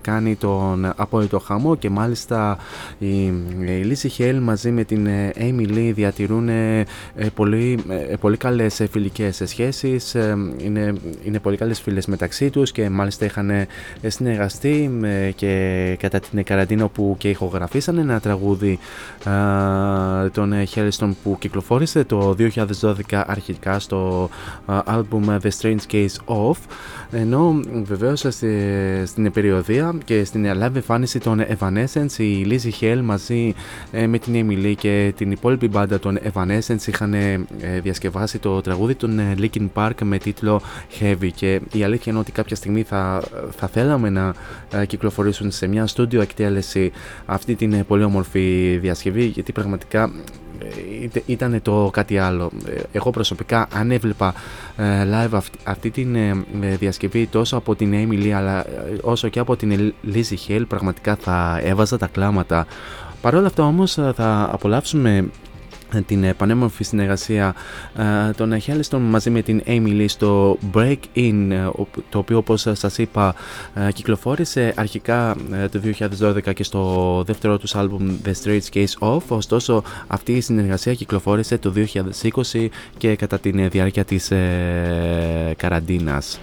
κάνει 0.00 0.36
τον 0.36 0.92
απόλυτο 0.96 1.38
χαμό 1.38 1.76
και 1.76 1.90
μάλιστα 1.90 2.58
η, 2.98 3.24
η 3.26 3.92
Lizzie 3.92 4.20
Hale 4.20 4.38
μαζί 4.40 4.70
με 4.70 4.84
την 4.84 5.06
ε, 5.06 5.32
Amy 5.38 5.68
Lee 5.68 5.90
διατηρούν 5.94 6.48
ε, 6.48 6.84
ε, 7.14 7.26
πολύ, 7.34 7.78
ε, 7.88 8.16
πολύ 8.16 8.36
καλές 8.36 8.80
ε, 8.80 8.86
φιλικές 8.86 9.40
ε, 9.40 9.46
σχέσεις 9.46 10.14
ε, 10.14 10.36
είναι, 10.56 10.94
είναι 11.24 11.38
πολύ 11.38 11.56
καλές 11.56 11.80
φίλες 11.80 12.06
μεταξύ 12.06 12.50
τους 12.50 12.72
και 12.72 12.88
μάλιστα 12.90 13.24
είχαν 13.24 13.50
ε, 13.50 13.66
συνεργαστεί 14.06 14.98
ε, 15.02 15.30
και 15.30 15.96
κατά 16.00 16.20
την 16.20 16.44
καραντίνα 16.44 16.88
που 16.88 17.14
και 17.18 17.28
ηχογραφήσαν 17.28 17.98
ένα 17.98 18.20
τραγούδι 18.20 18.78
ε, 19.24 20.28
των 20.28 20.52
ε, 20.52 20.66
Hellstorm 20.74 21.12
που 21.22 21.36
κυκλοφόρησε 21.38 22.04
το 22.04 22.36
2012 22.80 22.92
αρχικά 23.26 23.78
στο 23.78 24.28
ε, 24.68 24.78
album 24.86 25.38
The 25.40 25.50
Strange 25.60 25.92
Case 25.92 26.16
Of 26.26 26.56
ενώ 27.14 27.60
βεβαίως 27.82 28.26
στη, 28.28 28.58
στην 29.04 29.32
περιοδία 29.32 29.94
και 30.04 30.24
στην 30.24 30.46
live 30.46 30.74
εμφάνιση 30.74 31.18
των 31.18 31.44
Evanescence 31.58 32.18
η 32.18 32.46
Lizzie 32.48 32.84
Hale 32.84 33.00
μαζί 33.02 33.54
ε, 33.92 34.06
με 34.06 34.18
την 34.18 34.34
Emily 34.34 34.74
και 34.78 35.12
την 35.16 35.30
υπόλοιπη 35.30 35.68
μπάντα 35.68 35.98
των 35.98 36.18
Evanescence 36.32 36.86
είχαν 36.86 37.14
ε, 37.14 37.46
διασκευάσει 37.82 38.38
το 38.38 38.60
τραγούδι 38.60 38.94
των 38.94 39.18
ε, 39.18 39.34
Linkin 39.38 39.68
Park 39.74 39.94
με 40.02 40.18
τίτλο 40.18 40.60
Heavy. 41.00 41.28
Και 41.34 41.60
η 41.72 41.84
αλήθεια 41.84 42.12
είναι 42.12 42.20
ότι 42.20 42.32
κάποια 42.32 42.56
στιγμή 42.56 42.82
θα, 42.82 43.22
θα 43.50 43.66
θέλαμε 43.66 44.10
να 44.10 44.34
ε, 44.72 44.86
κυκλοφορήσουν 44.86 45.50
σε 45.50 45.66
μια 45.66 45.86
στούντιο 45.86 46.20
εκτέλεση 46.20 46.92
αυτή 47.26 47.54
την 47.54 47.72
ε, 47.72 47.82
πολύ 47.82 48.04
όμορφη 48.04 48.78
διασκευή 48.80 49.24
γιατί 49.24 49.52
πραγματικά 49.52 50.02
ε, 50.02 50.53
ήταν 51.26 51.62
το 51.62 51.90
κάτι 51.92 52.18
άλλο. 52.18 52.50
Ε, 52.66 52.80
Εγώ 52.92 53.10
προσωπικά 53.10 53.68
αν 53.72 53.90
έβλεπα 53.90 54.34
ε, 54.76 55.04
live 55.04 55.32
αυτή, 55.32 55.58
αυτή 55.64 55.90
την 55.90 56.14
ε, 56.14 56.44
ε, 56.60 56.76
διασκευή 56.76 57.26
τόσο 57.26 57.56
από 57.56 57.74
την 57.74 57.92
Amy 57.94 58.24
Lee 58.24 58.30
αλλά 58.30 58.60
ε, 58.60 58.98
όσο 59.02 59.28
και 59.28 59.38
από 59.38 59.56
την 59.56 59.94
Lizzie 60.12 60.50
Hale 60.50 60.64
πραγματικά 60.68 61.16
θα 61.16 61.60
έβαζα 61.62 61.98
τα 61.98 62.06
κλάματα. 62.06 62.66
Παρ' 63.20 63.34
όλα 63.34 63.46
αυτά 63.46 63.62
όμως 63.62 63.98
ε, 63.98 64.12
θα 64.16 64.48
απολαύσουμε 64.52 65.30
την 66.02 66.24
ε, 66.24 66.32
πανέμορφη 66.34 66.84
συνεργασία 66.84 67.54
ε, 68.28 68.30
των 68.32 68.52
Hellstorm 68.66 68.98
μαζί 69.00 69.30
με 69.30 69.42
την 69.42 69.62
Amy 69.66 69.88
Lee 70.00 70.04
στο 70.08 70.58
Break 70.74 70.96
In 71.14 71.48
ε, 71.50 71.56
ο- 71.64 71.86
το 72.08 72.18
οποίο 72.18 72.36
όπως 72.38 72.66
σας 72.72 72.98
είπα 72.98 73.34
ε, 73.74 73.92
κυκλοφόρησε 73.92 74.72
αρχικά 74.76 75.36
ε, 75.52 75.68
το 75.68 75.80
2012 76.20 76.54
και 76.54 76.64
στο 76.64 77.22
δεύτερο 77.26 77.58
τους 77.58 77.74
άλμπουμ 77.74 78.16
The 78.24 78.32
Straight 78.44 78.74
Case 78.74 79.08
Off 79.14 79.22
ωστόσο 79.28 79.82
αυτή 80.06 80.32
η 80.32 80.40
συνεργασία 80.40 80.94
κυκλοφόρησε 80.94 81.58
το 81.58 81.72
2020 82.52 82.66
και 82.96 83.16
κατά 83.16 83.38
τη 83.38 83.68
διάρκεια 83.68 84.04
της 84.04 84.30
ε, 84.30 85.54
καραντίνας. 85.56 86.40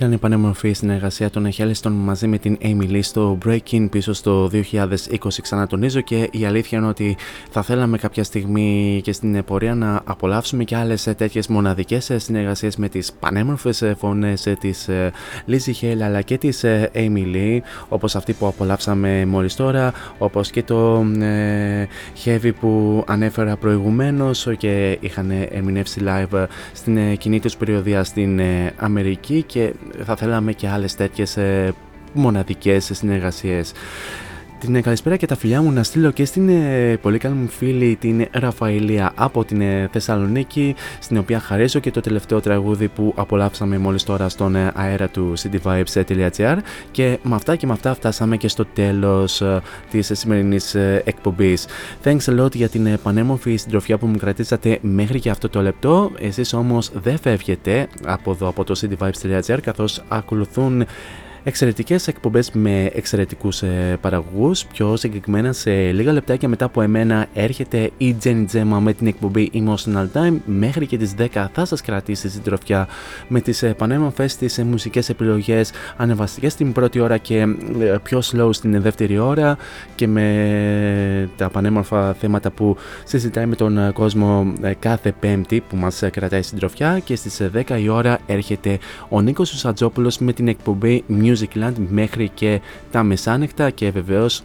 Ήταν 0.00 0.12
η 0.12 0.18
πανέμορφη 0.18 0.72
συνεργασία 0.72 1.30
των 1.30 1.48
Hellston 1.56 1.90
μαζί 1.90 2.26
με 2.26 2.38
την 2.38 2.58
Amy 2.62 2.90
Lee 2.90 3.02
στο 3.02 3.38
Breaking 3.44 3.90
πίσω 3.90 4.12
στο 4.12 4.50
2020 4.52 4.86
ξανατονίζω 5.42 6.00
και 6.00 6.28
η 6.32 6.44
αλήθεια 6.44 6.78
είναι 6.78 6.86
ότι 6.86 7.16
θα 7.50 7.62
θέλαμε 7.62 7.98
κάποια 7.98 8.24
στιγμή 8.24 9.00
και 9.04 9.12
στην 9.12 9.44
πορεία 9.44 9.74
να 9.74 10.00
απολαύσουμε 10.04 10.64
και 10.64 10.76
άλλες 10.76 11.06
ε, 11.06 11.14
τέτοιες 11.14 11.46
μοναδικές 11.46 12.10
ε, 12.10 12.18
συνεργασίες 12.18 12.76
με 12.76 12.88
τις 12.88 13.12
πανέμορφες 13.12 13.82
ε, 13.82 13.94
φωνές 13.98 14.46
ε, 14.46 14.56
της 14.60 14.88
ε, 14.88 15.12
Lizzie 15.48 15.84
Hale 15.84 16.00
αλλά 16.02 16.22
και 16.22 16.38
της 16.38 16.64
ε, 16.64 16.90
Amy 16.94 17.34
Lee 17.34 17.58
όπως 17.88 18.16
αυτή 18.16 18.32
που 18.32 18.46
απολαύσαμε 18.46 19.24
μόλις 19.26 19.54
τώρα 19.56 19.92
όπως 20.18 20.50
και 20.50 20.62
το 20.62 21.06
ε, 21.20 21.86
Heavy 22.24 22.50
που 22.60 23.04
ανέφερα 23.06 23.56
προηγουμένως 23.56 24.48
και 24.58 24.98
είχαν 25.00 25.30
ερμηνεύσει 25.50 26.00
live 26.04 26.38
ε, 26.38 26.44
στην 26.72 26.96
ε, 26.96 27.14
κοινή 27.14 27.40
τους 27.40 27.56
περιοδία 27.56 28.04
στην 28.04 28.38
ε, 28.38 28.72
Αμερική 28.76 29.42
και 29.42 29.72
θα 30.04 30.16
θέλαμε 30.16 30.52
και 30.52 30.68
άλλες 30.68 30.94
τέτοιες 30.94 31.36
ε, 31.36 31.74
μοναδικές 32.12 32.90
συνεργασίες. 32.92 33.72
Την 34.60 34.74
ε, 34.74 34.80
καλησπέρα 34.80 35.16
και 35.16 35.26
τα 35.26 35.36
φιλιά 35.36 35.62
μου 35.62 35.72
να 35.72 35.82
στείλω 35.82 36.10
και 36.10 36.24
στην 36.24 36.48
ε, 36.48 36.96
πολύ 37.02 37.18
καλή 37.18 37.34
μου 37.34 37.48
φίλη 37.48 37.96
την 37.96 38.26
Ραφαηλία 38.30 39.12
από 39.14 39.44
την 39.44 39.60
ε, 39.60 39.88
Θεσσαλονίκη 39.92 40.74
στην 41.00 41.18
οποία 41.18 41.40
χαρίζω 41.40 41.80
και 41.80 41.90
το 41.90 42.00
τελευταίο 42.00 42.40
τραγούδι 42.40 42.88
που 42.88 43.12
απολαύσαμε 43.16 43.78
μόλις 43.78 44.02
τώρα 44.02 44.28
στον 44.28 44.54
ε, 44.54 44.72
αέρα 44.74 45.08
του 45.08 45.32
cityvibes.gr 45.36 46.56
και 46.90 47.18
με 47.22 47.34
αυτά 47.34 47.56
και 47.56 47.66
με 47.66 47.72
αυτά 47.72 47.94
φτάσαμε 47.94 48.36
και 48.36 48.48
στο 48.48 48.64
τέλος 48.64 49.40
ε, 49.40 49.60
της 49.90 50.10
σημερινής 50.12 50.74
ε, 50.74 51.02
εκπομπής. 51.04 51.66
Thanks 52.04 52.24
a 52.24 52.40
lot 52.40 52.54
για 52.54 52.68
την 52.68 52.86
ε, 52.86 52.96
πανέμορφη 53.02 53.56
συντροφιά 53.56 53.98
που 53.98 54.06
μου 54.06 54.16
κρατήσατε 54.16 54.78
μέχρι 54.80 55.20
και 55.20 55.30
αυτό 55.30 55.48
το 55.48 55.62
λεπτό. 55.62 56.10
Εσείς 56.18 56.52
όμως 56.52 56.90
δεν 56.94 57.18
φεύγετε 57.18 57.88
από 58.04 58.30
εδώ 58.30 58.48
από 58.48 58.64
το 58.64 58.80
cityvibes.gr 58.80 59.58
καθώς 59.62 60.02
ακολουθούν 60.08 60.86
Εξαιρετικές 61.42 62.08
εκπομπές 62.08 62.50
με 62.50 62.90
εξαιρετικούς 62.94 63.62
ε, 63.62 63.98
παραγωγούς. 64.00 64.64
Πιο 64.64 64.96
συγκεκριμένα 64.96 65.52
σε 65.52 65.70
λίγα 65.70 66.12
λεπτάκια 66.12 66.48
μετά 66.48 66.64
από 66.64 66.82
εμένα 66.82 67.26
έρχεται 67.34 67.90
η 67.98 68.16
Jenny 68.24 68.44
Gemma 68.52 68.78
με 68.80 68.92
την 68.92 69.06
εκπομπή 69.06 69.50
Emotional 69.54 70.06
Time. 70.12 70.36
Μέχρι 70.44 70.86
και 70.86 70.96
τις 70.96 71.14
10 71.18 71.46
θα 71.52 71.64
σας 71.64 71.80
κρατήσει 71.80 72.28
στην 72.28 72.42
τροφιά 72.42 72.88
με 73.28 73.40
τις 73.40 73.62
ε, 73.62 73.74
πανέμορφες 73.74 74.36
τις 74.36 74.58
ε, 74.58 74.64
μουσικές 74.64 75.08
επιλογές 75.08 75.70
ανεβαστικές 75.96 76.52
στην 76.52 76.72
πρώτη 76.72 77.00
ώρα 77.00 77.16
και 77.16 77.36
ε, 77.80 77.96
πιο 78.02 78.20
slow 78.32 78.48
στην 78.50 78.82
δεύτερη 78.82 79.18
ώρα 79.18 79.56
και 79.94 80.06
με 80.06 81.28
τα 81.36 81.48
πανέμορφα 81.48 82.14
θέματα 82.14 82.50
που 82.50 82.76
συζητάει 83.04 83.46
με 83.46 83.56
τον 83.56 83.78
ε, 83.78 83.90
κόσμο 83.92 84.52
ε, 84.62 84.74
κάθε 84.78 85.12
πέμπτη 85.20 85.62
που 85.68 85.76
μας 85.76 86.02
ε, 86.02 86.10
κρατάει 86.10 86.42
στην 86.42 86.58
τροφιά 86.58 86.98
και 86.98 87.16
στις 87.16 87.40
ε, 87.40 87.50
10 87.68 87.80
η 87.80 87.88
ώρα 87.88 88.18
έρχεται 88.26 88.78
ο 89.08 89.20
Νίκος 89.20 89.48
Σουσατζόπουλος 89.48 90.18
με 90.18 90.32
την 90.32 90.48
εκπομπή 90.48 91.04
Musicland 91.32 91.72
μέχρι 91.88 92.28
και 92.34 92.60
τα 92.90 93.02
μεσάνυχτα 93.02 93.70
και 93.70 93.90
βεβαίως 93.90 94.42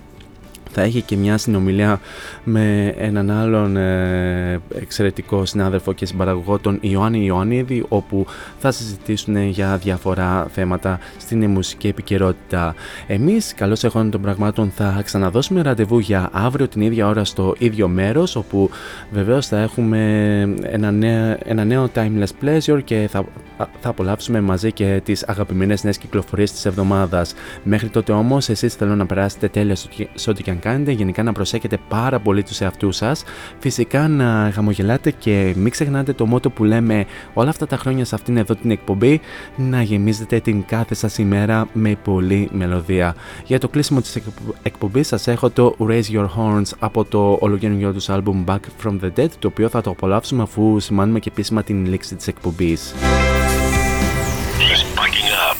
θα 0.77 0.81
έχει 0.81 1.01
και 1.01 1.15
μια 1.17 1.37
συνομιλία 1.37 1.99
με 2.43 2.93
έναν 2.97 3.31
άλλον 3.31 3.77
ε, 3.77 4.59
εξαιρετικό 4.75 5.45
συνάδελφο 5.45 5.93
και 5.93 6.05
συμπαραγωγό 6.05 6.59
τον 6.59 6.77
Ιωάννη 6.81 7.25
Ιωαννίδη 7.25 7.85
όπου 7.87 8.25
θα 8.59 8.71
συζητήσουν 8.71 9.37
για 9.47 9.77
διάφορα 9.77 10.47
θέματα 10.51 10.99
στην 11.17 11.49
μουσική 11.49 11.87
επικαιρότητα. 11.87 12.75
Εμείς 13.07 13.53
καλώς 13.53 13.83
εχόντων 13.83 14.11
των 14.11 14.21
πραγμάτων 14.21 14.71
θα 14.75 15.01
ξαναδώσουμε 15.03 15.61
ραντεβού 15.61 15.99
για 15.99 16.29
αύριο 16.31 16.67
την 16.67 16.81
ίδια 16.81 17.07
ώρα 17.07 17.23
στο 17.23 17.55
ίδιο 17.57 17.87
μέρος 17.87 18.35
όπου 18.35 18.69
βεβαίως 19.11 19.47
θα 19.47 19.57
έχουμε 19.59 19.99
ένα 20.61 20.91
νέο, 20.91 21.37
ένα 21.45 21.63
νέο 21.63 21.89
timeless 21.95 22.43
pleasure 22.45 22.79
και 22.83 23.07
θα, 23.11 23.25
θα 23.57 23.89
απολαύσουμε 23.89 24.41
μαζί 24.41 24.71
και 24.71 25.01
τις 25.03 25.23
αγαπημένες 25.27 25.83
νέες 25.83 25.97
κυκλοφορίες 25.97 26.51
της 26.51 26.65
εβδομάδας. 26.65 27.33
Μέχρι 27.63 27.89
τότε 27.89 28.11
όμως 28.11 28.49
εσείς 28.49 28.73
θέλω 28.73 28.95
να 28.95 29.05
περάσετε 29.05 29.47
τέλεια 29.47 29.75
στο- 29.75 29.89
σε 30.13 30.29
ό,τι 30.29 30.43
και 30.43 30.49
αν 30.49 30.59
κάνετε, 30.65 30.91
γενικά 30.91 31.23
να 31.23 31.31
προσέχετε 31.31 31.77
πάρα 31.87 32.19
πολύ 32.19 32.43
τους 32.43 32.61
εαυτούς 32.61 32.95
σας, 32.95 33.23
φυσικά 33.59 34.07
να 34.07 34.51
χαμογελάτε 34.53 35.11
και 35.11 35.53
μην 35.55 35.71
ξεχνάτε 35.71 36.13
το 36.13 36.25
μότο 36.25 36.49
που 36.49 36.63
λέμε 36.63 37.05
όλα 37.33 37.49
αυτά 37.49 37.67
τα 37.67 37.77
χρόνια 37.77 38.05
σε 38.05 38.15
αυτήν 38.15 38.37
εδώ 38.37 38.55
την 38.55 38.71
εκπομπή, 38.71 39.21
να 39.55 39.81
γεμίζετε 39.81 40.39
την 40.39 40.65
κάθε 40.65 40.95
σας 40.95 41.17
ημέρα 41.17 41.67
με 41.73 41.97
πολλή 42.03 42.49
μελωδία. 42.51 43.15
Για 43.45 43.59
το 43.59 43.67
κλείσιμο 43.67 44.01
της 44.01 44.15
εκπο- 44.15 44.55
εκπομπής 44.63 45.07
σας 45.07 45.27
έχω 45.27 45.49
το 45.49 45.75
Raise 45.79 46.11
Your 46.11 46.27
Horns 46.37 46.69
από 46.79 47.05
το 47.05 47.37
ολοκαινούργιο 47.41 47.93
τους 47.93 48.09
άλμπουμ 48.09 48.43
Back 48.47 48.59
From 48.83 48.99
The 49.03 49.19
Dead, 49.19 49.29
το 49.39 49.47
οποίο 49.47 49.69
θα 49.69 49.81
το 49.81 49.89
απολαύσουμε 49.89 50.43
αφού 50.43 50.79
σημάνουμε 50.79 51.19
και 51.19 51.29
επίσημα 51.31 51.63
την 51.63 51.85
λήξη 51.85 52.15
της 52.15 52.27
εκπομπής. 52.27 52.93
He's 54.59 54.83
packing 54.99 55.29
up 55.49 55.59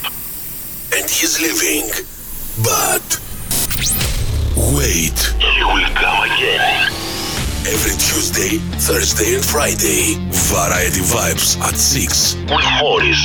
and 0.98 1.06
he's 1.18 1.34
leaving. 1.44 1.88
But 2.69 3.07
wait, 4.77 5.19
he 5.39 5.62
will 5.73 5.90
come 6.02 6.20
again. 6.31 6.62
Every 7.74 7.94
Tuesday, 8.09 8.52
Thursday, 8.86 9.31
and 9.36 9.44
Friday, 9.44 10.02
Variety 10.52 11.02
Vibes 11.15 11.48
at 11.69 11.77
6 11.77 12.35
with 12.51 12.69
Morris. 12.81 13.23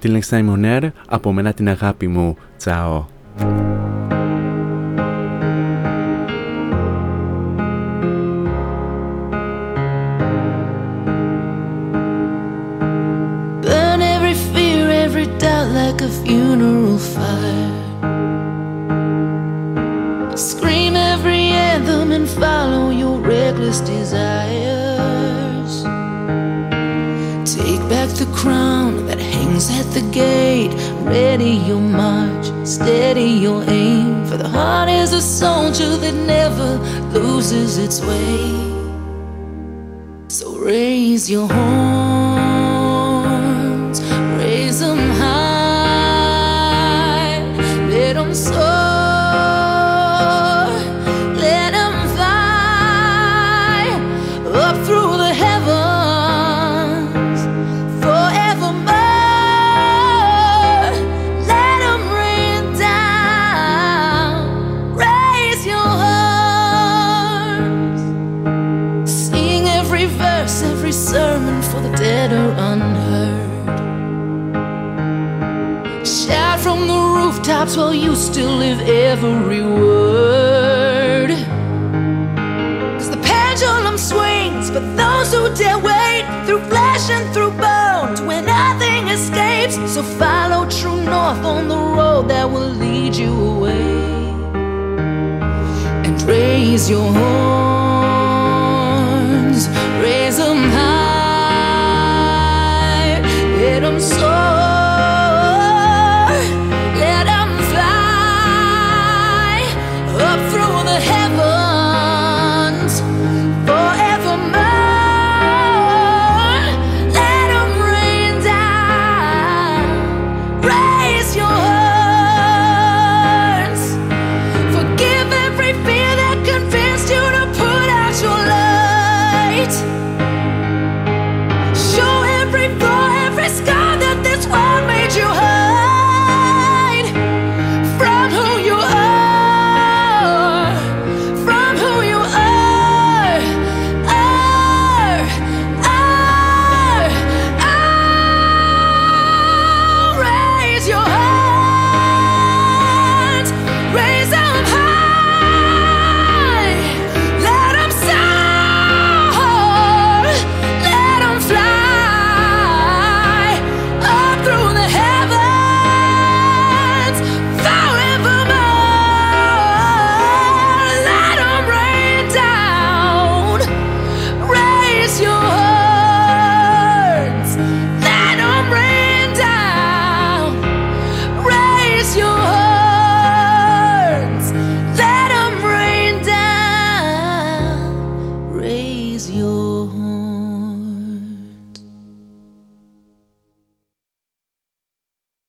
Till 0.00 0.12
next 0.12 0.30
time 0.30 0.48
on 0.50 0.64
air, 0.64 0.92
από 1.08 1.32
μένα 1.32 1.52
την 1.52 1.68
αγάπη 1.68 2.06
μου. 2.06 2.36
Τσάω. 2.56 3.04
Burn 13.62 14.00
every 14.14 14.36
fear, 14.52 14.84
every 15.04 15.26
doubt 15.42 15.68
like 15.80 16.00
a 16.08 16.10
funeral 16.20 16.98
fire. 17.12 17.49
and 22.13 22.27
follow 22.27 22.89
your 22.89 23.19
reckless 23.19 23.79
desires. 23.81 25.83
Take 27.55 27.81
back 27.89 28.09
the 28.09 28.29
crown 28.33 29.05
that 29.07 29.19
hangs 29.19 29.69
at 29.79 29.85
the 29.93 30.01
gate. 30.11 30.73
Ready 31.01 31.55
your 31.69 31.81
march, 31.81 32.45
steady 32.67 33.31
your 33.45 33.63
aim. 33.69 34.25
For 34.25 34.37
the 34.37 34.47
heart 34.47 34.89
is 34.89 35.13
a 35.13 35.21
soldier 35.21 35.97
that 35.97 36.13
never 36.13 36.77
loses 37.17 37.77
its 37.77 38.01
way. 38.01 38.51
So 40.27 40.57
raise 40.57 41.29
your 41.29 41.47
horns, 41.47 42.60
every 79.11 79.61
word. 79.61 81.31
Cause 82.97 83.09
the 83.09 83.17
pendulum 83.17 83.97
swings, 83.97 84.71
but 84.71 84.85
those 84.95 85.33
who 85.33 85.53
dare 85.53 85.77
wait 85.77 86.23
through 86.45 86.63
flesh 86.71 87.09
and 87.09 87.25
through 87.33 87.51
bones 87.51 88.21
where 88.21 88.41
nothing 88.41 89.09
escapes. 89.09 89.75
So 89.93 90.01
follow 90.01 90.61
true 90.69 91.03
north 91.03 91.43
on 91.43 91.67
the 91.67 91.81
road 91.97 92.29
that 92.29 92.49
will 92.49 92.71
lead 92.83 93.13
you 93.13 93.33
away. 93.53 93.99
And 96.05 96.21
raise 96.21 96.89
your 96.89 97.11
home 97.11 97.50